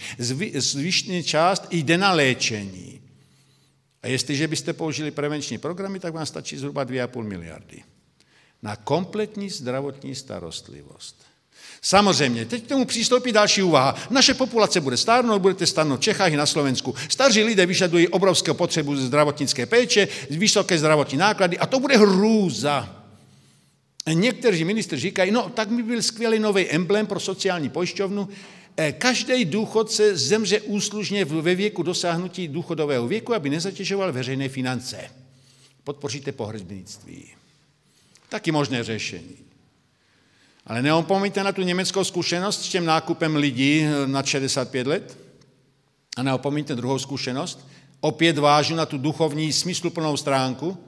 [0.54, 3.00] Zvyšný část jde na léčení.
[4.02, 7.82] A jestliže byste použili prevenční programy, tak vám stačí zhruba 2,5 miliardy.
[8.62, 11.31] Na kompletní zdravotní starostlivost.
[11.84, 13.94] Samozřejmě, teď k tomu přistoupí další úvaha.
[14.10, 16.94] Naše populace bude stárnout, budete stárnout v Čechách i na Slovensku.
[17.08, 23.04] Staří lidé vyžadují obrovské potřebu zdravotnické péče, vysoké zdravotní náklady a to bude hrůza.
[24.12, 28.28] Někteří ministři říkají, no tak by byl skvělý nový emblém pro sociální pojišťovnu,
[28.76, 35.10] eh, Každý důchodce zemře úslužně ve věku dosáhnutí důchodového věku, aby nezatěžoval veřejné finance.
[35.84, 37.30] Podpoříte pohřebnictví.
[38.28, 39.51] Taky možné řešení.
[40.66, 45.18] Ale neopomeňte na tu německou zkušenost s tím nákupem lidí eh, nad 65 let.
[46.16, 47.68] A neopomeňte druhou zkušenost.
[48.00, 50.78] Opět vážu na tu duchovní smysluplnou stránku.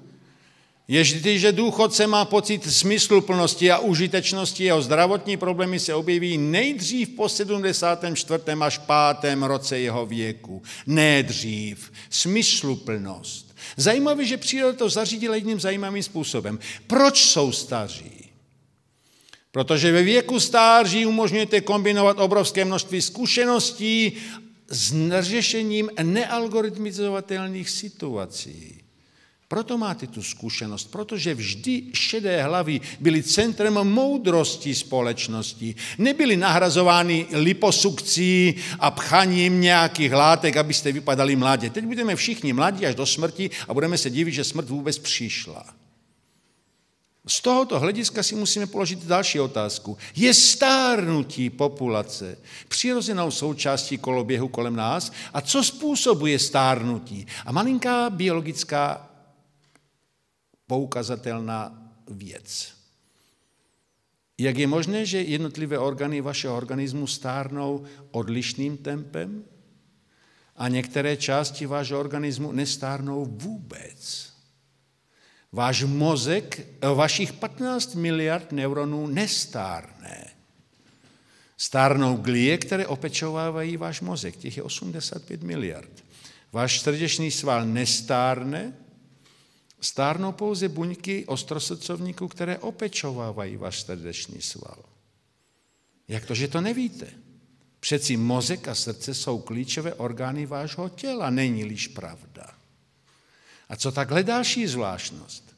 [0.88, 8.44] Jestliže důchodce má pocit smysluplnosti a užitečnosti, jeho zdravotní problémy se objeví nejdřív po 74.
[8.60, 8.80] až
[9.20, 9.38] 5.
[9.42, 10.62] roce jeho věku.
[10.86, 11.92] Ne dřív.
[12.10, 13.56] Smysluplnost.
[13.76, 16.58] Zajímavé, že příroda to zařídila jedním zajímavým způsobem.
[16.86, 18.13] Proč jsou staří?
[19.54, 24.12] Protože ve věku stáří umožňujete kombinovat obrovské množství zkušeností
[24.68, 28.82] s řešením nealgoritmizovatelných situací.
[29.48, 35.74] Proto máte tu zkušenost, protože vždy šedé hlavy byly centrem moudrosti společnosti.
[35.98, 41.70] Nebyly nahrazovány liposukcí a pchaním nějakých látek, abyste vypadali mladě.
[41.70, 45.83] Teď budeme všichni mladí až do smrti a budeme se divit, že smrt vůbec přišla.
[47.26, 49.98] Z tohoto hlediska si musíme položit další otázku.
[50.16, 52.38] Je stárnutí populace
[52.68, 55.12] přirozenou součástí koloběhu kolem nás?
[55.32, 57.26] A co způsobuje stárnutí?
[57.46, 59.10] A malinká biologická
[60.66, 62.72] poukazatelná věc.
[64.38, 69.44] Jak je možné, že jednotlivé orgány vašeho organismu stárnou odlišným tempem
[70.56, 74.33] a některé části vašeho organismu nestárnou vůbec?
[75.54, 80.34] Váš mozek, vašich 15 miliard neuronů nestárne.
[81.56, 86.04] Stárnou glie, které opečovávají váš mozek, těch je 85 miliard.
[86.52, 88.72] Váš srdečný sval nestárne,
[89.84, 94.84] Stárnou pouze buňky ostrosrdcovníků, které opečovávají váš srdeční sval.
[96.08, 97.06] Jak to, že to nevíte?
[97.80, 102.53] Přeci mozek a srdce jsou klíčové orgány vášho těla, není-liž pravda.
[103.68, 105.56] A co takhle další zvláštnost?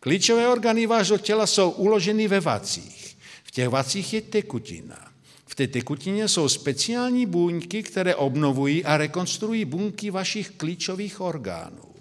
[0.00, 3.18] Klíčové orgány vášho těla jsou uloženy ve vacích.
[3.44, 5.12] V těch vacích je tekutina.
[5.46, 11.94] V té tekutině jsou speciální buňky, které obnovují a rekonstruují buňky vašich klíčových orgánů.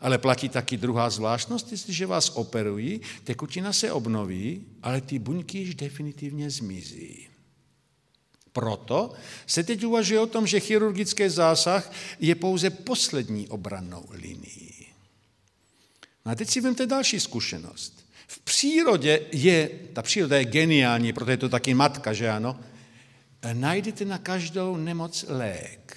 [0.00, 5.74] Ale platí taky druhá zvláštnost, jestliže vás operují, tekutina se obnoví, ale ty buňky již
[5.74, 7.28] definitivně zmizí.
[8.52, 9.12] Proto
[9.46, 14.71] se teď uvažuje o tom, že chirurgický zásah je pouze poslední obrannou linií.
[16.26, 18.06] No a teď si vemte další zkušenost.
[18.26, 22.60] V přírodě je, ta příroda je geniální, proto je to taky matka, že ano,
[23.52, 25.96] najdete na každou nemoc lék.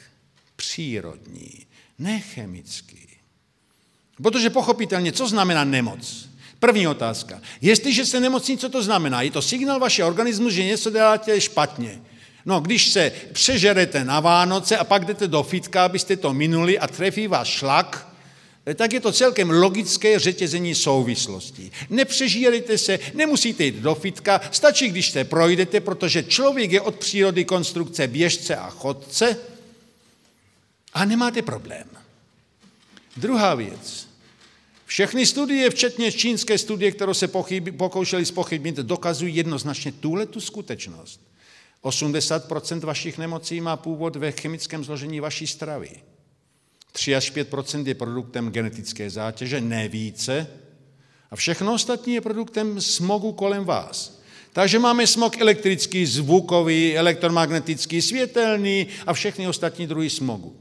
[0.55, 1.65] Přírodní,
[1.99, 3.07] nechemický.
[4.23, 6.29] Protože pochopitelně, co znamená nemoc?
[6.59, 7.41] První otázka.
[7.61, 9.21] Jestliže se nemocní, co to znamená?
[9.21, 12.01] Je to signál vašeho organismu, že něco děláte špatně.
[12.45, 16.87] No, když se přežerete na Vánoce a pak jdete do fitka, abyste to minuli a
[16.87, 18.14] trefí vás šlak,
[18.73, 21.71] tak je to celkem logické řetězení souvislostí.
[21.89, 27.45] Nepřežírejte se, nemusíte jít do fitka, stačí, když se projdete, protože člověk je od přírody
[27.45, 29.37] konstrukce běžce a chodce
[30.93, 31.87] a nemáte problém.
[33.17, 34.07] Druhá věc.
[34.85, 41.21] Všechny studie, včetně čínské studie, kterou se pochybi, pokoušeli spochybnit, dokazují jednoznačně tuhle tu skutečnost.
[41.83, 45.89] 80% vašich nemocí má původ ve chemickém zložení vaší stravy.
[46.95, 47.47] 3 až 5
[47.85, 50.47] je produktem genetické zátěže, ne více.
[51.31, 54.21] A všechno ostatní je produktem smogu kolem vás.
[54.53, 60.55] Takže máme smog elektrický, zvukový, elektromagnetický, světelný a všechny ostatní druhy smogu.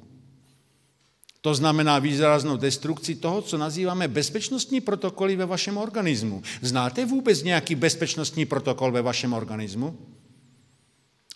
[1.40, 6.42] To znamená výraznou destrukci toho, co nazýváme bezpečnostní protokoly ve vašem organismu.
[6.62, 9.98] Znáte vůbec nějaký bezpečnostní protokol ve vašem organismu?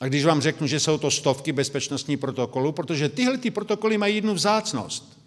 [0.01, 4.15] A když vám řeknu, že jsou to stovky bezpečnostní protokolů, protože tyhle ty protokoly mají
[4.15, 5.19] jednu vzácnost.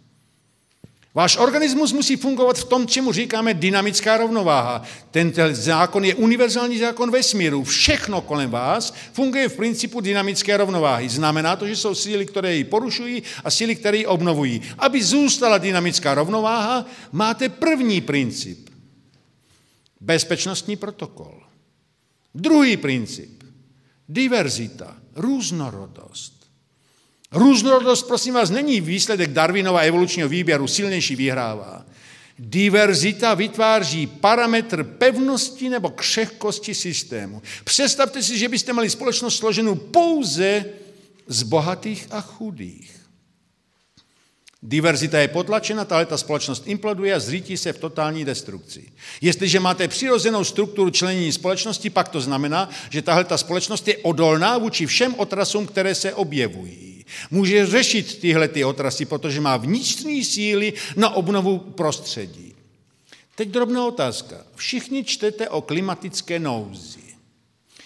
[1.13, 4.81] Váš organismus musí fungovat v tom, čemu říkáme dynamická rovnováha.
[5.11, 7.63] Ten zákon je univerzální zákon vesmíru.
[7.63, 11.09] Všechno kolem vás funguje v principu dynamické rovnováhy.
[11.09, 14.61] Znamená to, že jsou síly, které ji porušují a síly, které ji obnovují.
[14.77, 18.69] Aby zůstala dynamická rovnováha, máte první princip.
[20.01, 21.43] Bezpečnostní protokol.
[22.35, 23.40] Druhý princip.
[24.11, 26.33] Diverzita, různorodost.
[27.31, 31.85] Různorodost, prosím vás, není výsledek Darwinova evolučního výběru, silnější vyhrává.
[32.39, 37.41] Diverzita vytváří parametr pevnosti nebo křehkosti systému.
[37.63, 40.65] Představte si, že byste měli společnost složenou pouze
[41.27, 43.00] z bohatých a chudých.
[44.63, 48.83] Diverzita je potlačena, tahle ta společnost imploduje a zřítí se v totální destrukci.
[49.21, 54.57] Jestliže máte přirozenou strukturu členění společnosti, pak to znamená, že tahle ta společnost je odolná
[54.57, 57.05] vůči všem otrasům, které se objevují.
[57.31, 62.53] Může řešit tyhle ty otrasy, protože má vnitřní síly na obnovu prostředí.
[63.35, 64.35] Teď drobná otázka.
[64.55, 67.00] Všichni čtete o klimatické nouzi.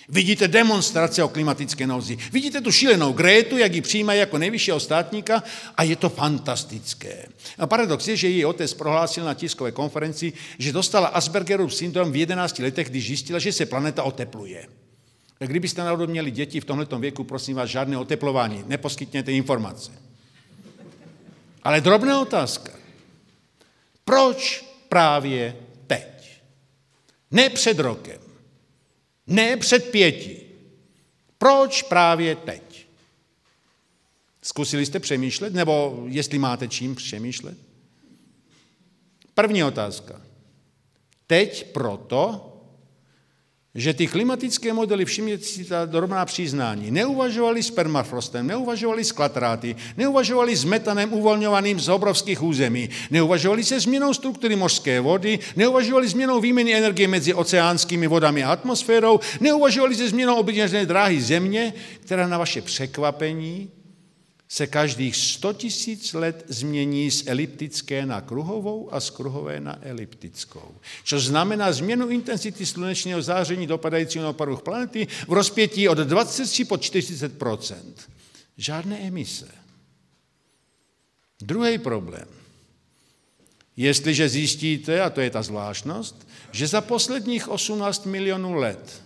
[0.09, 2.17] Vidíte demonstrace o klimatické nouzi.
[2.31, 5.43] Vidíte tu šílenou Grétu, jak ji přijímají jako nejvyššího státníka
[5.75, 7.25] a je to fantastické.
[7.57, 12.15] A paradox je, že její otec prohlásil na tiskové konferenci, že dostala Aspergerův syndrom v
[12.15, 14.67] 11 letech, když zjistila, že se planeta otepluje.
[15.39, 19.91] Kdybyste náhodou měli děti v tomto věku, prosím vás, žádné oteplování, neposkytněte informace.
[21.63, 22.71] Ale drobná otázka.
[24.05, 25.55] Proč právě
[25.87, 26.41] teď?
[27.31, 28.24] Ne před rokem.
[29.27, 30.45] Ne před pěti.
[31.37, 32.87] Proč právě teď?
[34.41, 37.57] Zkusili jste přemýšlet, nebo jestli máte čím přemýšlet?
[39.33, 40.21] První otázka.
[41.27, 42.51] Teď proto,
[43.75, 49.75] že ty klimatické modely, všimněte si ta drobná přiznání, neuvažovali s permafrostem, neuvažovali s klatráty,
[49.97, 56.41] neuvažovali s metanem uvolňovaným z obrovských území, neuvažovali se změnou struktury mořské vody, neuvažovali změnou
[56.41, 62.37] výměny energie mezi oceánskými vodami a atmosférou, neuvažovali se změnou oběžné dráhy země, která na
[62.37, 63.69] vaše překvapení
[64.55, 70.75] se každých 100 tisíc let změní z eliptické na kruhovou a z kruhové na eliptickou.
[71.03, 76.75] Což znamená změnu intenzity slunečního záření dopadajícího na povrch planety v rozpětí od 23 po
[76.75, 77.75] 40%
[78.57, 79.47] Žádné emise.
[81.41, 82.27] Druhý problém.
[83.77, 89.04] Jestliže zjistíte, a to je ta zvláštnost, že za posledních 18 milionů let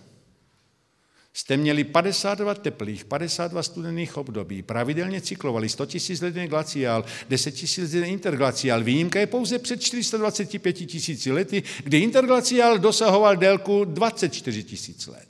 [1.34, 7.90] jste měli 52 teplých, 52 studených období, pravidelně cyklovali 100 000 let glaciál, 10 000
[8.00, 8.84] let interglaciál.
[8.84, 15.28] Výjimka je pouze před 425 tisíci lety, kdy interglaciál dosahoval délku 24 tisíc let.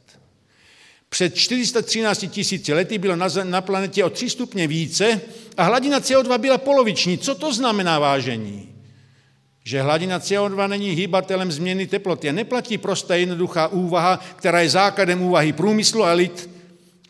[1.09, 5.21] Před 413 tisíci lety bylo na, na planetě o 3 stupně více
[5.57, 7.19] a hladina CO2 byla poloviční.
[7.19, 8.70] Co to znamená vážení?
[9.65, 12.29] Že hladina CO2 není hýbatelem změny teploty.
[12.29, 16.51] A neplatí prostá jednoduchá úvaha, která je základem úvahy průmyslu a lid.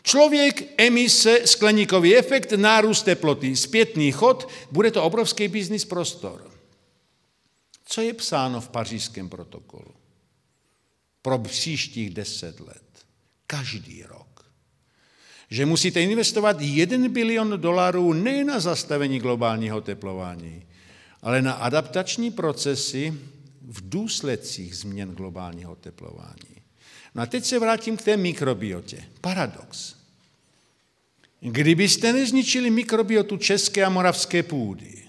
[0.03, 6.51] Člověk, emise, skleníkový efekt, nárůst teploty, zpětný chod, bude to obrovský biznis prostor.
[7.85, 9.91] Co je psáno v pařížském protokolu?
[11.21, 12.83] Pro příštích deset let.
[13.47, 14.45] Každý rok.
[15.49, 20.63] Že musíte investovat 1 bilion dolarů ne na zastavení globálního teplování,
[21.21, 23.13] ale na adaptační procesy
[23.61, 26.61] v důsledcích změn globálního teplování.
[27.15, 29.03] No a teď se vrátím k té mikrobiotě.
[29.21, 29.95] Paradox.
[31.39, 35.03] Kdybyste nezničili mikrobiotu české a moravské půdy,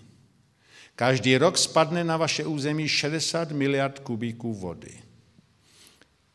[0.96, 4.98] každý rok spadne na vaše území 60 miliard kubíků vody.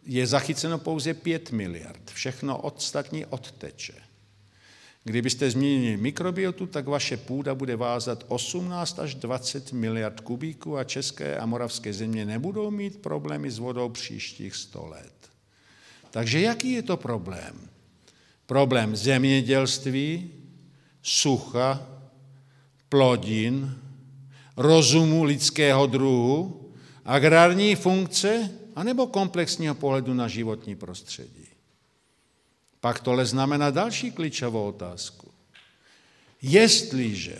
[0.05, 2.11] Je zachyceno pouze 5 miliard.
[2.11, 4.06] Všechno ostatní odteče.
[5.07, 11.37] Kdybyste změnili mikrobiotu, tak vaše půda bude vázat 18 až 20 miliard kubíků a české
[11.37, 15.13] a moravské země nebudou mít problémy s vodou příštích 100 let.
[16.11, 17.55] Takže jaký je to problém?
[18.45, 20.31] Problém zemědělství,
[21.01, 21.87] sucha,
[22.89, 23.75] plodin,
[24.57, 26.71] rozumu lidského druhu,
[27.05, 31.46] agrární funkce anebo komplexního pohledu na životní prostředí.
[32.87, 35.31] Pak tohle znamená další klíčovou otázku.
[36.41, 37.37] Jestliže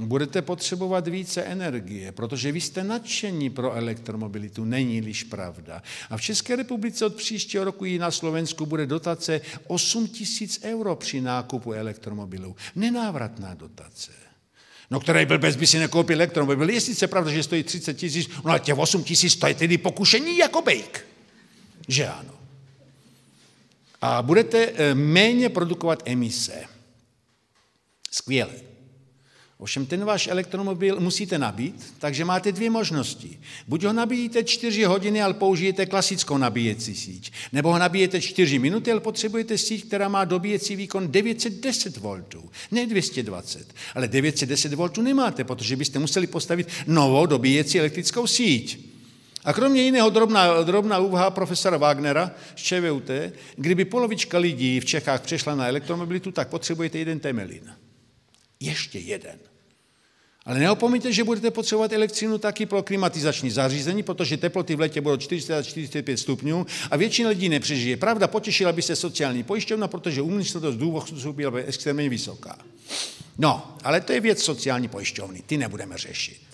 [0.00, 5.82] budete potřebovat více energie, protože vy jste nadšení pro elektromobilitu, není-liž pravda.
[6.10, 10.96] A v České republice od příštího roku i na Slovensku bude dotace 8 tisíc euro
[10.96, 12.56] při nákupu elektromobilů.
[12.76, 14.12] Nenávratná dotace.
[14.90, 16.70] No, který byl bez by si nekoupil elektromobil.
[16.70, 19.78] Je sice pravda, že stojí 30 tisíc, no ale těch 8 tisíc to je tedy
[19.78, 21.06] pokušení jako bejk.
[21.88, 22.39] Že ano
[24.00, 26.64] a budete eh, méně produkovat emise.
[28.10, 28.70] Skvěle.
[29.60, 33.38] Ovšem ten váš elektromobil musíte nabít, takže máte dvě možnosti.
[33.68, 37.32] Buď ho nabíjíte 4 hodiny, ale použijete klasickou nabíjecí síť.
[37.52, 42.24] Nebo ho nabíjete 4 minuty, ale potřebujete síť, která má dobíjecí výkon 910 V.
[42.70, 48.89] Ne 220, ale 910 V nemáte, protože byste museli postavit novou dobíjecí elektrickou síť.
[49.44, 53.10] A kromě jiného drobná, drobná úvaha profesora Wagnera z ČVUT,
[53.56, 57.72] kdyby polovička lidí v Čechách přešla na elektromobilitu, tak potřebujete jeden temelin.
[58.60, 59.38] Ještě jeden.
[60.44, 65.16] Ale neopomeňte, že budete potřebovat elektřinu taky pro klimatizační zařízení, protože teploty v letě budou
[65.16, 67.96] 40-45 stupňů a většina lidí nepřežije.
[67.96, 72.58] Pravda, potěšila by se sociální pojišťovna, protože úmyslnost důvodců byla extrémně vysoká.
[73.38, 76.49] No, ale to je věc sociální pojišťovny, ty nebudeme řešit.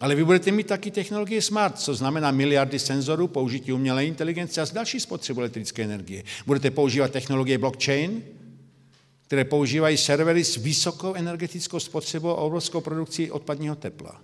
[0.00, 4.66] Ale vy budete mít taky technologie smart, co znamená miliardy senzorů, použití umělé inteligence a
[4.66, 6.22] z další spotřebu elektrické energie.
[6.46, 8.22] Budete používat technologie blockchain,
[9.26, 14.20] které používají servery s vysokou energetickou spotřebou a obrovskou produkcí odpadního tepla.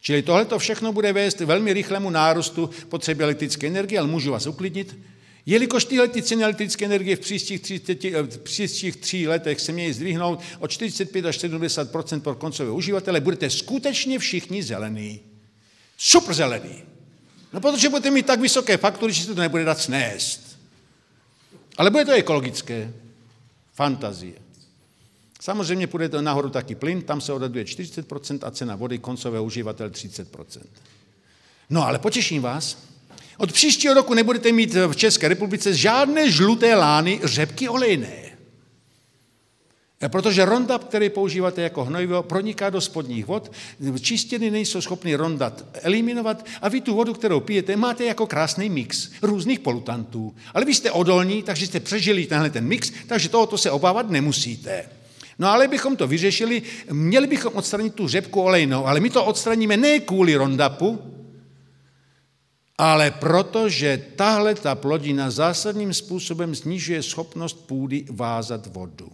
[0.00, 4.98] Čili tohle všechno bude vést velmi rychlému nárůstu potřeby elektrické energie, ale můžu vás uklidnit,
[5.46, 9.72] Jelikož tyhle ty ceny elektrické energie v příštích, 30, eh, v příštích tří letech se
[9.72, 15.20] mějí zdvihnout o 45 až 70% pro koncové uživatele, budete skutečně všichni zelení.
[15.98, 16.82] Super zelený.
[17.52, 20.58] No protože budete mít tak vysoké faktury, že se to nebude dát snést.
[21.76, 22.92] Ale bude to ekologické.
[23.74, 24.34] Fantazie.
[25.40, 29.90] Samozřejmě půjde to nahoru taky plyn, tam se odhaduje 40% a cena vody koncové uživatel
[29.90, 30.60] 30%.
[31.70, 32.78] No ale potěším vás,
[33.40, 38.30] od příštího roku nebudete mít v České republice žádné žluté lány řepky olejné.
[40.08, 43.52] Protože Roundup, který používáte jako hnojivo, proniká do spodních vod,
[44.00, 49.10] čistěny nejsou schopny Roundup eliminovat a vy tu vodu, kterou pijete, máte jako krásný mix
[49.22, 50.34] různých polutantů.
[50.54, 54.88] Ale vy jste odolní, takže jste přežili tenhle ten mix, takže tohoto se obávat nemusíte.
[55.38, 56.62] No ale bychom to vyřešili,
[56.92, 61.19] měli bychom odstranit tu řepku olejnou, ale my to odstraníme ne kvůli Roundupu,
[62.80, 69.12] ale protože tahle ta plodina zásadním způsobem snižuje schopnost půdy vázat vodu.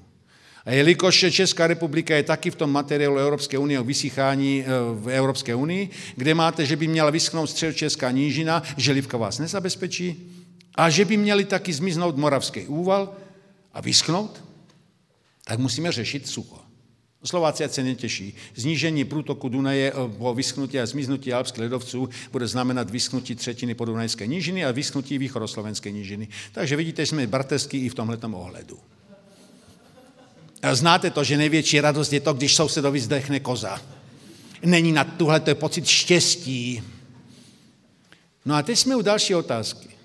[0.65, 5.09] A jelikož Česká republika je taky v tom materiálu Evropské unie o vysychání eh, v
[5.09, 10.31] Evropské unii, kde máte, že by měla vyschnout středočeská nížina, želivka vás nezabezpečí,
[10.75, 13.15] a že by měli taky zmiznout moravský úval
[13.75, 14.45] a vyschnout,
[15.45, 16.66] tak musíme řešit sucho.
[17.27, 18.35] Slováci se netěší.
[18.55, 24.27] Znížení průtoku Dunaje eh, po vyschnutí a zmiznutí alpských ledovců bude znamenat vyschnutí třetiny podunajské
[24.27, 26.29] nížiny a vyschnutí východoslovenské nížiny.
[26.53, 28.79] Takže vidíte, jsme bratrský i v tomto ohledu.
[30.73, 33.83] Znáte to, že největší radost je to, když sousedovi zdechne koza.
[34.63, 36.83] Není na tuhle, to je pocit štěstí.
[38.45, 39.96] No a teď jsme u další otázky.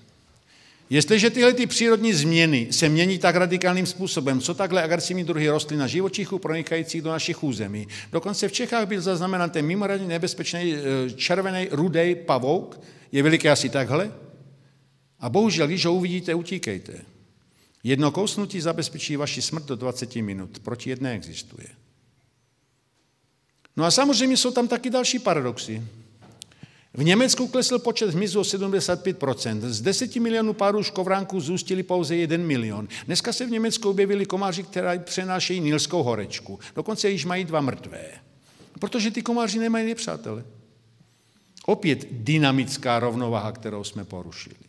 [0.92, 5.82] Jestliže tyhle ty přírodní změny se mění tak radikálním způsobem, co takhle agresivní druhy rostlin
[5.82, 11.10] a živočichů pronikajících do našich území, dokonce v Čechách byl zaznamenán ten mimořádně nebezpečný e,
[11.10, 12.80] červený rudej pavouk,
[13.12, 14.12] je veliký asi takhle,
[15.20, 16.92] a bohužel, když ho uvidíte, utíkejte.
[17.84, 21.68] Jedno kousnutí zabezpečí vaši smrt do 20 minut, proti jedné existuje.
[23.76, 25.82] No a samozřejmě jsou tam taky další paradoxy.
[26.94, 29.60] V Německu klesl počet hmyzu o 75%.
[29.60, 32.88] Z 10 milionů párů škovránků zůstili pouze 1 milion.
[33.06, 36.58] Dneska se v Německu objevili komáři, které přenášejí nilskou horečku.
[36.76, 38.04] Dokonce již mají dva mrtvé.
[38.80, 40.44] Protože ty komáři nemají nepřátele.
[41.66, 44.61] Opět dynamická rovnováha, kterou jsme porušili.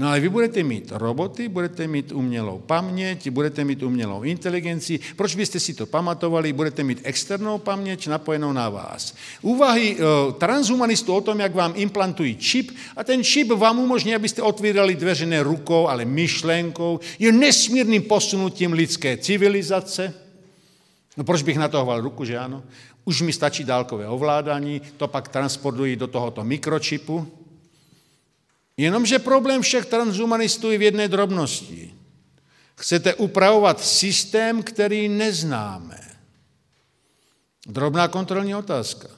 [0.00, 5.00] No ale vy budete mít roboty, budete mít umělou paměť, budete mít umělou inteligenci.
[5.16, 6.52] Proč byste si to pamatovali?
[6.52, 9.14] Budete mít externou paměť napojenou na vás.
[9.42, 14.42] Úvahy uh, transhumanistů o tom, jak vám implantují čip a ten čip vám umožní, abyste
[14.42, 20.14] otvírali dveře ne rukou, ale myšlenkou, je nesmírným posunutím lidské civilizace.
[21.16, 22.62] No proč bych natahoval ruku, že ano?
[23.04, 27.39] Už mi stačí dálkové ovládání, to pak transportují do tohoto mikročipu.
[28.76, 31.94] Jenomže problém všech transhumanistů je v jedné drobnosti.
[32.74, 36.00] Chcete upravovat systém, který neznáme.
[37.66, 39.08] Drobná kontrolní otázka.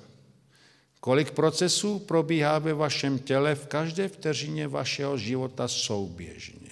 [1.01, 6.71] Kolik procesů probíhá ve vašem těle v každé vteřině vašeho života souběžně?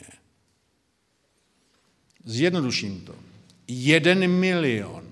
[2.25, 3.15] Zjednoduším to.
[3.69, 5.05] Jeden milion.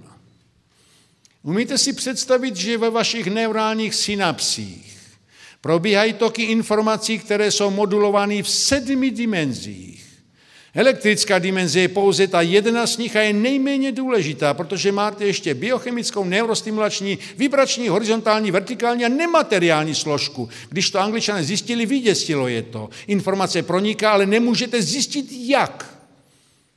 [1.42, 4.87] Umíte si představit, že ve vašich neurálních synapsích
[5.60, 10.08] Probíhají toky informací, které jsou modulovány v sedmi dimenzích.
[10.74, 15.54] Elektrická dimenze je pouze ta jedna z nich a je nejméně důležitá, protože máte ještě
[15.54, 20.48] biochemickou, neurostimulační, vibrační, horizontální, vertikální a nemateriální složku.
[20.68, 22.90] Když to angličané zjistili, vyděsilo je to.
[23.06, 25.98] Informace proniká, ale nemůžete zjistit jak.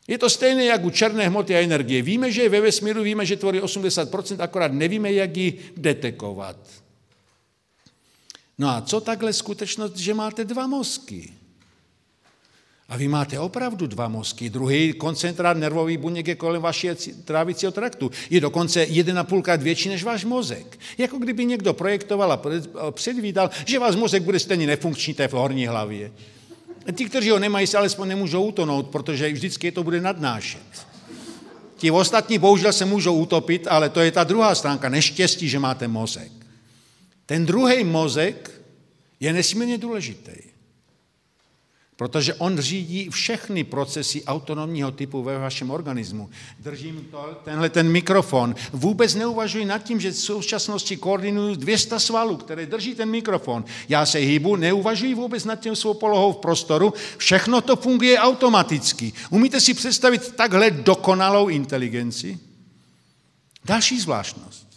[0.07, 2.01] Je to stejné jak u černé hmoty a energie.
[2.01, 6.57] Víme, že je ve vesmíru, víme, že tvoří 80%, akorát nevíme, jak ji detekovat.
[8.57, 11.33] No a co takhle skutečnost, že máte dva mozky?
[12.89, 14.49] A vy máte opravdu dva mozky.
[14.49, 16.95] Druhý koncentrát nervový buněk je kolem vašeho
[17.25, 18.11] trávicího traktu.
[18.29, 20.79] Je dokonce jeden a půlkrát větší než váš mozek.
[20.97, 22.41] Jako kdyby někdo projektoval a
[22.91, 26.11] předvídal, že váš mozek bude stejně nefunkční té v horní hlavě.
[26.95, 30.87] Ti, kteří ho nemají, se alespoň nemůžou utonout, protože vždycky je to bude nadnášet.
[31.77, 35.87] Ti ostatní bohužel se můžou utopit, ale to je ta druhá stránka neštěstí, že máte
[35.87, 36.40] mozek.
[37.31, 38.61] Ten druhý mozek
[39.19, 40.31] je nesmírně důležitý,
[41.95, 46.29] protože on řídí všechny procesy autonomního typu ve vašem organismu.
[46.59, 48.55] Držím to, tenhle ten mikrofon.
[48.73, 53.65] Vůbec neuvažuji nad tím, že v současnosti koordinuju 200 svalů, které drží ten mikrofon.
[53.89, 56.93] Já se hýbu, neuvažuji vůbec nad tím svou polohou v prostoru.
[57.17, 59.13] Všechno to funguje automaticky.
[59.29, 62.39] Umíte si představit takhle dokonalou inteligenci?
[63.65, 64.70] Další zvláštnost.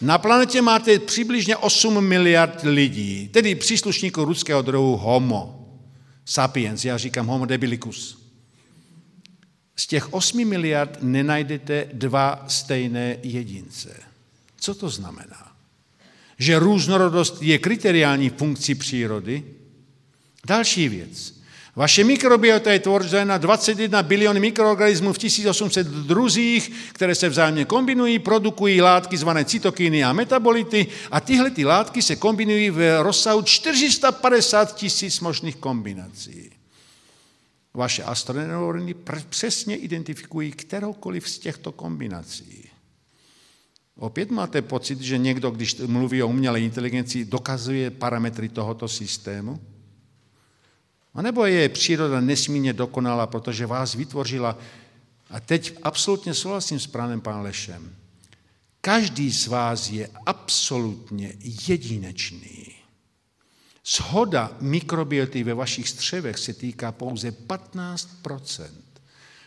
[0.00, 5.54] Na planetě máte přibližně 8 miliard lidí, tedy příslušníků ruského druhu Homo.
[6.24, 8.28] sapiens, já říkám homo debilicus.
[9.76, 14.00] Z těch 8 miliard nenajdete dva stejné jedince.
[14.60, 15.52] Co to znamená?
[16.38, 19.44] Že různorodost je kriteriální funkcí přírody?
[20.46, 21.37] Další věc.
[21.76, 28.80] Vaše mikrobiota je tvořena 21 biliony mikroorganismů v 1800 druzích, které se vzájemně kombinují, produkují
[28.80, 35.20] látky zvané cytokiny a metabolity a tyhle ty látky se kombinují v rozsahu 450 tisíc
[35.20, 36.50] možných kombinací.
[37.74, 38.94] Vaše astroneurony
[39.28, 42.68] přesně identifikují kteroukoliv z těchto kombinací.
[43.96, 49.60] Opět máte pocit, že někdo, když mluví o umělé inteligenci, dokazuje parametry tohoto systému?
[51.18, 54.58] A nebo je příroda nesmírně dokonalá, protože vás vytvořila.
[55.30, 57.96] A teď absolutně souhlasím s pánem Pánlešem.
[58.80, 61.32] Každý z vás je absolutně
[61.68, 62.74] jedinečný.
[63.86, 68.70] Shoda mikrobioty ve vašich střevech se týká pouze 15%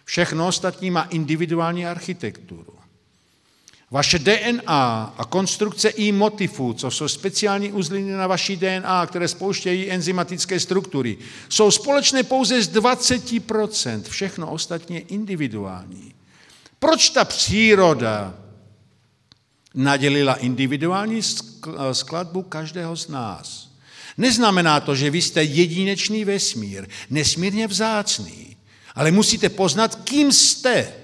[0.03, 2.80] Všechno ostatní má individuální architekturu.
[3.91, 9.91] Vaše DNA a konstrukce i motifu, co jsou speciální uzliny na vaší DNA, které spouštějí
[9.91, 11.17] enzymatické struktury,
[11.49, 14.01] jsou společné pouze z 20%.
[14.03, 16.13] Všechno ostatní je individuální.
[16.79, 18.33] Proč ta příroda
[19.75, 21.21] nadělila individuální
[21.91, 23.71] skladbu každého z nás?
[24.17, 28.57] Neznamená to, že vy jste jedinečný vesmír, nesmírně vzácný,
[28.95, 31.00] ale musíte poznat, kým jste.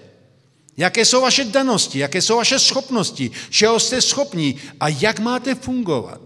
[0.78, 6.22] Jaké jsou vaše danosti, jaké jsou vaše schopnosti, čeho jste schopní a jak máte fungovat.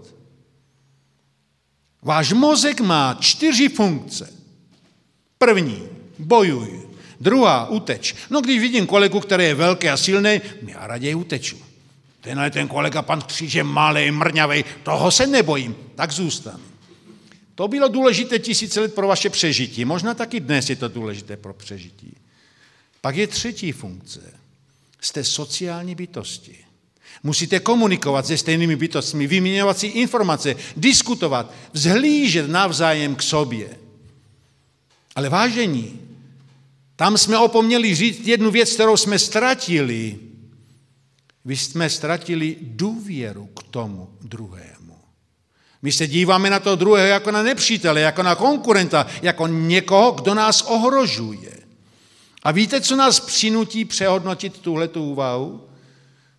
[2.02, 4.34] Váš mozek má čtyři funkce.
[5.38, 5.84] První,
[6.20, 6.82] bojuj.
[7.20, 8.16] Druhá, uteč.
[8.30, 11.58] No když vidím kolegu, který je velký a silný, já raději uteču.
[12.22, 16.64] Tenhle ten kolega, pan Kříž, je malý, mrňavý, toho se nebojím, tak zůstanu.
[17.56, 19.86] To bylo důležité tisíce let pro vaše přežití.
[19.86, 22.14] Možná taky dnes je to důležité pro přežití.
[23.02, 24.41] Pak je třetí funkce.
[25.02, 26.58] Jste sociální bytosti.
[27.24, 33.70] Musíte komunikovat se stejnými bytostmi, vyměňovat si informace, diskutovat, vzhlížet navzájem k sobě.
[35.16, 36.00] Ale vážení,
[36.96, 40.20] tam jsme opomněli říct jednu věc, kterou jsme ztratili.
[41.46, 44.98] Vy jsme ztratili důvěru k tomu druhému.
[45.82, 50.34] My se díváme na to druhého jako na nepřítele, jako na konkurenta, jako někoho, kdo
[50.34, 51.61] nás ohrožuje.
[52.44, 55.68] A víte, co nás přinutí přehodnotit tuhletu úvahu?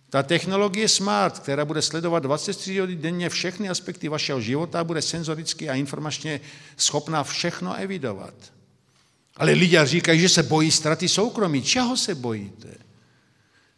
[0.09, 5.69] Ta technologie Smart, která bude sledovat 23 hodin denně všechny aspekty vašeho života, bude senzoricky
[5.69, 6.41] a informačně
[6.77, 8.33] schopná všechno evidovat.
[9.37, 11.61] Ale lidé říkají, že se bojí ztraty soukromí.
[11.61, 12.75] Čeho se bojíte?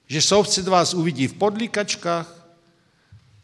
[0.07, 2.47] Že soused vás uvidí v podlíkačkách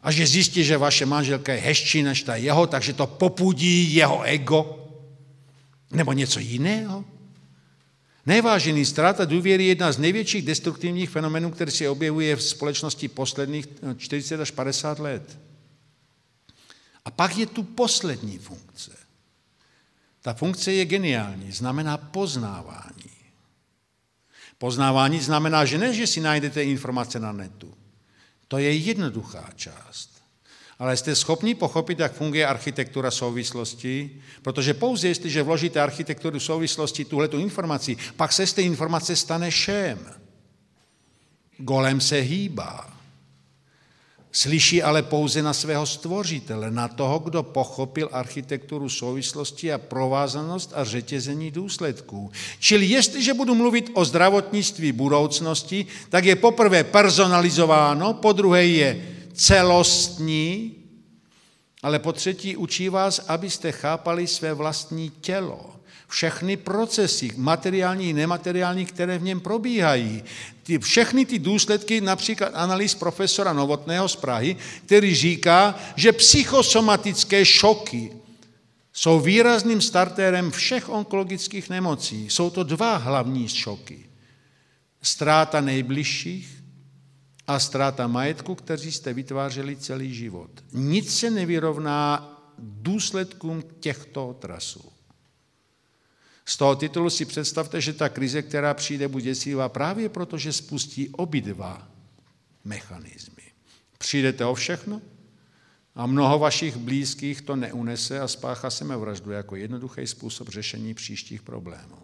[0.02, 4.22] a že zjistí, že vaše manželka je hezčí než ta jeho, takže to popudí jeho
[4.22, 4.88] ego?
[5.90, 7.04] Nebo něco jiného?
[8.26, 13.66] Nevážený ztráta důvěry je jedna z největších destruktivních fenomenů, který se objevuje v společnosti posledních
[13.96, 15.38] 40 až 50 let.
[17.04, 18.90] A pak je tu poslední funkce.
[20.20, 23.10] Ta funkce je geniální, znamená poznávání.
[24.58, 27.74] Poznávání znamená, že ne, že si najdete informace na netu.
[28.48, 30.11] To je jednoduchá část
[30.82, 34.10] ale jste schopni pochopit, jak funguje architektura souvislosti,
[34.42, 39.98] protože pouze jestliže vložíte architekturu souvislosti, tuhletu informaci, pak se z té informace stane šem.
[41.58, 42.92] Golem se hýbá.
[44.32, 50.84] Slyší ale pouze na svého stvořitele, na toho, kdo pochopil architekturu souvislosti a provázanost a
[50.84, 52.30] řetězení důsledků.
[52.58, 60.74] Čili jestliže budu mluvit o zdravotnictví budoucnosti, tak je poprvé personalizováno, po druhé je celostní,
[61.82, 65.76] ale po třetí učí vás, abyste chápali své vlastní tělo.
[66.08, 70.22] Všechny procesy, materiální i nemateriální, které v něm probíhají.
[70.62, 74.56] Ty, všechny ty důsledky, například analýz profesora Novotného z Prahy,
[74.86, 78.12] který říká, že psychosomatické šoky
[78.92, 82.30] jsou výrazným startérem všech onkologických nemocí.
[82.30, 84.06] Jsou to dva hlavní šoky.
[85.02, 86.61] Ztráta nejbližších
[87.54, 90.50] a ztráta majetku, kteří jste vytvářeli celý život.
[90.72, 94.92] Nic se nevyrovná důsledkům těchto trasů.
[96.44, 100.52] Z toho titulu si představte, že ta krize, která přijde, bude děsivá právě proto, že
[100.52, 101.88] spustí obi dva
[102.64, 103.42] mechanismy.
[103.98, 105.02] Přijdete o všechno
[105.94, 111.98] a mnoho vašich blízkých to neunese a spáchá sebevraždu jako jednoduchý způsob řešení příštích problémů.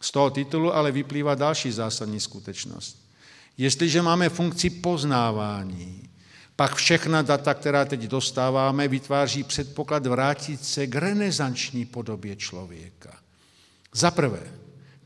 [0.00, 3.07] Z toho titulu ale vyplývá další zásadní skutečnost.
[3.58, 6.08] Jestliže máme funkci poznávání,
[6.58, 13.18] Pak všechna data, která teď dostáváme, vytváří předpoklad vrátit se k renesanční podobě člověka.
[13.92, 14.42] Za prvé,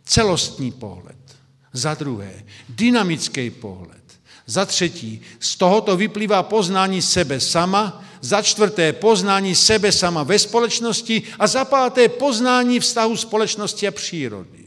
[0.04, 1.36] celostní pohled.
[1.72, 4.02] Za druhé, dynamický pohled.
[4.46, 11.22] Za třetí, z tohoto vyplývá poznání sebe sama, za čtvrté poznání sebe sama ve společnosti
[11.38, 14.61] a za páté poznání vztahu společnosti a přírody.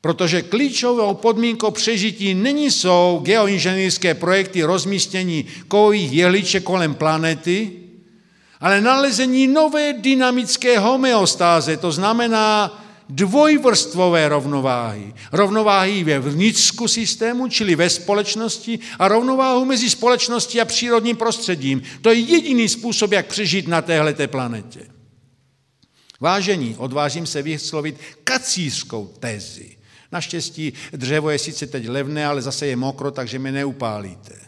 [0.00, 7.72] Protože klíčovou podmínkou přežití není jsou geoinženýrské projekty rozmístění kovových jehliček kolem planety,
[8.60, 15.14] ale nalezení nové dynamické homeostáze, to znamená dvojvrstvové rovnováhy.
[15.32, 21.82] Rovnováhy ve vnitřku systému, čili ve společnosti a rovnováhu mezi společností a přírodním prostředím.
[22.02, 24.80] To je jediný způsob, jak přežít na téhleté planetě.
[26.20, 29.75] Vážení, odvážím se vyslovit kacířskou tezi.
[30.12, 34.40] Naštěstí dřevo je sice teď levné, ale zase je mokro, takže mi neupálíte.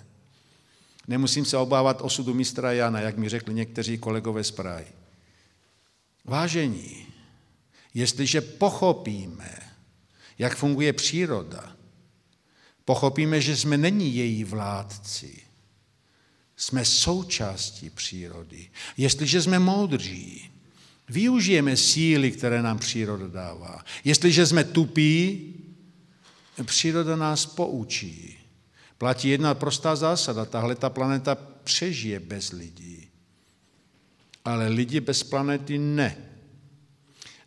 [1.09, 4.87] Nemusím se obávat osudu mistra Jana, jak mi řekli někteří kolegové z Prahy.
[6.25, 7.07] Vážení,
[7.95, 9.59] jestliže pochopíme,
[10.39, 11.77] jak funguje příroda,
[12.85, 15.39] pochopíme, že jsme není její vládci,
[16.57, 18.71] jsme součástí přírody.
[18.97, 20.51] Jestliže jsme moudří,
[21.09, 23.85] využijeme síly, které nám příroda dává.
[24.05, 25.48] Jestliže jsme tupí,
[26.65, 28.39] příroda nás poučí.
[28.99, 33.09] Platí jedna prostá zásada, tahle ta planeta přežije bez lidí.
[34.45, 36.17] Ale lidi bez planety ne.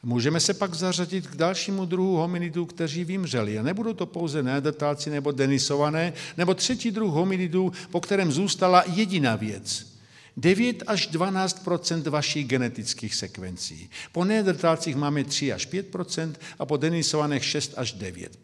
[0.03, 3.59] Můžeme se pak zařadit k dalšímu druhu hominidů, kteří vymřeli.
[3.59, 9.35] A nebudou to pouze neandertálci nebo denisované, nebo třetí druh hominidů, po kterém zůstala jediná
[9.35, 9.91] věc.
[10.37, 11.65] 9 až 12
[12.09, 13.89] vašich genetických sekvencí.
[14.11, 18.37] Po neandertálcích máme 3 až 5% a po denisovaných 6 až 9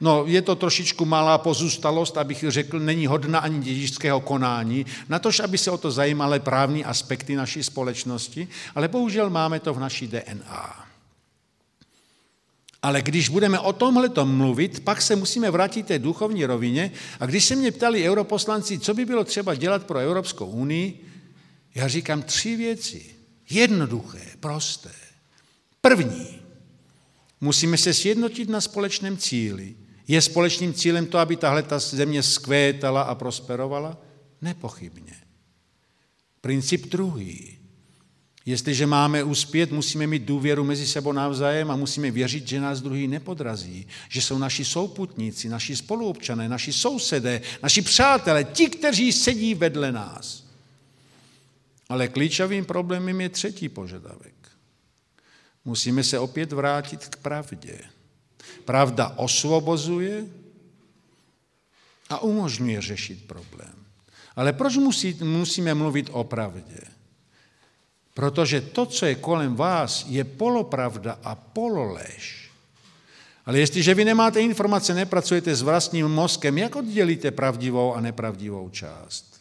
[0.00, 5.58] No, je to trošičku malá pozůstalost, abych řekl, není hodna ani dědičského konání, natož, aby
[5.58, 10.86] se o to zajímaly právní aspekty naší společnosti, ale bohužel máme to v naší DNA.
[12.82, 16.92] Ale když budeme o tomhle mluvit, pak se musíme vrátit té duchovní rovině.
[17.20, 21.04] A když se mě ptali europoslanci, co by bylo třeba dělat pro Evropskou unii,
[21.74, 23.04] já říkám tři věci.
[23.50, 24.90] Jednoduché, prosté.
[25.80, 26.40] První,
[27.40, 29.74] musíme se sjednotit na společném cíli.
[30.08, 33.98] Je společným cílem to, aby tahle ta země skvétala a prosperovala?
[34.42, 35.14] Nepochybně.
[36.40, 37.58] Princip druhý.
[38.46, 43.08] Jestliže máme uspět, musíme mít důvěru mezi sebou navzájem a musíme věřit, že nás druhý
[43.08, 49.92] nepodrazí, že jsou naši souputníci, naši spoluobčané, naši sousedé, naši přátelé, ti, kteří sedí vedle
[49.92, 50.46] nás.
[51.88, 54.34] Ale klíčovým problémem je třetí požadavek.
[55.64, 57.78] Musíme se opět vrátit k pravdě.
[58.64, 60.26] Pravda osvobozuje
[62.10, 63.74] a umožňuje řešit problém.
[64.36, 66.80] Ale proč musí, musíme mluvit o pravdě?
[68.14, 72.50] Protože to, co je kolem vás, je polopravda a pololež.
[73.46, 79.40] Ale jestliže vy nemáte informace, nepracujete s vlastním mozkem, jak oddělíte pravdivou a nepravdivou část?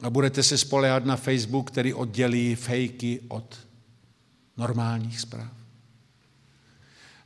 [0.00, 3.58] A budete se spolehat na Facebook, který oddělí fejky od
[4.56, 5.61] normálních zpráv?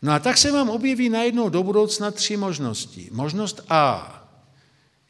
[0.02, 3.08] No a tak se vám objeví najednou do budoucna tři možnosti.
[3.12, 4.12] Možnost A.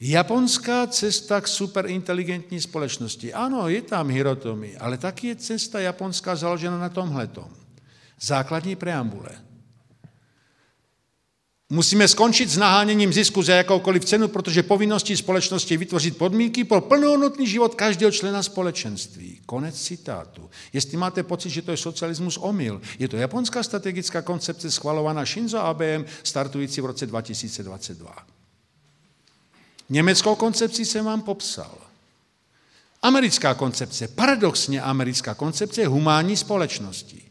[0.00, 3.34] Japonská cesta k superinteligentní společnosti.
[3.34, 7.48] Ano, je tam Hirotomi, ale taky je cesta japonská založena na tomhletom.
[8.20, 9.45] Základní preambule.
[11.70, 16.80] Musíme skončit s naháněním zisku za jakoukoliv cenu, protože povinností společnosti je vytvořit podmínky pro
[16.80, 19.40] plnohodnotný život každého člena společenství.
[19.47, 20.51] Konec citátu.
[20.72, 25.59] Jestli máte pocit, že to je socialismus omyl, je to japonská strategická koncepce schvalovaná Shinzo
[25.59, 28.16] Abem, startující v roce 2022.
[29.90, 31.78] Německou koncepci jsem vám popsal.
[33.02, 37.26] Americká koncepce, paradoxně americká koncepce je humánní společnosti.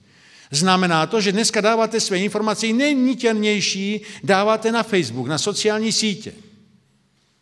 [0.56, 6.34] Znamená to, že dneska dáváte své informace nejnítěrnější, dáváte na Facebook, na sociální sítě.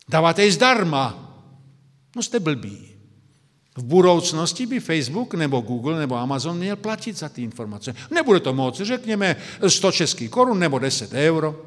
[0.10, 1.34] Dáváte je zdarma.
[2.16, 2.90] No jste blbí.
[3.78, 7.96] V budoucnosti by Facebook nebo Google nebo Amazon měl platit za ty informace.
[8.12, 9.36] Nebude to moc, řekněme
[9.68, 11.66] 100 českých korun nebo 10 euro.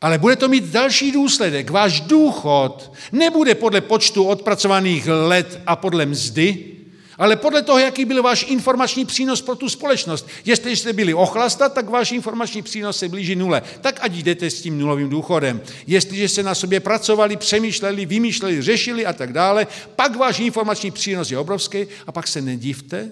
[0.00, 1.70] Ale bude to mít další důsledek.
[1.70, 6.73] Váš důchod nebude podle počtu odpracovaných let a podle mzdy,
[7.18, 10.28] ale podle toho, jaký byl váš informační přínos pro tu společnost.
[10.44, 13.62] Jestli jste byli ochlastat, tak váš informační přínos se blíží nule.
[13.80, 15.60] Tak ať jdete s tím nulovým důchodem.
[15.86, 19.66] Jestliže se na sobě pracovali, přemýšleli, vymýšleli, řešili a tak dále,
[19.96, 23.10] pak váš informační přínos je obrovský a pak se nedivte,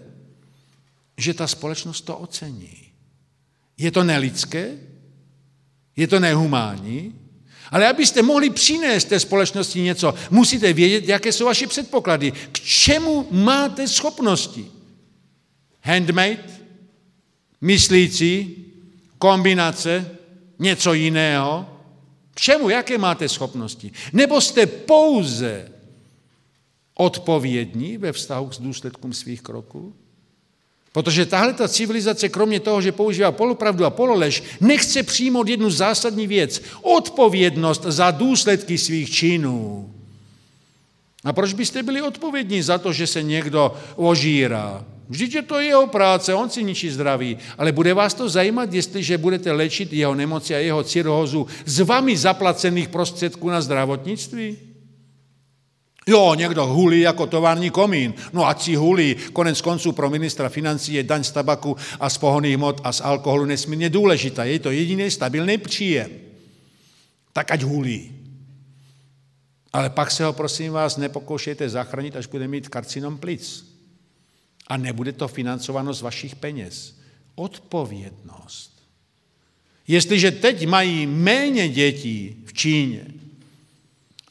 [1.17, 2.79] že ta společnost to ocení.
[3.79, 4.71] Je to nelidské,
[5.97, 7.22] je to nehumánní,
[7.73, 12.33] Ale abyste mohli přinést té společnosti něco, musíte vědět, jaké jsou vaše předpoklady.
[12.53, 14.67] K čemu máte schopnosti?
[15.81, 16.45] Handmade?
[17.61, 18.57] Myslící?
[19.19, 20.19] Kombinace?
[20.59, 21.69] Něco jiného?
[22.35, 22.69] K čemu?
[22.69, 23.93] Jaké máte schopnosti?
[24.13, 25.73] Nebo jste pouze
[26.95, 29.95] odpovědní ve vztahu s důsledkům svých kroků?
[30.93, 36.27] Protože tahle ta civilizace, kromě toho, že používá polopravdu a pololež, nechce přijmout jednu zásadní
[36.27, 36.63] věc.
[36.83, 39.91] Odpovědnost za důsledky svých činů.
[41.25, 44.85] A proč byste byli odpovědní za to, že se někdo ožírá?
[45.09, 47.39] Vždyť je to jeho práce, on si ničí zdraví.
[47.59, 52.17] Ale bude vás to zajímat, jestliže budete léčit jeho nemoci a jeho cirhózu z vami
[52.17, 54.72] zaplacených prostředků na zdravotnictví?
[56.07, 58.15] Jo, někdo hulí jako tovární komín.
[58.33, 59.17] No ať si hulí.
[59.33, 63.01] Konec konců pro ministra financí je daň z tabaku a z pohoných hmot a z
[63.01, 64.45] alkoholu nesmírně důležitá.
[64.45, 66.11] Je to jediný stabilní příjem.
[67.33, 68.13] Tak ať hulí.
[69.73, 73.73] Ale pak se ho, prosím vás, nepokoušejte zachránit, až bude mít karcinom plic.
[74.67, 76.99] A nebude to financováno z vašich peněz.
[77.35, 78.83] Odpovědnost.
[79.89, 83.07] Jestliže teď mají méně dětí v Číně,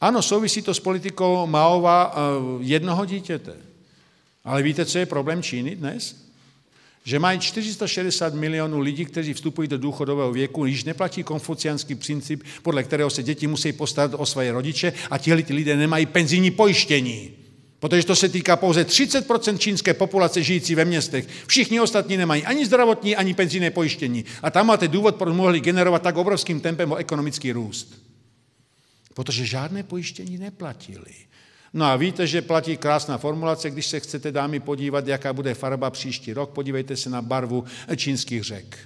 [0.02, 2.18] ano, souvisí to s politikou Maova eh,
[2.60, 3.52] jednoho dítěte.
[4.44, 6.16] Ale víte, co je problém Číny dnes?
[7.04, 12.82] Že mají 460 milionů lidí, kteří vstupují do důchodového věku, již neplatí konfuciánský princip, podle
[12.82, 17.30] kterého se děti musí postarat o své rodiče a tihle lidé nemají penzijní pojištění.
[17.80, 21.28] Protože to se týká pouze 30% čínské populace žijící ve městech.
[21.46, 24.24] Všichni ostatní nemají ani zdravotní, ani penzijné pojištění.
[24.42, 28.11] A tam máte důvod, proč mohli generovat tak obrovským tempem ekonomický růst.
[29.14, 31.14] Protože žádné pojištění neplatili.
[31.72, 35.90] No a víte, že platí krásná formulace, když se chcete dámy podívat, jaká bude farba
[35.90, 37.64] příští rok, podívejte se na barvu
[37.96, 38.78] čínských řek.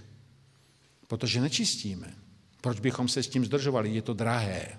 [1.07, 2.15] Protože nečistíme.
[2.61, 3.94] Proč bychom se s tím zdržovali?
[3.94, 4.78] Je to drahé.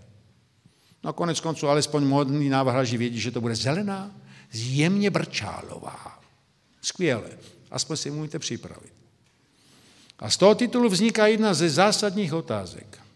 [1.04, 4.16] No a konec konců alespoň modní návrhaži vědí, že to bude zelená,
[4.54, 6.20] jemně brčálová.
[6.82, 7.30] Skvěle.
[7.72, 8.94] Aspoň si můžete připravit.
[10.20, 13.07] A z toho titulu vzniká jedna ze zásadních otázek.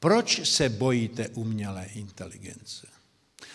[0.00, 2.86] Proč se bojíte umělé inteligence?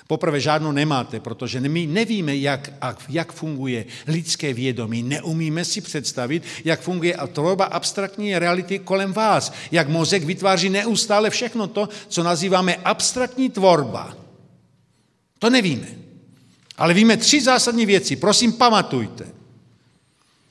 [0.07, 2.73] Poprvé žádnou nemáte, protože my nevíme, jak,
[3.09, 5.03] jak funguje lidské vědomí.
[5.03, 9.53] Neumíme si představit, jak funguje tvorba abstraktní reality kolem vás.
[9.71, 14.17] Jak mozek vytváří neustále všechno to, co nazýváme abstraktní tvorba.
[15.39, 15.87] To nevíme.
[16.77, 18.15] Ale víme tři zásadní věci.
[18.15, 19.25] Prosím, pamatujte.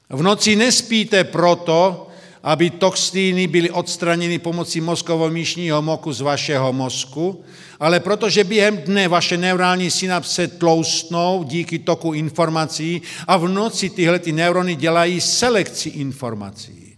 [0.08, 2.08] V noci nespíte proto,
[2.44, 7.44] aby toxíny byly odstraněny pomocí mozkovo-míšního moku z vašeho mozku,
[7.80, 14.18] ale protože během dne vaše neurální synapse tloustnou díky toku informací a v noci tyhle
[14.18, 16.96] ty neurony dělají selekci informací.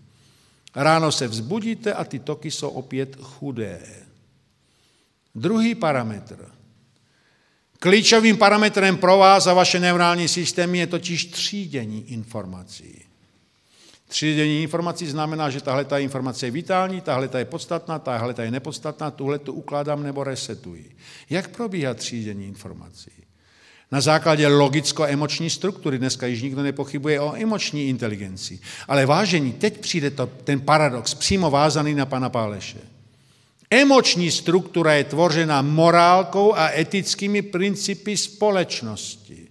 [0.74, 3.80] Ráno se vzbudíte a ty toky jsou opět chudé.
[5.34, 6.48] Druhý parametr.
[7.78, 13.05] Klíčovým parametrem pro vás a vaše neurální systémy je totiž třídění informací.
[14.08, 18.42] Třídění informací znamená, že tahle ta informace je vitální, tahle ta je podstatná, tahle ta
[18.42, 20.96] je nepodstatná, tuhle tu ukládám nebo resetuji.
[21.30, 23.10] Jak probíhá třídění informací?
[23.92, 28.60] Na základě logicko-emoční struktury, dneska již nikdo nepochybuje o emoční inteligenci.
[28.88, 32.78] Ale vážení, teď přijde to, ten paradox přímo vázaný na pana Páleše.
[33.70, 39.45] Emoční struktura je tvořena morálkou a etickými principy společnosti.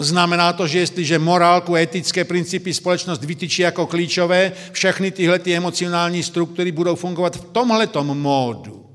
[0.00, 6.22] Znamená to, že jestliže morálku, etické principy společnost vytyčí jako klíčové, všechny tyhle ty emocionální
[6.22, 8.86] struktury budou fungovat v tomhletom módu.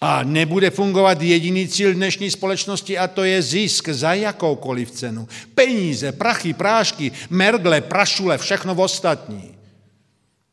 [0.00, 5.28] A nebude fungovat jediný cíl dnešní společnosti a to je zisk za jakoukoliv cenu.
[5.54, 9.54] Peníze, prachy, prášky, mergle, prašule, všechno v ostatní.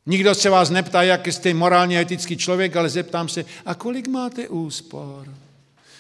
[0.05, 4.47] Nikdo se vás neptá, jak jste morálně etický člověk, ale zeptám se, a kolik máte
[4.47, 5.33] úspor?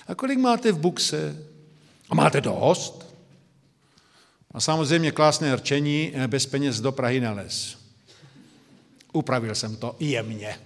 [0.07, 1.37] A kolik máte v bukse?
[2.09, 3.06] A máte dost?
[4.57, 7.77] A samozřejmě krásné rčení, eh, bez peněz do Prahy les.
[9.13, 10.59] Upravil jsem to jemně.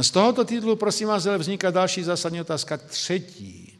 [0.00, 3.72] Z tohoto titulu, prosím vás, vzniká další zásadní otázka, třetí.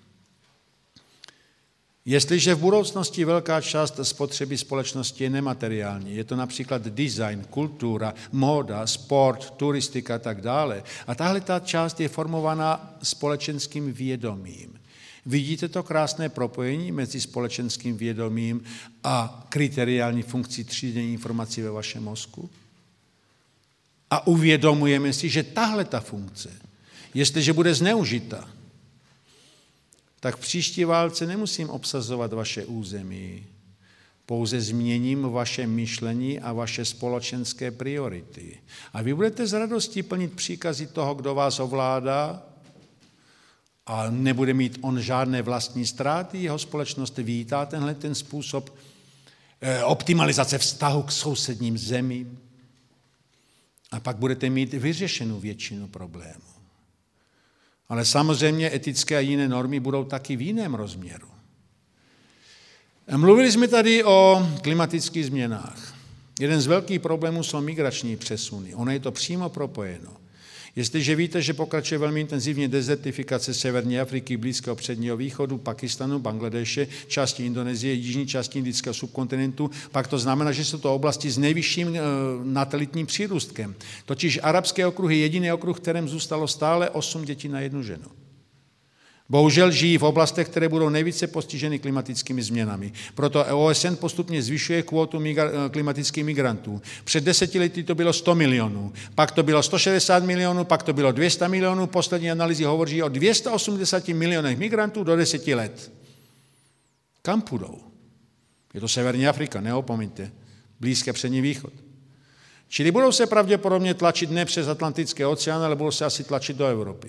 [2.05, 8.87] Jestliže v budoucnosti velká část spotřeby společnosti je nemateriální, je to například design, kultura, móda,
[8.87, 14.79] sport, turistika a tak dále, a tahle ta část je formovaná společenským vědomím,
[15.27, 18.65] Vidíte to krásné propojení mezi společenským vědomím
[19.05, 22.51] a kriteriální funkcí třídění informací ve vašem mozku?
[24.11, 26.51] A uvědomujeme si, že tahle ta funkce,
[27.15, 28.49] jestliže bude zneužita,
[30.21, 33.47] tak v příští válce nemusím obsazovat vaše území.
[34.27, 38.59] Pouze změním vaše myšlení a vaše společenské priority.
[38.93, 42.52] A vy budete z radostí plnit příkazy toho, kdo vás ovládá,
[43.93, 48.75] a nebude mít on žádné vlastní ztráty, jeho společnost vítá tenhle ten způsob
[49.61, 52.39] eh, optimalizace vztahu k sousedním zemím.
[53.91, 56.53] A pak budete mít vyřešenou většinu problémů.
[57.89, 61.29] Ale samozřejmě etické a jiné normy budou taky v jiném rozměru.
[63.17, 65.95] Mluvili jsme tady o klimatických změnách.
[66.41, 68.75] Jeden z velkých problémů jsou migrační přesuny.
[68.75, 70.22] Ono je to přímo propojeno.
[70.77, 77.47] Jestliže víte, že pokračuje velmi intenzivně dezertifikace Severní Afriky, Blízkého předního východu, Pakistanu, Bangladeše, části
[77.47, 82.01] Indonésie, jižní části indického subkontinentu, pak to znamená, že jsou to oblasti s nejvyšším e,
[82.43, 83.75] natalitním přírůstkem.
[84.05, 88.22] Totiž arabské okruh je jediný okruh, kterém zůstalo stále 8 dětí na jednu ženu.
[89.33, 92.93] Bohužel žijí v oblastech, které budou nejvíce postiženy klimatickými změnami.
[93.15, 95.25] Proto OSN postupně zvyšuje kvótu
[95.71, 96.83] klimatických migrantů.
[97.05, 101.13] Před deseti lety to bylo 100 milionů, pak to bylo 160 milionů, pak to bylo
[101.13, 101.87] 200 milionů.
[101.87, 105.93] Poslední analýzy hovoří o 280 milionech migrantů do deseti let.
[107.23, 107.79] Kam půjdou?
[108.75, 110.33] Je to Severní Afrika, neopomeňte.
[110.81, 111.73] Blízké přední východ.
[112.69, 116.67] Čili budou se pravděpodobně tlačit ne přes Atlantické oceán, ale budou se asi tlačit do
[116.67, 117.09] Evropy.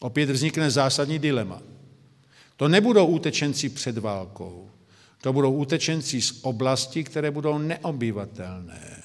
[0.00, 1.62] Opět vznikne zásadní dilema.
[2.56, 4.70] To nebudou útečenci před válkou,
[5.20, 9.02] to budou útečenci z oblasti, které budou neobyvatelné.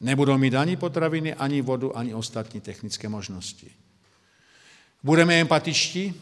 [0.00, 3.70] Nebudou mít ani potraviny, ani vodu, ani ostatní technické možnosti.
[5.02, 6.14] Budeme empatičtí,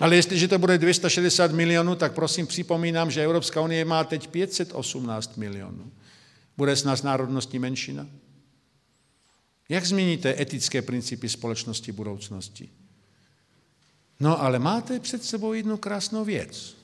[0.00, 5.36] ale jestliže to bude 260 milionů, tak prosím připomínám, že Evropská unie má teď 518
[5.36, 5.92] milionů.
[6.56, 8.06] Bude s nás národnostní menšina?
[9.70, 12.68] Jak změníte etické principy společnosti budoucnosti?
[14.20, 16.76] No ale máte před sebou jednu krásnou věc.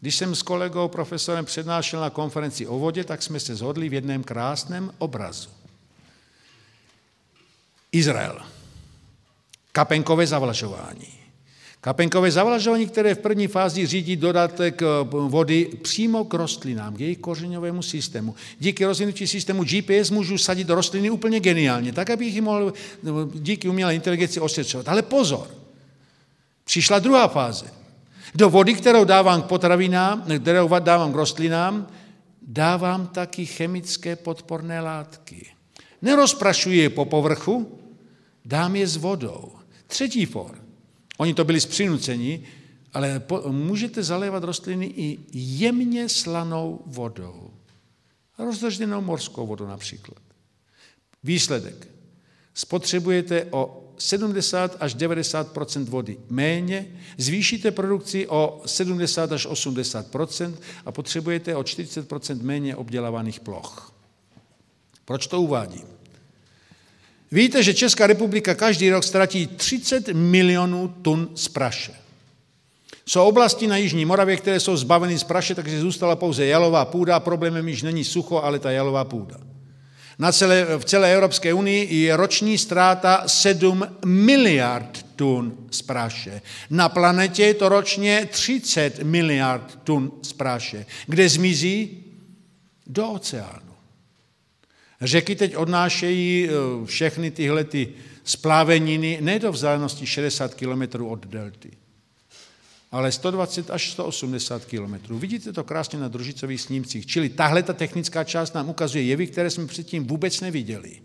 [0.00, 3.92] Když jsem s kolegou profesorem přednášel na konferenci o vodě, tak jsme se zhodli v
[3.92, 5.50] jednom krásném obrazu.
[7.92, 8.42] Izrael.
[9.72, 11.23] Kapenkové zavlažování.
[11.84, 17.18] Kapenkové zavlažování, které v první fázi řídí dodatek eh, vody přímo k rostlinám, k jejich
[17.18, 18.34] kořeňovému systému.
[18.58, 22.72] Díky rozvinutí systému GPS můžu sadit rostliny úplně geniálně, tak, abych ji mohl
[23.34, 24.88] díky umělé inteligenci ošetřovat.
[24.88, 25.46] Ale pozor,
[26.64, 27.66] přišla druhá fáze.
[28.34, 31.86] Do vody, kterou dávám k potravinám, kterou dávám k rostlinám,
[32.42, 35.46] dávám taky chemické podporné látky.
[36.02, 37.78] Nerozprašuji je po povrchu,
[38.44, 39.52] dám je s vodou.
[39.86, 40.63] Třetí for.
[41.18, 42.42] Oni to byli přinuceni,
[42.92, 47.50] ale po, můžete zalévat rostliny i jemně slanou vodou.
[48.38, 50.22] Rozdržděnou morskou vodu například.
[51.24, 51.88] Výsledek.
[52.54, 55.56] Spotřebujete o 70 až 90
[55.88, 56.86] vody méně,
[57.18, 60.54] zvýšíte produkci o 70 až 80%
[60.86, 63.94] a potřebujete o 40% méně obdělávaných ploch.
[65.04, 65.93] Proč to uvádím?
[67.34, 71.92] Víte, že Česká republika každý rok ztratí 30 milionů tun z praše.
[73.06, 77.20] Jsou oblasti na Jižní Moravě, které jsou zbaveny z praše, takže zůstala pouze jalová půda.
[77.20, 79.36] Problémem již není sucho, ale ta jalová půda.
[80.18, 86.42] Na celé, v celé Evropské unii je roční ztráta 7 miliard tun z praše.
[86.70, 90.86] Na planetě je to ročně 30 miliard tun z praše.
[91.06, 92.04] Kde zmizí?
[92.86, 93.63] Do oceánu.
[95.04, 97.88] Řeky teď odnášejí eh, všechny tyhle ty
[98.24, 101.70] spláveniny ne do vzdálenosti 60 km od delty,
[102.92, 105.18] ale 120 až 180 km.
[105.18, 107.06] Vidíte to krásně na družicových snímcích.
[107.06, 111.00] Čili tahle ta technická část nám ukazuje jevy, které jsme předtím vůbec neviděli.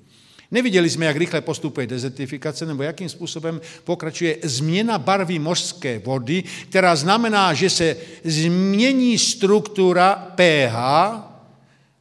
[0.52, 6.96] Neviděli jsme, jak rychle postupuje dezertifikace nebo jakým způsobem pokračuje změna barvy mořské vody, která
[6.96, 10.76] znamená, že se změní struktura pH,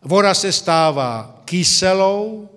[0.03, 2.49] voda se stává kyselou,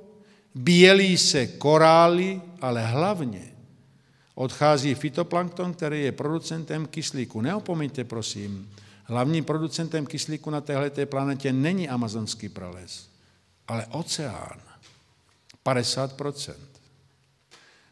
[0.55, 3.55] bělí se korály, ale hlavně
[4.35, 7.41] odchází fitoplankton, který je producentem kyslíku.
[7.41, 8.69] Neopomeňte, prosím,
[9.03, 13.07] hlavním producentem kyslíku na této planetě není amazonský prales,
[13.67, 14.59] ale oceán.
[15.65, 16.53] 50%.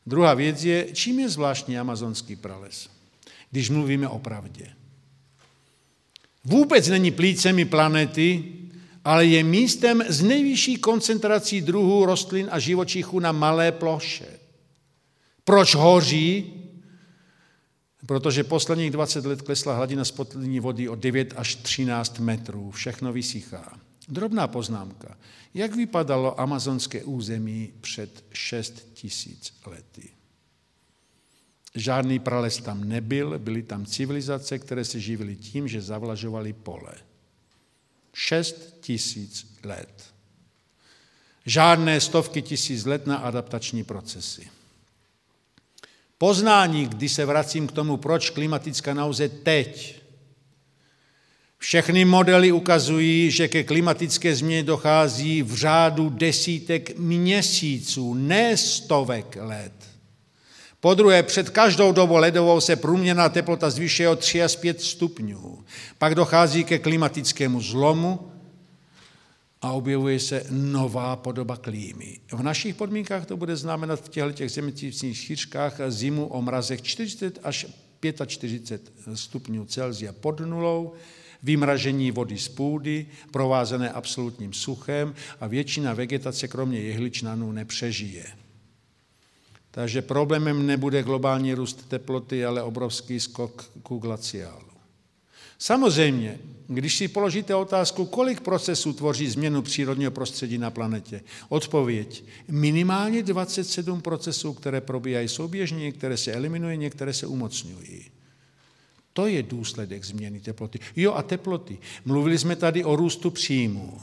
[0.05, 2.89] Druhá věc je, čím je zvláštní amazonský prales,
[3.51, 4.67] když mluvíme o pravdě.
[6.43, 8.43] Vůbec není plícemi planety,
[9.05, 14.39] ale je místem s nejvyšší koncentrací druhů rostlin a živočichů na malé ploše.
[15.43, 16.53] Proč hoří?
[18.05, 22.71] Protože posledních 20 let klesla hladina spodní vody o 9 až 13 metrů.
[22.71, 23.79] Všechno vysychá.
[24.09, 25.17] Drobná poznámka.
[25.53, 30.09] Jak vypadalo amazonské území před 6 tisíc lety?
[31.75, 37.08] Žádný prales tam nebyl, byly tam civilizace, které se živily tím, že zavlažovaly pole.
[38.13, 40.03] 6 tisíc let.
[41.45, 44.49] Žádné stovky tisíc let na adaptační procesy.
[46.17, 50.01] Poznání, kdy se vracím k tomu, proč klimatická nauze teď.
[51.57, 59.78] Všechny modely ukazují, že ke klimatické změně dochází v řádu desítek měsíců, ne stovek let.
[60.81, 65.63] Po druhé, před každou dobou ledovou se průměrná teplota zvyšuje o 3 až 5 stupňů.
[65.97, 68.31] Pak dochází ke klimatickému zlomu
[69.61, 72.19] a objevuje se nová podoba klímy.
[72.31, 77.65] V našich podmínkách to bude znamenat v těchto těch šířkách zimu o mrazech 40 až
[78.25, 80.93] 45 stupňů Celsia pod nulou,
[81.43, 88.25] vymražení vody z půdy, provázené absolutním suchem a většina vegetace kromě jehličnanů nepřežije.
[89.71, 94.69] Takže problémem nebude globální růst teploty, ale obrovský skok ku glaciálu.
[95.59, 103.23] Samozřejmě, když si položíte otázku, kolik procesů tvoří změnu přírodního prostředí na planetě, odpověď minimálně
[103.23, 108.05] 27 procesů, které probíhají souběžně, některé se eliminují, některé se umocňují.
[109.13, 110.79] To je důsledek změny teploty.
[110.95, 111.77] Jo a teploty.
[112.05, 114.01] Mluvili jsme tady o růstu příjmů.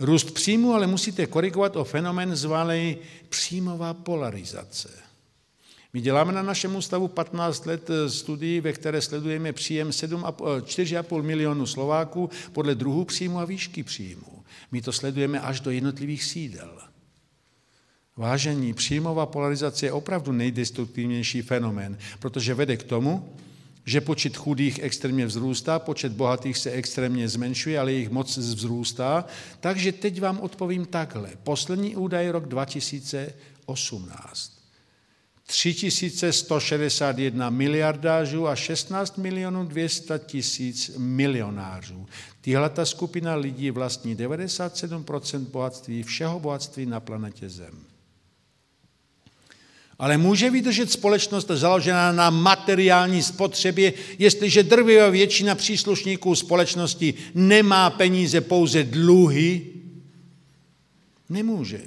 [0.00, 2.96] Růst příjmu ale musíte korigovat o fenomén zvaný
[3.28, 4.88] příjmová polarizace.
[5.92, 11.66] My děláme na našem ústavu 15 let eh, studií, ve které sledujeme příjem 4,5 milionu
[11.66, 14.44] Slováků podle druhu příjmu a výšky příjmu.
[14.72, 16.78] My to sledujeme až do jednotlivých sídel.
[18.16, 23.34] Vážení, příjmová polarizace je opravdu nejdestruktivnější fenomén, protože vede k tomu,
[23.84, 29.24] že počet chudých extrémně vzrůstá, počet bohatých se extrémně zmenšuje, ale jejich moc vzrůstá.
[29.60, 31.30] Takže teď vám odpovím takhle.
[31.42, 34.60] Poslední údaj rok 2018.
[35.46, 42.06] 3161 miliardářů a 16 milionů 200 tisíc milionářů.
[42.40, 47.89] Tyhle ta skupina lidí vlastní 97% bohatství, všeho bohatství na planetě Zem.
[50.00, 58.40] Ale může vydržet společnost založená na materiální spotřebě, jestliže drvivá většina příslušníků společnosti nemá peníze,
[58.40, 59.66] pouze dluhy?
[61.28, 61.80] Nemůže.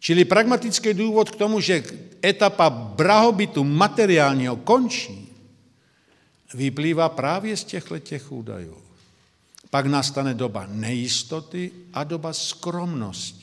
[0.00, 1.84] Čili pragmatický důvod k tomu, že
[2.24, 5.32] etapa brahobytu materiálního končí,
[6.54, 8.76] vyplývá právě z těchto těch údajů.
[9.70, 13.37] Pak nastane doba nejistoty a doba skromnosti.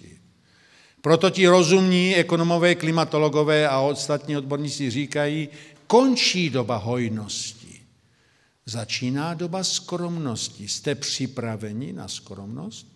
[1.06, 5.50] Proto ti rozumní ekonomové, klimatologové a ostatní odborníci říkají,
[5.88, 7.82] končí doba hojnosti.
[8.66, 10.68] Začíná doba skromnosti.
[10.68, 12.88] Jste připraveni na skromnost?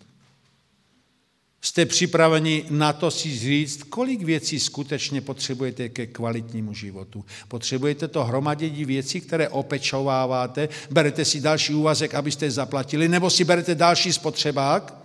[1.60, 7.24] Jste připraveni na to si říct, kolik věcí skutečně potřebujete ke kvalitnímu životu.
[7.48, 13.44] Potřebujete to hromadění věcí, které opečováváte, berete si další úvazek, abyste je zaplatili, nebo si
[13.44, 14.99] berete další spotřebák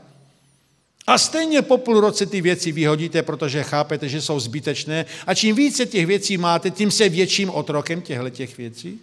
[1.08, 5.56] a stejně po půl roce ty věci vyhodíte, protože chápete, že jsou zbytečné a čím
[5.56, 9.00] více těch věcí máte, tím se větším otrokem těchto těch věcí.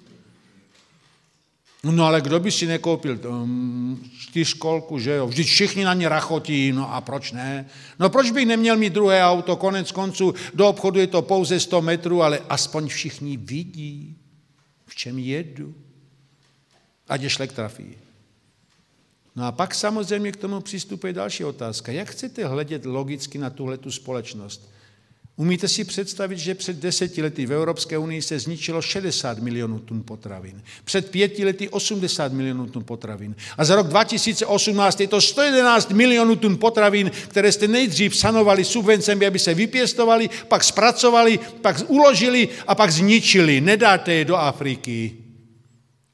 [1.84, 5.26] No ale kdo by si nekoupil um, čtyřkolku, že jo?
[5.26, 7.66] Vždyť všichni na ně rachotí, no a proč ne?
[7.98, 9.56] No proč bych neměl mít druhé auto?
[9.56, 14.16] Konec konců do obchodu je to pouze 100 metrů, ale aspoň všichni vidí,
[14.86, 15.74] v čem jedu.
[17.08, 18.01] Ať je šlek trafí.
[19.36, 21.92] No a pak samozřejmě k tomu přistupuje další otázka.
[21.92, 24.72] Jak chcete hledět logicky na tuhle tu společnost?
[25.36, 30.02] Umíte si představit, že před deseti lety v Evropské unii se zničilo 60 milionů tun
[30.02, 30.62] potravin.
[30.84, 33.34] Před pěti lety 80 milionů tun potravin.
[33.58, 39.26] A za rok 2018 je to 111 milionů tun potravin, které jste nejdřív sanovali subvencemi,
[39.26, 43.60] aby se vypěstovali, pak zpracovali, pak uložili a pak zničili.
[43.60, 45.16] Nedáte je do Afriky.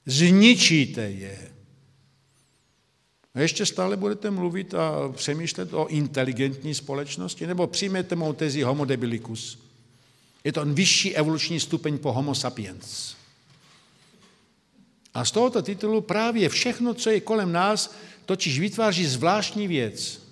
[0.06, 1.47] Zničíte je.
[3.38, 8.84] A ještě stále budete mluvit a přemýšlet o inteligentní společnosti, nebo přijmete mou tezi homo
[8.84, 9.58] debilicus.
[10.44, 13.14] Je to vyšší evoluční stupeň po homo sapiens.
[15.14, 17.94] A z tohoto titulu právě všechno, co je kolem nás,
[18.26, 20.22] totiž vytváří zvláštní věc.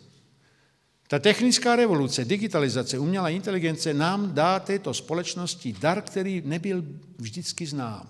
[1.08, 6.84] Ta technická revoluce, digitalizace, umělá inteligence nám dá této společnosti dar, který nebyl
[7.18, 8.08] vždycky znám.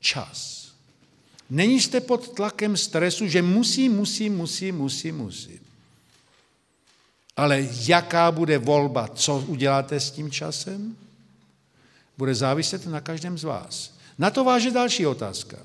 [0.00, 0.65] Čas.
[1.50, 5.60] Není jste pod tlakem stresu, že musí, musí, musí, musí, musí.
[7.36, 10.96] Ale jaká bude volba, co uděláte s tím časem,
[12.18, 13.94] bude záviset na každém z vás.
[14.18, 15.56] Na to váže další otázka.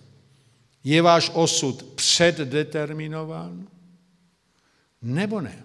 [0.83, 3.67] Je váš osud předdeterminován
[5.01, 5.63] nebo ne?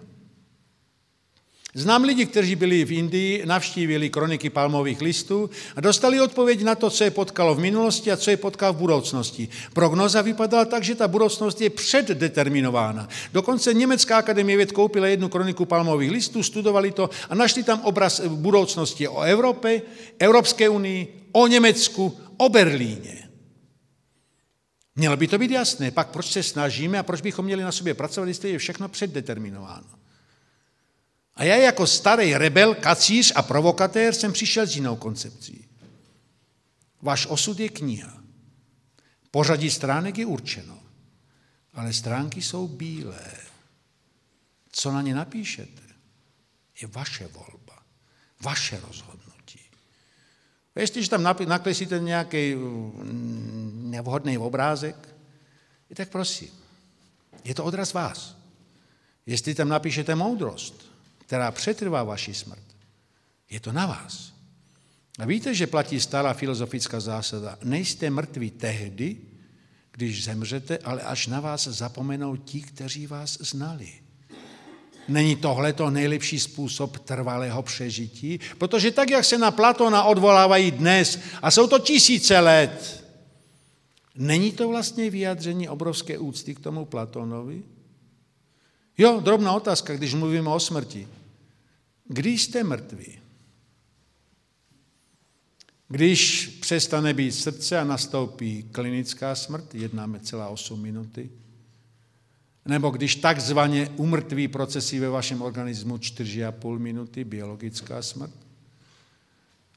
[1.77, 6.89] Znám lidi, kteří byli v Indii, navštívili kroniky palmových listů a dostali odpověď na to,
[6.89, 9.49] co je potkalo v minulosti a co je potkalo v budoucnosti.
[9.73, 13.07] Prognoza vypadala tak, že ta budoucnost je předdeterminována.
[13.33, 18.21] Dokonce Německá akademie věd koupila jednu kroniku palmových listů, studovali to a našli tam obraz
[18.27, 19.81] budoucnosti o Evropě,
[20.19, 23.29] Evropské unii, o Německu, o Berlíně.
[24.95, 27.93] Mělo by to být jasné, pak proč se snažíme a proč bychom měli na sobě
[27.93, 30.06] pracovat, jestli je všechno předdeterminováno.
[31.37, 35.67] A já jako starý rebel, kacíř a provokatér jsem přišel s jinou koncepcí.
[37.01, 38.23] Váš osud je kniha.
[39.31, 40.79] Pořadí stránek je určeno,
[41.73, 43.31] ale stránky jsou bílé.
[44.71, 45.81] Co na ně napíšete,
[46.81, 47.83] je vaše volba,
[48.41, 49.59] vaše rozhodnutí.
[50.75, 55.09] A jestliže tam nakreslíte nějaký mm, nevhodný obrázek,
[55.95, 56.49] tak prosím,
[57.43, 58.37] je to odraz vás.
[59.25, 60.86] Jestli tam napíšete moudrost,
[61.27, 62.63] která přetrvá vaši smrt,
[63.49, 64.33] je to na vás.
[65.19, 67.57] A víte, že platí stará filozofická zásada.
[67.63, 69.17] Nejste mrtví tehdy,
[69.91, 73.89] když zemřete, ale až na vás zapomenou ti, kteří vás znali.
[75.07, 78.39] Není tohle to nejlepší způsob trvalého přežití?
[78.57, 83.03] Protože tak, jak se na Platona odvolávají dnes, a jsou to tisíce let,
[84.15, 87.63] není to vlastně vyjádření obrovské úcty k tomu Platonovi?
[88.97, 91.07] Jo, drobná otázka, když mluvíme o smrti.
[92.07, 93.19] Když jste mrtví,
[95.87, 101.29] když přestane být srdce a nastoupí klinická smrt, 1,8 minuty,
[102.65, 108.46] nebo když takzvaně umrtví procesy ve vašem organismu 4,5 minuty, biologická smrt,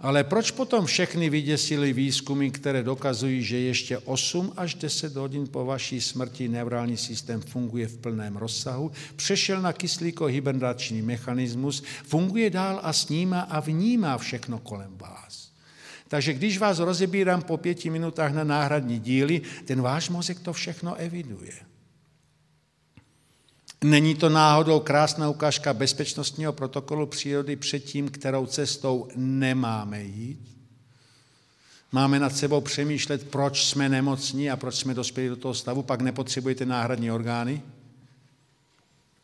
[0.01, 5.65] ale proč potom všechny vyděsily výzkumy, které dokazují, že ještě 8 až 10 hodin po
[5.65, 12.93] vaší smrti neurální systém funguje v plném rozsahu, přešel na kyslíko-hibernační mechanismus, funguje dál a
[12.93, 15.51] snímá a vnímá všechno kolem vás.
[16.09, 20.95] Takže když vás rozebírám po pěti minutách na náhradní díly, ten váš mozek to všechno
[20.95, 21.53] eviduje.
[23.85, 30.57] Není to náhodou krásná ukážka bezpečnostního protokolu přírody před tím, kterou cestou nemáme jít?
[31.93, 36.01] Máme nad sebou přemýšlet, proč jsme nemocní a proč jsme dospěli do toho stavu, pak
[36.01, 37.63] nepotřebujete náhradní orgány.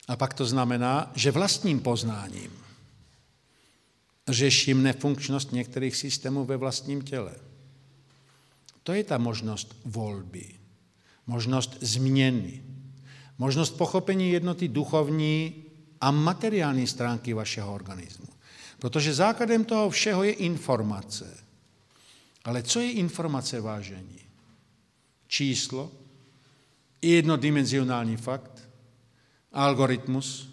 [0.08, 2.50] A pak to znamená, že vlastním poznáním
[4.28, 7.34] řeším nefunkčnost některých systémů ve vlastním těle.
[8.82, 10.54] To je ta možnost volby,
[11.26, 12.62] možnost změny,
[13.38, 15.64] možnost pochopení jednoty duchovní
[16.00, 18.26] a materiální stránky vašeho organismu.
[18.78, 21.36] Protože základem toho všeho je informace.
[22.44, 24.18] Ale co je informace vážení?
[25.28, 25.92] Číslo,
[27.02, 28.68] jednodimenzionální fakt,
[29.52, 30.50] algoritmus,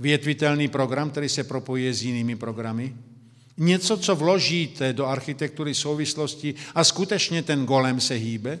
[0.00, 2.96] větvitelný program, který se propojuje s jinými programy,
[3.56, 8.58] něco, co vložíte do architektury souvislosti a skutečně ten golem se hýbe,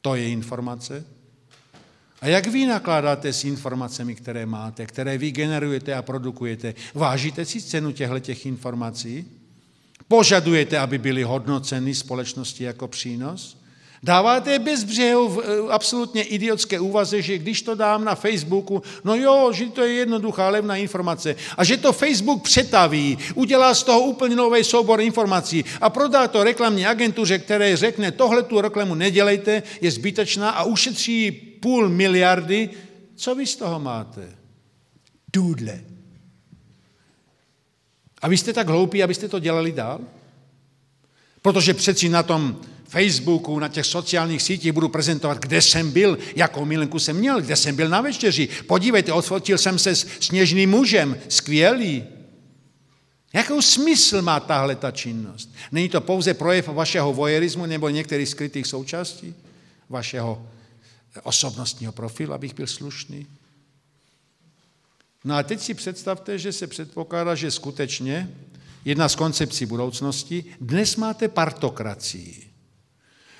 [0.00, 1.04] to je informace.
[2.20, 6.74] A jak vy nakládáte s informacemi, které máte, které vy generujete a produkujete?
[6.94, 9.24] Vážíte si cenu těchto informací?
[10.08, 13.56] Požadujete, aby byly hodnoceny společnosti jako přínos?
[14.02, 19.52] Dáváte bez břehu eh, absolutně idiotské úvaze, že když to dám na Facebooku, no jo,
[19.52, 21.36] že to je jednoduchá, levná informace.
[21.56, 26.44] A že to Facebook přetaví, udělá z toho úplně nový soubor informací a prodá to
[26.44, 32.70] reklamní agentuře, které řekne, tohle tu reklamu nedělejte, je zbytečná a ušetří půl miliardy.
[33.14, 34.28] Co vy z toho máte?
[35.32, 35.80] Důdle.
[38.22, 40.00] A vy jste tak hloupí, abyste to dělali dál?
[41.42, 46.64] Protože přeci na tom Facebooku, na těch sociálních sítích budu prezentovat, kde jsem byl, jakou
[46.64, 48.48] milenku jsem měl, kde jsem byl na večeři.
[48.66, 52.04] Podívejte, odfotil jsem se s sněžným mužem, skvělý.
[53.32, 55.54] Jakou smysl má tahle ta činnost?
[55.72, 59.34] Není to pouze projev vašeho vojerismu nebo některých skrytých součástí
[59.88, 60.46] vašeho
[61.22, 63.26] osobnostního profilu, abych byl slušný?
[65.24, 68.30] No a teď si představte, že se předpokládá, že skutečně
[68.84, 72.50] jedna z koncepcí budoucnosti, dnes máte partokracii.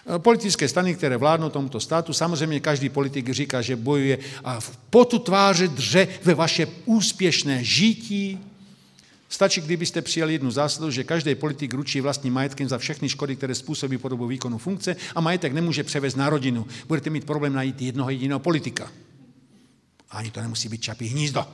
[0.07, 4.77] Eh, politické strany, které vládnou tomuto státu, samozřejmě každý politik říká, že bojuje a v
[4.77, 8.39] potu tváře dře ve vaše úspěšné žití.
[9.31, 13.55] Stačí, kdybyste přijali jednu zásadu, že každý politik ručí vlastním majetkem za všechny škody, které
[13.55, 16.67] způsobí po dobu výkonu funkce a majetek nemůže převést na rodinu.
[16.87, 18.93] Budete mít problém najít jednoho jediného politika.
[20.11, 21.47] A ani to nemusí být čapí hnízdo.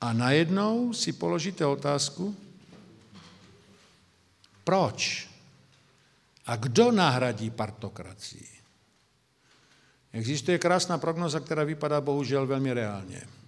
[0.00, 2.36] A najednou si položíte otázku,
[4.64, 5.28] proč
[6.46, 8.48] a kdo nahradí partokracii?
[10.12, 13.39] Existuje krásná prognoza, která vypadá bohužel velmi reálně.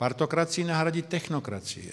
[0.00, 1.92] Partokracii nahradí technokracie.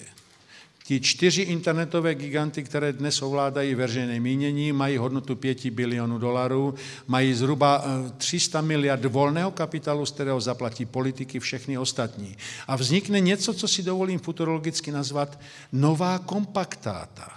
[0.84, 6.74] Ti čtyři internetové giganty, které dnes ovládají veřejné mínění, mají hodnotu 5 bilionů dolarů,
[7.06, 7.84] mají zhruba
[8.16, 12.36] 300 eh, miliard volného kapitálu, z kterého zaplatí politiky všechny ostatní.
[12.66, 15.40] A vznikne něco, co si dovolím futurologicky nazvat
[15.72, 17.32] nová kompaktáta.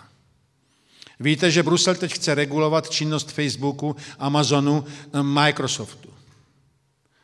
[1.19, 6.09] Víte, že Brusel teď chce regulovat činnost Facebooku, Amazonu, eh, Microsoftu.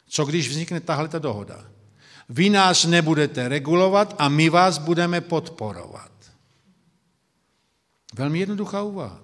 [0.10, 1.77] Co když vznikne tahle dohoda?
[2.30, 6.12] Vy nás nebudete regulovat a my vás budeme podporovat.
[8.16, 9.20] Velmi jednoduchá úvaha.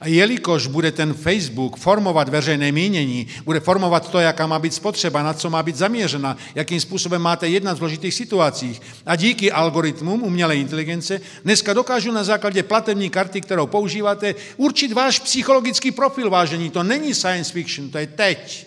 [0.00, 5.22] A jelikož bude ten Facebook formovat veřejné mínění, bude formovat to, jaká má být spotřeba,
[5.22, 8.80] na co má být zaměřena, jakým způsobem máte jednat v složitých situacích.
[9.06, 15.18] A díky algoritmům umělé inteligence dneska dokážu na základě platební karty, kterou používáte, určit váš
[15.18, 16.70] psychologický profil vážení.
[16.70, 18.65] To není science fiction, to je teď.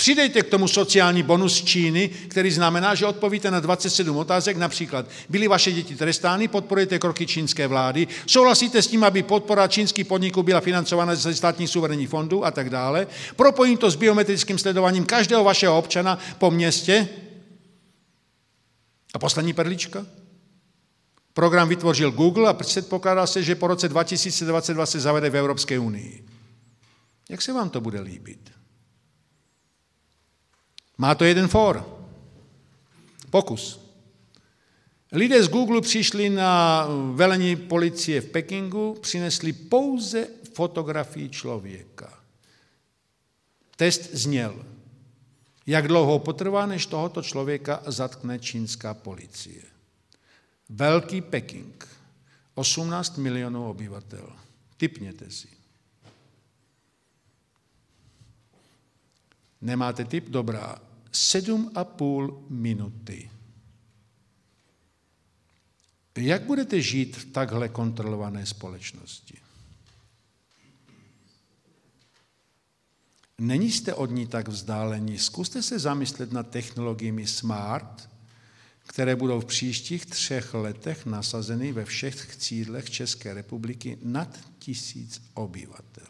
[0.00, 5.48] Přidejte k tomu sociální bonus Číny, který znamená, že odpovíte na 27 otázek, například byly
[5.48, 10.60] vaše děti trestány, podporujete kroky čínské vlády, souhlasíte s tím, aby podpora čínských podniků byla
[10.60, 13.06] financována ze státních suverénních fondů a tak dále.
[13.36, 17.08] Propojím to s biometrickým sledováním každého vašeho občana po městě.
[19.14, 20.06] A poslední perlička.
[21.34, 26.24] Program vytvořil Google a předpokládá se, že po roce 2022 se zavede v Evropské unii.
[27.30, 28.59] Jak se vám to bude líbit?
[31.00, 31.80] Má to jeden for.
[33.30, 33.80] Pokus.
[35.12, 42.20] Lidé z Google přišli na velení policie v Pekingu, přinesli pouze fotografii člověka.
[43.76, 44.64] Test zněl,
[45.66, 49.62] jak dlouho potrvá, než tohoto člověka zatkne čínská policie.
[50.68, 51.88] Velký Peking,
[52.54, 54.32] 18 milionů obyvatel.
[54.76, 55.48] Typněte si.
[59.60, 60.28] Nemáte typ?
[60.28, 60.89] Dobrá.
[61.12, 63.30] Sedm a půl minuty.
[66.16, 69.38] Jak budete žít v takhle kontrolované společnosti?
[73.38, 75.18] Není jste od ní tak vzdálení.
[75.18, 78.10] Zkuste se zamyslet nad technologiemi smart,
[78.86, 86.06] které budou v příštích třech letech nasazeny ve všech cídlech České republiky nad tisíc obyvatel.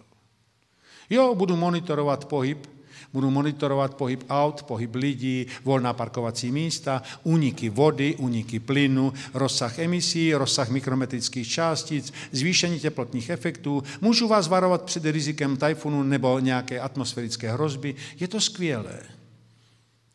[1.11, 2.67] Jo, budu monitorovat pohyb
[3.13, 10.35] Budu monitorovat pohyb aut, pohyb lidí, volná parkovací místa, úniky vody, úniky plynu, rozsah emisí,
[10.35, 13.83] rozsah mikrometrických částic, zvýšení teplotních efektů.
[14.01, 17.95] Můžu vás varovat před rizikem tajfunu nebo nějaké atmosférické hrozby.
[18.21, 19.01] Je to skvělé.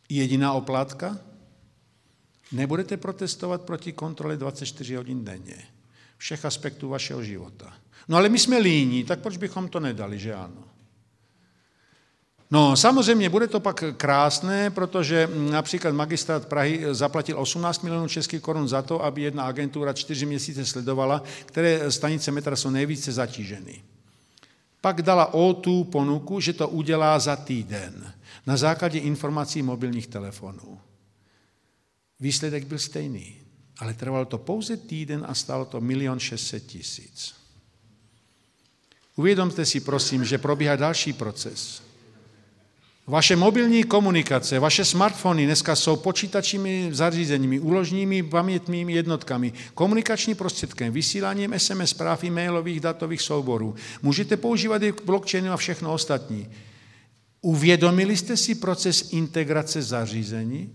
[0.09, 1.17] Jediná oplátka?
[2.51, 5.63] Nebudete protestovat proti kontrole 24 hodin denně.
[6.17, 7.73] Všech aspektů vašeho života.
[8.07, 10.74] No ale my jsme líní, tak proč bychom to nedali, že ano?
[12.55, 18.67] No samozřejmě bude to pak krásné, protože například magistrát Prahy zaplatil 18 milionů českých korun
[18.67, 23.83] za to, aby jedna agentura čtyři měsíce sledovala, které stanice metra jsou nejvíce zatíženy.
[24.81, 28.13] Pak dala O2 ponuku, že to udělá za týden
[28.47, 30.79] na základě informací mobilních telefonů.
[32.19, 33.35] Výsledek byl stejný,
[33.79, 37.35] ale trvalo to pouze týden a stálo to milion 600 tisíc.
[39.15, 41.84] Uvědomte si prosím, že probíhá další proces.
[43.07, 51.53] Vaše mobilní komunikace, vaše smartfony dneska jsou počítačími zařízeními, úložními pamětnými jednotkami, komunikační prostředkem, vysíláním
[51.57, 53.75] SMS zpráv e-mailových datových souborů.
[54.01, 56.49] Můžete používat i blockchain a všechno ostatní.
[57.41, 60.73] Uvědomili jste si proces integrace zařízení?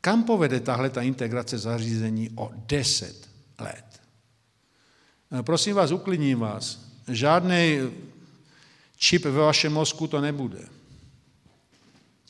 [0.00, 3.28] Kam povede tahle ta integrace zařízení o 10
[3.60, 3.84] let?
[5.42, 6.80] Prosím vás, uklidním vás.
[7.08, 7.78] Žádný
[8.96, 10.68] Čip ve vašem mozku to nebude.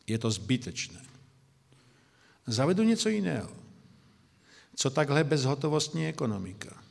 [0.07, 1.01] Je to zbytečné.
[2.47, 3.51] Zavedu něco jiného.
[4.77, 6.83] Co takhle bezhotovostní ekonomika?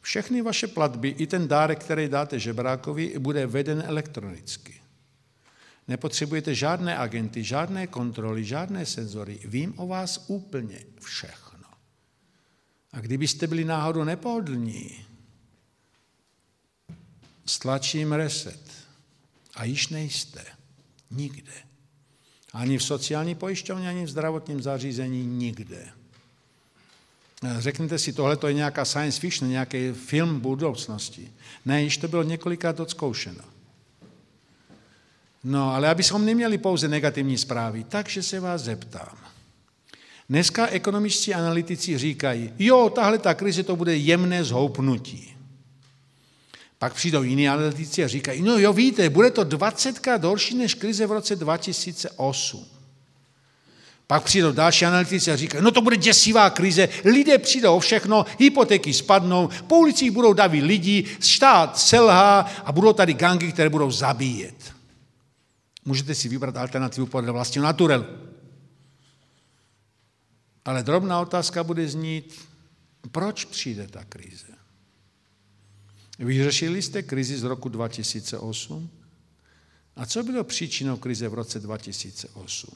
[0.00, 4.80] Všechny vaše platby, i ten dárek, který dáte žebrákovi, bude veden elektronicky.
[5.88, 9.40] Nepotřebujete žádné agenty, žádné kontroly, žádné senzory.
[9.44, 11.68] Vím o vás úplně všechno.
[12.92, 15.04] A kdybyste byli náhodou nepohodlní,
[17.46, 18.60] stlačím reset
[19.54, 20.44] a již nejste.
[21.10, 21.52] Nikde.
[22.52, 25.88] Ani v sociální pojišťovně, ani v zdravotním zařízení nikde.
[27.58, 31.32] Řeknete si, tohle to je nějaká science fiction, nějaký film budoucnosti.
[31.64, 33.44] Ne, již to bylo několikrát odzkoušeno.
[35.44, 39.18] No, ale abychom neměli pouze negativní zprávy, takže se vás zeptám.
[40.28, 45.33] Dneska ekonomičtí analytici říkají, jo, tahle ta krize to bude jemné zhoupnutí.
[46.78, 51.06] Pak přijdou jiní analytici a říkají, no jo, víte, bude to 20krát horší než krize
[51.06, 52.66] v roce 2008.
[54.06, 58.26] Pak přijdou další analytici a říkají, no to bude děsivá krize, lidé přijdou o všechno,
[58.38, 63.90] hypotéky spadnou, po ulicích budou davit lidi, štát selhá a budou tady gangy, které budou
[63.90, 64.74] zabíjet.
[65.84, 68.04] Můžete si vybrat alternativu podle vlastního naturelu.
[70.64, 72.40] Ale drobná otázka bude znít,
[73.12, 74.53] proč přijde ta krize?
[76.18, 78.90] Vyřešili jste krizi z roku 2008?
[79.96, 82.74] A co bylo příčinou krize v roce 2008?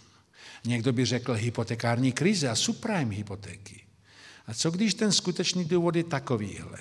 [0.64, 3.84] Někdo by řekl hypotekární krize a subprime hypotéky.
[4.46, 6.78] A co když ten skutečný důvod je takovýhle?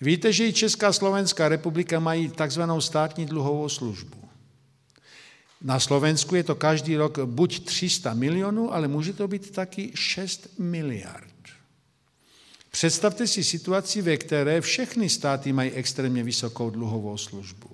[0.00, 4.28] Víte, že i Česká a Slovenská republika mají takzvanou státní dluhovou službu.
[5.62, 10.58] Na Slovensku je to každý rok buď 300 milionů, ale může to být taky 6
[10.58, 11.31] miliard.
[12.74, 17.70] Představte si situaci, ve které všechny státy mají extrémně vysokou dluhovou službu.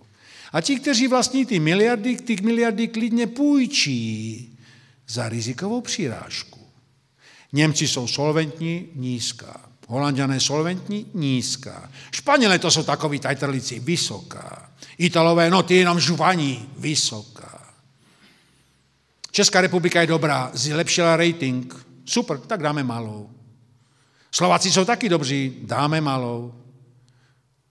[0.52, 4.58] A ti, kteří vlastní ty miliardy, ty miliardy klidně půjčí
[5.08, 6.58] za rizikovou přirážku.
[7.52, 9.60] Němci jsou solventní, nízká.
[9.88, 11.90] Holanděné solventní, nízká.
[12.12, 14.72] Španělé to jsou takový tajtrlici, vysoká.
[14.98, 17.74] Italové, no ty jenom žuvaní, vysoká.
[19.30, 23.37] Česká republika je dobrá, zlepšila rating, super, tak dáme malou.
[24.30, 26.54] Slováci jsou taky dobří, dáme malou.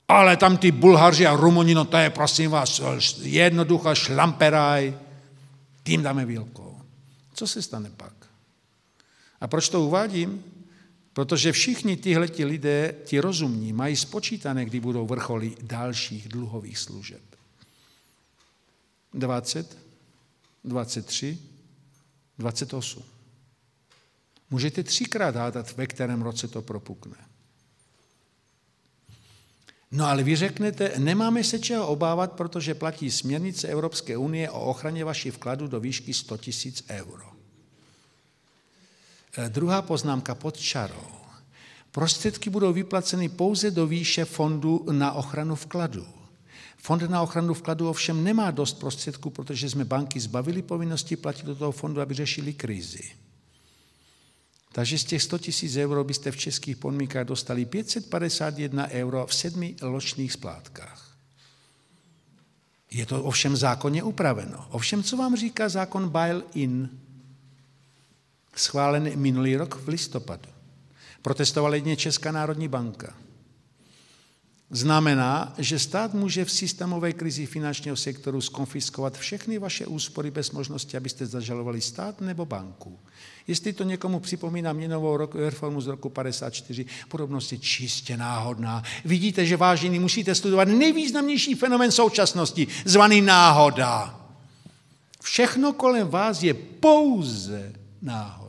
[0.08, 2.82] Ale tam ty Bulharži a Rumuni, no to je prosím vás
[3.22, 4.98] jednoduchá šlamperaj,
[5.84, 6.82] tým dáme velkou.
[7.34, 8.14] Co se stane pak?
[9.42, 10.44] A proč to uvádím?
[11.14, 17.22] Protože všichni tyhle lidé, ti rozumní, mají spočítané, kdy budou vrcholy dalších dluhových služeb.
[19.14, 19.78] 20,
[20.64, 21.38] 23,
[22.38, 23.17] 28.
[24.50, 27.16] Můžete třikrát hádat, ve kterém roce to propukne.
[29.92, 35.06] No ale vy řeknete, nemáme se čeho obávat, protože platí směrnice Evropské unie o ochraně
[35.06, 37.26] vašich vkladů do výšky 100 tisíc euro.
[39.38, 41.08] E, druhá poznámka pod čarou.
[41.92, 46.08] Prostředky budou vyplaceny pouze do výše fondu na ochranu vkladů.
[46.78, 51.56] Fond na ochranu vkladu ovšem nemá dost prostředků, protože jsme banky zbavili povinnosti platit do
[51.56, 53.12] toho fondu, aby řešili krizi.
[54.78, 59.76] Takže z těch 100 tisíc euro byste v českých podmínkách dostali 551 euro v sedmi
[59.82, 61.18] ločných splátkách.
[62.92, 64.68] Je to ovšem zákonně upraveno.
[64.70, 66.90] Ovšem, co vám říká zákon Bail-in,
[68.56, 70.50] schválený minulý rok v listopadu?
[71.22, 73.18] Protestovala jedině Česká národní banka
[74.72, 80.98] znamená, že stát může v systémové krizi finančního sektoru skonfiskovat všechny vaše úspory bez možnosti,
[80.98, 83.00] abyste zažalovali stát nebo banku.
[83.48, 88.84] Jestli to někomu připomíná měnovou reformu z roku 54, podobnost je čistě náhodná.
[89.06, 94.22] Vidíte, že vážení musíte studovat nejvýznamnější fenomen současnosti, zvaný náhoda.
[95.22, 98.47] Všechno kolem vás je pouze náhoda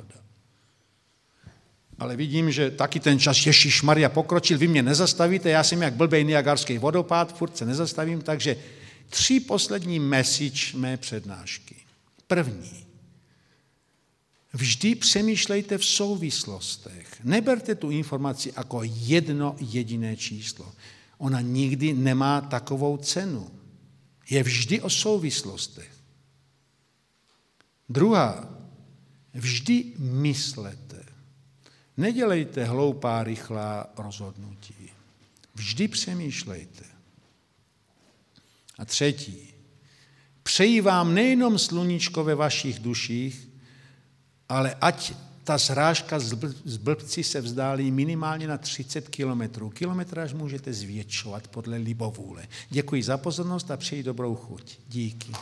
[1.98, 5.94] ale vidím, že taky ten čas Ježíš Maria pokročil, vy mě nezastavíte, já jsem jak
[5.94, 8.56] blbej Niagarský vodopád, furt se nezastavím, takže
[9.08, 11.76] tři poslední message mé přednášky.
[12.26, 12.86] První.
[14.52, 17.20] Vždy přemýšlejte v souvislostech.
[17.24, 20.72] Neberte tu informaci jako jedno jediné číslo.
[21.18, 23.50] Ona nikdy nemá takovou cenu.
[24.30, 25.90] Je vždy o souvislostech.
[27.88, 28.58] Druhá.
[29.34, 30.87] Vždy myslete.
[31.98, 34.90] Nedělejte hloupá, rychlá rozhodnutí.
[35.54, 36.84] Vždy přemýšlejte.
[38.78, 39.54] A třetí.
[40.42, 43.48] Přeji vám nejenom sluníčko ve vašich duších,
[44.48, 45.12] ale ať
[45.44, 46.18] ta zrážka
[46.64, 49.70] z blbci se vzdálí minimálně na 30 kilometrů.
[49.70, 52.48] Kilometráž můžete zvětšovat podle libovůle.
[52.70, 54.78] Děkuji za pozornost a přeji dobrou chuť.
[54.88, 55.32] Díky.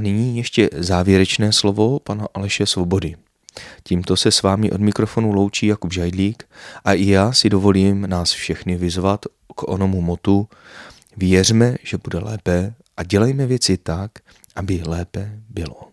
[0.00, 3.16] Nyní ještě závěrečné slovo pana Aleše Svobody.
[3.82, 6.48] Tímto se s vámi od mikrofonu loučí Jakub Žajdlík
[6.84, 10.48] a i já si dovolím nás všechny vyzvat k onomu motu
[11.16, 14.10] Věřme, že bude lépe a dělejme věci tak,
[14.56, 15.88] aby lépe bylo.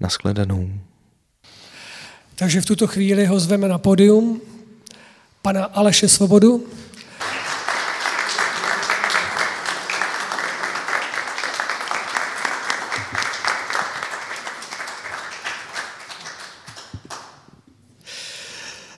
[0.00, 0.70] Naschledanou.
[2.34, 4.40] Takže v tuto chvíli ho zveme na podium
[5.42, 6.66] pana Aleše Svobodu.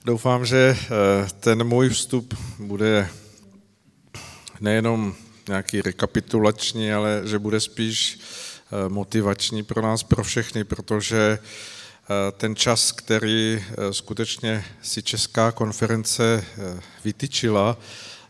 [0.07, 0.89] Doufám, že eh,
[1.41, 3.09] ten můj vstup bude
[4.61, 5.15] nejenom
[5.49, 12.57] nějaký rekapitulační, ale že bude spíš eh, motivační pro nás, pro všechny, protože eh, ten
[12.57, 16.45] čas, který skutečně si Česká konference
[17.05, 17.77] vytyčila,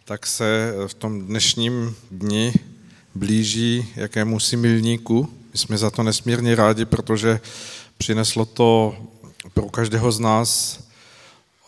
[0.05, 2.53] tak se v tom dnešním dni
[3.15, 5.29] blíží jakému si milníku.
[5.53, 7.41] My jsme za to nesmírně rádi, protože
[7.99, 8.97] přineslo to
[9.55, 10.86] pro každého z nás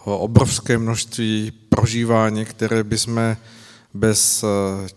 [0.05, 3.37] obrovské množství prožívání, které bychom
[3.95, 4.89] bez eh,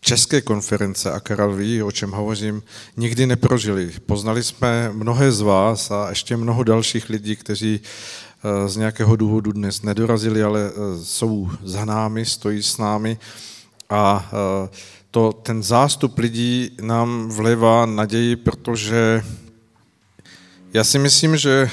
[0.00, 2.62] České konference a Karel ví, o čem hovořím,
[2.96, 3.92] nikdy neprožili.
[4.06, 9.52] Poznali jsme mnohé z vás a ještě mnoho dalších lidí, kteří eh, z nějakého důvodu
[9.52, 13.18] dnes nedorazili, ale eh, jsou za námi, stojí s námi
[13.90, 14.30] a
[15.10, 19.24] to, ten zástup lidí nám vlevá naději, protože
[20.74, 21.70] já si myslím, že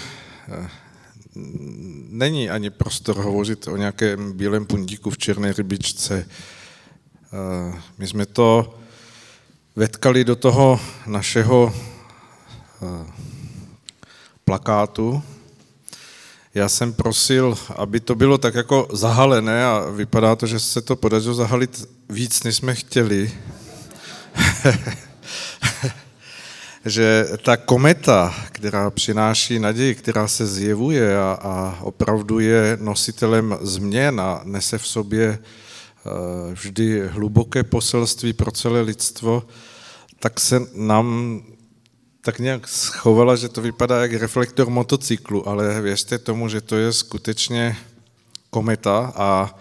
[2.16, 6.26] není ani prostor hovořit o nějakém bílém pundíku v černé rybičce.
[6.26, 8.80] Eh, my jsme to
[9.76, 13.11] vetkali do toho našeho eh,
[14.45, 15.24] plakátu.
[16.53, 20.95] Já jsem prosil, aby to bylo tak jako zahalené a vypadá to, že se to
[20.95, 23.32] podařilo zahalit víc, než jsme chtěli.
[26.86, 34.22] že ta kometa, která přináší naději, která se zjevuje a, a opravdu je nositelem změn
[34.22, 39.44] a nese v sobě eh, vždy hluboké poselství pro celé lidstvo,
[40.20, 41.42] tak se nám
[42.22, 46.94] tak nějak schovala, že to vypadá jak reflektor motocyklu, ale věřte tomu, že to je
[46.94, 47.78] skutečně
[48.50, 49.60] kometa a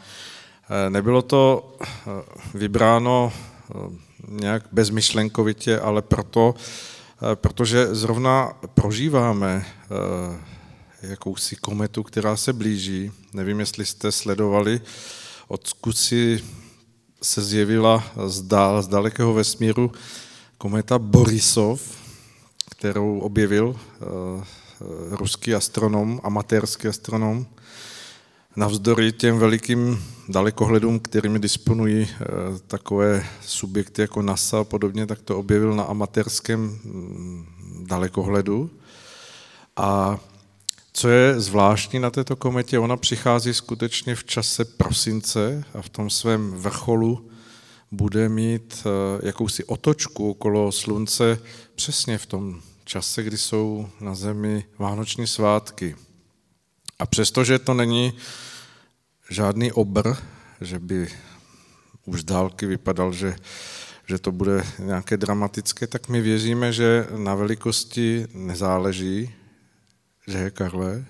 [0.87, 1.87] eh, nebylo to eh,
[2.55, 3.33] vybráno
[4.29, 6.55] nějak bezmyšlenkovitě, ale proto,
[7.35, 10.39] protože zrovna prožíváme eh,
[11.03, 13.13] jakousi kometu, která se blíží.
[13.33, 14.81] Nevím, jestli jste sledovali,
[15.49, 16.45] od zkusy
[17.23, 19.93] se zjevila z, dál, z dalekého vesmíru
[20.59, 21.83] kometa Borisov,
[22.71, 24.05] kterou objevil eh,
[25.11, 27.47] ruský astronom, amatérský astronom,
[28.57, 32.27] Navzdory těm velikým dalekohledům, kterými disponují eh,
[32.67, 37.47] takové subjekty jako NASA a podobně, tak to objevil na amatérském mm,
[37.89, 38.71] dalekohledu.
[39.77, 40.19] A
[40.93, 46.11] co je zvláštní na této kometě, ona přichází skutečně v čase prosince a v tom
[46.11, 47.31] svém vrcholu
[47.91, 51.39] bude mít eh, jakousi otočku okolo slunce
[51.75, 55.97] přesně v tom čase, kdy jsou na Zemi vánoční svátky.
[56.99, 58.13] A přestože to není
[59.31, 60.17] žádný obr,
[60.61, 61.09] že by
[62.05, 63.37] už z dálky vypadal, že,
[64.07, 69.35] že to bude nějaké dramatické, tak my věříme, že na velikosti nezáleží,
[70.27, 71.05] že je Karle,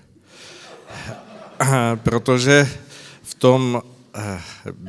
[1.95, 2.69] protože
[3.23, 3.81] v tom
[4.15, 4.41] eh,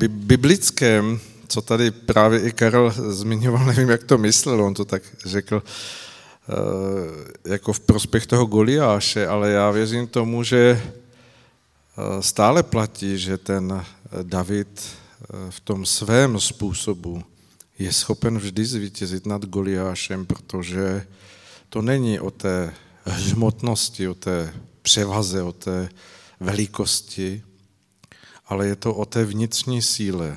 [0.09, 5.63] biblickém, co tady právě i Karel zmiňoval, nevím, jak to myslel, on to tak řekl,
[5.63, 10.83] eh, jako v prospěch toho Goliáše, ale já věřím tomu, že
[12.21, 13.85] stále platí, že ten
[14.23, 17.25] David eh, v tom svém způsobu
[17.79, 21.07] je schopen vždy zvítězit nad Goliášem, protože
[21.69, 25.89] to není o té hmotnosti, o té převaze, o té
[26.41, 27.43] velikosti,
[28.47, 30.37] ale je to o té vnitřní síle.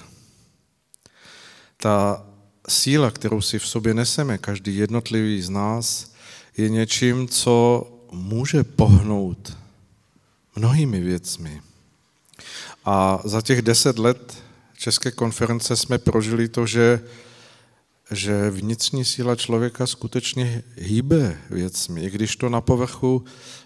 [1.78, 2.26] Ta
[2.70, 6.14] síla, kterou si v sobě neseme, každý jednotlivý z nás,
[6.58, 9.59] je něčím, co může pohnout
[10.56, 11.62] mnohými věcmi.
[12.86, 14.44] A za těch deset let
[14.78, 17.04] České konference jsme prožili to, že,
[18.12, 23.26] že vnitřní síla člověka skutečně hýbe věcmi, i když to na povrchu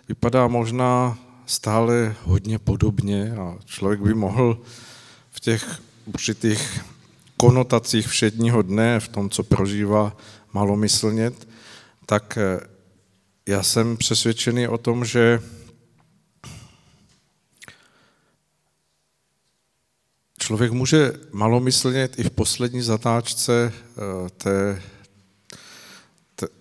[0.09, 4.61] vypadá možná stále hodně podobně a člověk by mohl
[5.31, 6.81] v těch určitých
[7.37, 10.17] konotacích všedního dne, v tom, co prožívá,
[10.53, 11.47] malomyslnět,
[12.05, 12.37] tak
[13.47, 15.39] já jsem přesvědčený o tom, že
[20.43, 24.81] Člověk může malomyslnět i v poslední zatáčce eh, té,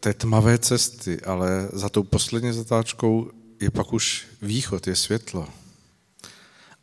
[0.01, 3.31] té tmavé cesty, ale za tou poslední zatáčkou
[3.61, 5.49] je pak už východ, je světlo.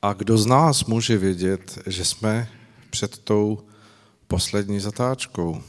[0.02, 2.50] A kdo z nás může vědět, že jsme
[2.90, 3.64] před tou
[4.28, 5.64] poslední zatáčkou?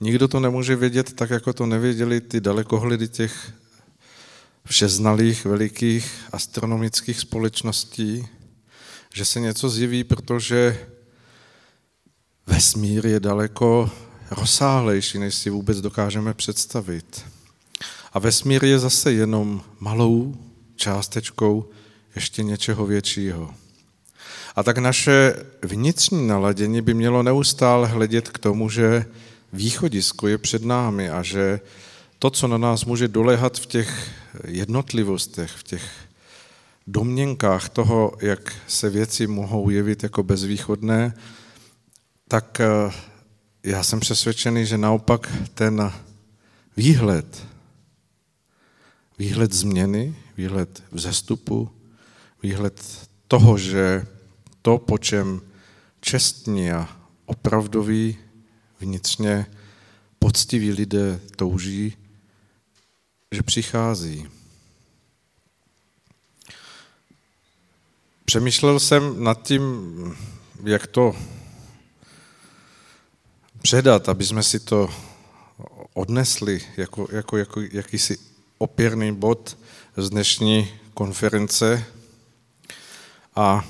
[0.00, 3.52] Nikdo to nemůže vědět tak, jako to nevěděli ty dalekohledy těch
[4.64, 8.28] všeznalých velikých astronomických společností,
[9.16, 10.86] že se něco zjeví, protože
[12.46, 13.90] vesmír je daleko
[14.30, 17.24] rozsáhlejší, než si vůbec dokážeme představit.
[18.12, 20.36] A vesmír je zase jenom malou
[20.76, 21.70] částečkou
[22.14, 23.54] ještě něčeho většího.
[24.56, 29.06] A tak naše vnitřní naladění by mělo neustále hledět k tomu, že
[29.52, 31.60] východisko je před námi a že
[32.18, 34.10] to, co na nás může dolehat v těch
[34.44, 36.05] jednotlivostech, v těch
[36.86, 41.14] domněnkách toho, jak se věci mohou jevit jako bezvýchodné,
[42.28, 42.92] tak eh,
[43.62, 45.92] já jsem přesvědčený, že naopak ten
[46.76, 47.46] výhled,
[49.18, 51.70] výhled změny, výhled vzestupu,
[52.42, 54.06] výhled toho, že
[54.62, 55.40] to, po čem
[56.00, 56.88] čestní a
[57.24, 58.18] opravdoví
[58.80, 59.46] vnitřně
[60.18, 61.96] poctiví lidé touží,
[63.32, 64.35] že přichází.
[68.26, 70.16] Přemýšlel jsem nad tím,
[70.64, 71.16] jak to
[73.62, 74.90] předat, aby jsme si to
[75.94, 78.18] odnesli jako, jako, jako jakýsi
[78.58, 79.58] opěrný bod
[79.96, 81.84] z dnešní konference.
[83.36, 83.64] A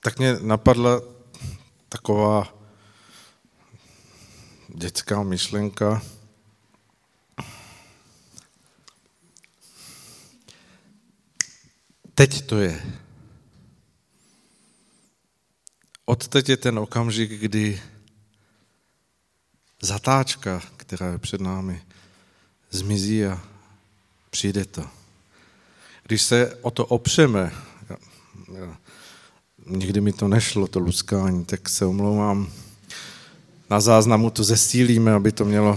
[0.00, 1.00] tak mě napadla
[1.88, 2.54] taková
[4.68, 6.02] dětská myšlenka.
[12.14, 12.82] Teď to je.
[16.04, 17.82] Odteď je ten okamžik, kdy
[19.82, 21.82] zatáčka, která je před námi,
[22.70, 23.42] zmizí a
[24.30, 24.84] přijde to.
[26.02, 27.52] Když se o to opřeme,
[27.90, 27.96] já,
[28.58, 28.76] já,
[29.66, 32.52] nikdy mi to nešlo, to luskání, tak se omlouvám.
[33.70, 35.76] Na záznamu to zesílíme, aby to mělo...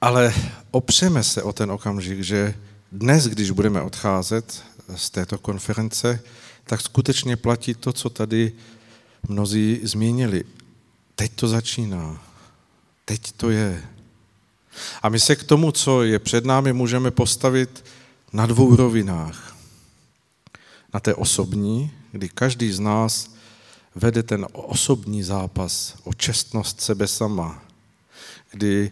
[0.00, 0.34] Ale
[0.70, 2.54] opřeme se o ten okamžik, že
[2.92, 4.62] dnes, když budeme odcházet
[4.96, 6.20] z této konference,
[6.64, 8.52] tak skutečně platí to, co tady
[9.28, 10.44] mnozí zmínili.
[11.14, 12.22] Teď to začíná.
[13.04, 13.84] Teď to je.
[15.02, 17.84] A my se k tomu, co je před námi, můžeme postavit
[18.32, 19.56] na dvou rovinách
[20.94, 23.30] na té osobní, kdy každý z nás
[23.94, 27.62] vede ten osobní zápas o čestnost sebe sama,
[28.50, 28.90] kdy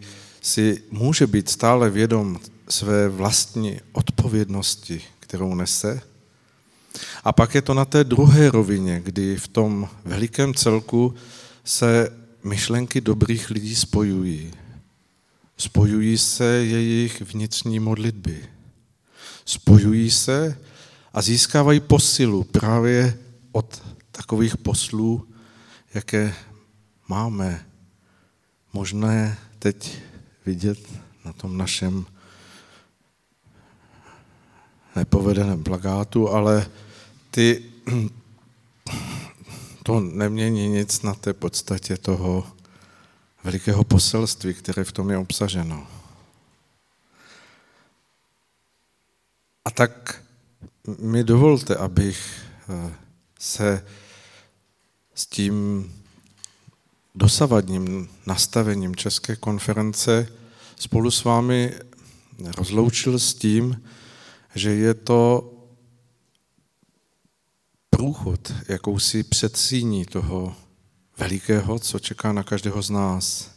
[0.48, 6.00] si může být stále vědom své vlastní odpovědnosti, kterou nese.
[7.24, 11.14] A pak je to na té druhé rovině, kdy v tom velikém celku
[11.64, 12.10] se
[12.44, 14.52] myšlenky dobrých lidí spojují.
[15.56, 18.44] Spojují se jejich vnitřní modlitby.
[19.44, 20.58] Spojují se
[21.12, 23.18] a získávají posilu právě
[23.52, 25.28] od takových poslů,
[25.94, 26.34] jaké
[27.08, 27.66] máme
[28.72, 30.07] možné teď
[30.48, 30.78] vidět
[31.24, 32.06] na tom našem
[34.96, 36.66] nepovedeném plagátu, ale
[37.30, 37.64] ty,
[39.82, 42.48] to nemění nic na té podstatě toho
[43.44, 45.86] velikého poselství, které v tom je obsaženo.
[49.64, 50.24] A tak
[50.98, 52.16] mi dovolte, abych
[52.68, 52.94] eh,
[53.38, 53.84] se
[55.14, 55.84] s tím
[57.18, 60.38] dosavadním nastavením České konference
[60.78, 61.74] spolu s vámi
[62.57, 63.82] rozloučil s tím,
[64.55, 65.52] že je to
[67.90, 70.57] průchod, jakousi předsíní toho
[71.18, 73.50] velikého, co čeká na každého z nás.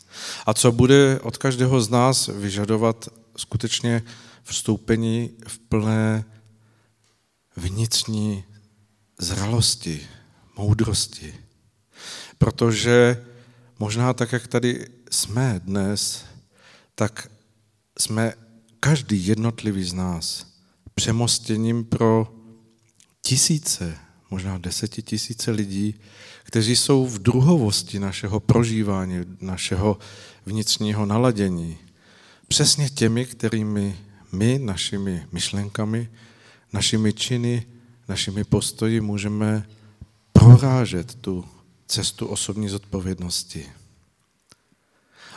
[0.45, 4.03] A co bude od každého z nás vyžadovat skutečně
[4.43, 6.25] vstoupení v plné
[7.55, 8.43] vnitřní
[9.19, 10.07] zralosti,
[10.57, 11.35] moudrosti.
[12.37, 13.25] Protože
[13.79, 16.25] možná tak, jak tady jsme dnes,
[16.95, 17.31] tak
[17.99, 18.33] jsme
[18.79, 20.45] každý jednotlivý z nás
[20.95, 22.33] přemostěním pro
[23.21, 23.97] tisíce,
[24.29, 25.95] možná desetitisíce lidí,
[26.43, 29.97] kteří jsou v druhovosti našeho prožívání, našeho
[30.45, 31.77] vnitřního naladění.
[32.47, 33.97] Přesně těmi, kterými
[34.31, 36.09] my našimi myšlenkami
[36.73, 37.65] našimi činy,
[38.07, 39.67] našimi postoji můžeme
[40.33, 41.45] prorážet tu
[41.87, 43.65] cestu osobní zodpovědnosti.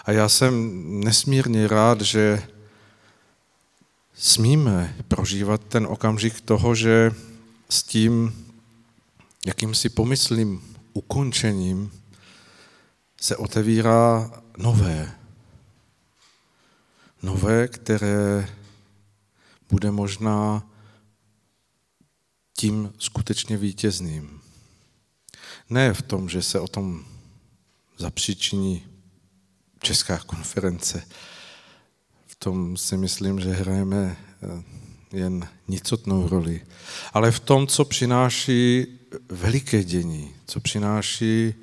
[0.04, 2.48] A já jsem nesmírně rád, že
[4.14, 7.12] smíme prožívat ten okamžik toho, že
[7.68, 8.46] s tím
[9.46, 11.92] jakýmsi pomyslným ukončením
[13.20, 15.12] se otevírá nové.
[17.22, 18.48] Nové, které
[19.70, 20.70] bude možná
[22.56, 24.40] tím skutečně vítězným.
[25.70, 27.04] Ne v tom, že se o tom
[27.98, 28.93] zapříčiní
[29.84, 31.02] Česká konference.
[32.26, 34.62] V tom si myslím, že hrajeme eh,
[35.16, 36.60] jen nicotnou roli.
[37.12, 38.86] Ale v tom, co přináší
[39.28, 41.54] veliké dění, co přináší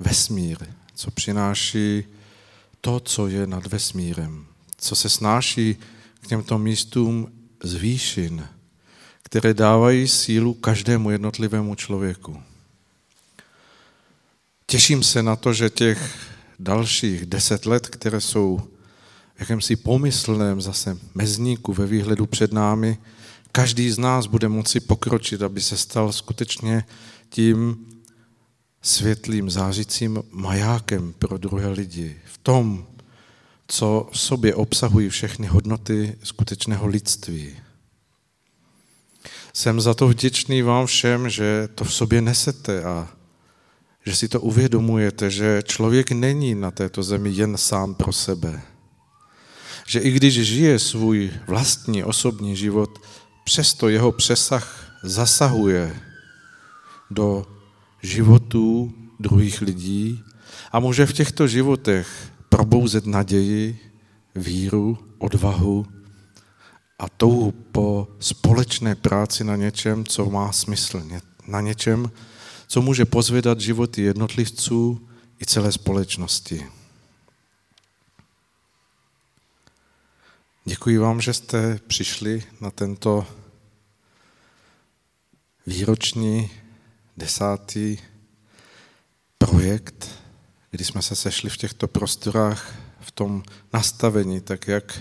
[0.00, 0.58] vesmír,
[0.94, 2.04] co přináší
[2.80, 5.76] to, co je nad vesmírem, co se snáší
[6.20, 8.48] k těmto místům z výšin,
[9.22, 12.42] které dávají sílu každému jednotlivému člověku.
[14.66, 18.62] Těším se na to, že těch dalších deset let, které jsou
[19.36, 22.98] v jakémsi pomyslném zase mezníku ve výhledu před námi,
[23.52, 26.84] každý z nás bude moci pokročit, aby se stal skutečně
[27.28, 27.86] tím
[28.82, 32.16] světlým, zářícím majákem pro druhé lidi.
[32.24, 32.86] V tom,
[33.66, 37.56] co v sobě obsahují všechny hodnoty skutečného lidství.
[39.52, 43.08] Jsem za to vděčný vám všem, že to v sobě nesete a
[44.06, 48.62] že si to uvědomujete, že člověk není na této zemi jen sám pro sebe.
[49.86, 52.98] Že i když žije svůj vlastní osobní život,
[53.44, 55.96] přesto jeho přesah zasahuje
[57.10, 57.46] do
[58.02, 60.22] životů druhých lidí
[60.72, 62.08] a může v těchto životech
[62.48, 63.78] probouzet naději,
[64.34, 65.86] víru, odvahu
[66.98, 71.02] a touhu po společné práci na něčem, co má smysl,
[71.46, 72.10] na něčem,
[72.72, 75.08] co může pozvědat životy jednotlivců
[75.42, 76.66] i celé společnosti.
[80.64, 83.26] Děkuji vám, že jste přišli na tento
[85.66, 86.50] výroční
[87.16, 87.98] desátý
[89.38, 90.08] projekt,
[90.70, 93.42] kdy jsme se sešli v těchto prostorách v tom
[93.72, 94.98] nastavení, tak jak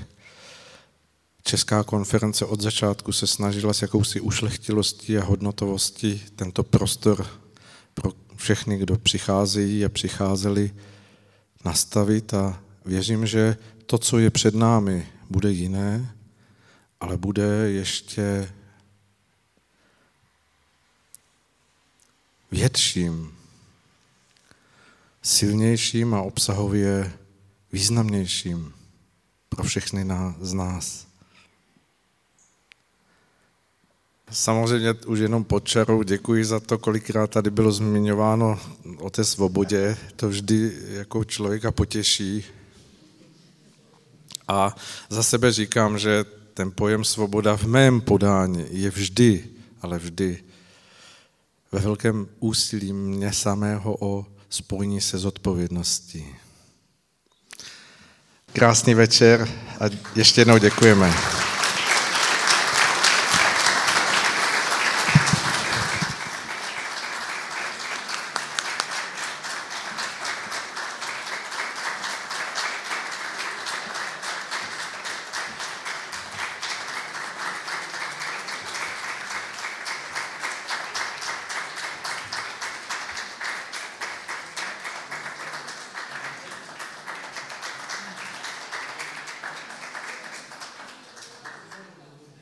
[1.43, 7.40] Česká konference od začátku se snažila s jakousi ušlechtilostí a hodnotovostí tento prostor
[7.93, 10.75] pro všechny, kdo přicházejí a přicházeli,
[11.65, 16.15] nastavit a věřím, že to, co je před námi, bude jiné,
[16.99, 18.53] ale bude ještě
[22.51, 23.37] větším,
[25.21, 27.13] silnějším a obsahově
[27.71, 28.73] významnějším
[29.49, 30.07] pro všechny
[30.41, 31.10] z nás.
[34.31, 38.59] Samozřejmě už jenom pod čarou děkuji za to, kolikrát tady bylo zmiňováno
[38.97, 39.97] o té svobodě.
[40.15, 42.43] To vždy jako člověka potěší.
[44.47, 44.75] A
[45.09, 49.43] za sebe říkám, že ten pojem svoboda v mém podání je vždy,
[49.81, 50.43] ale vždy
[51.71, 56.25] ve velkém úsilí mě samého o spojení se zodpovědností.
[58.53, 59.85] Krásný večer a
[60.15, 61.13] ještě jednou děkujeme.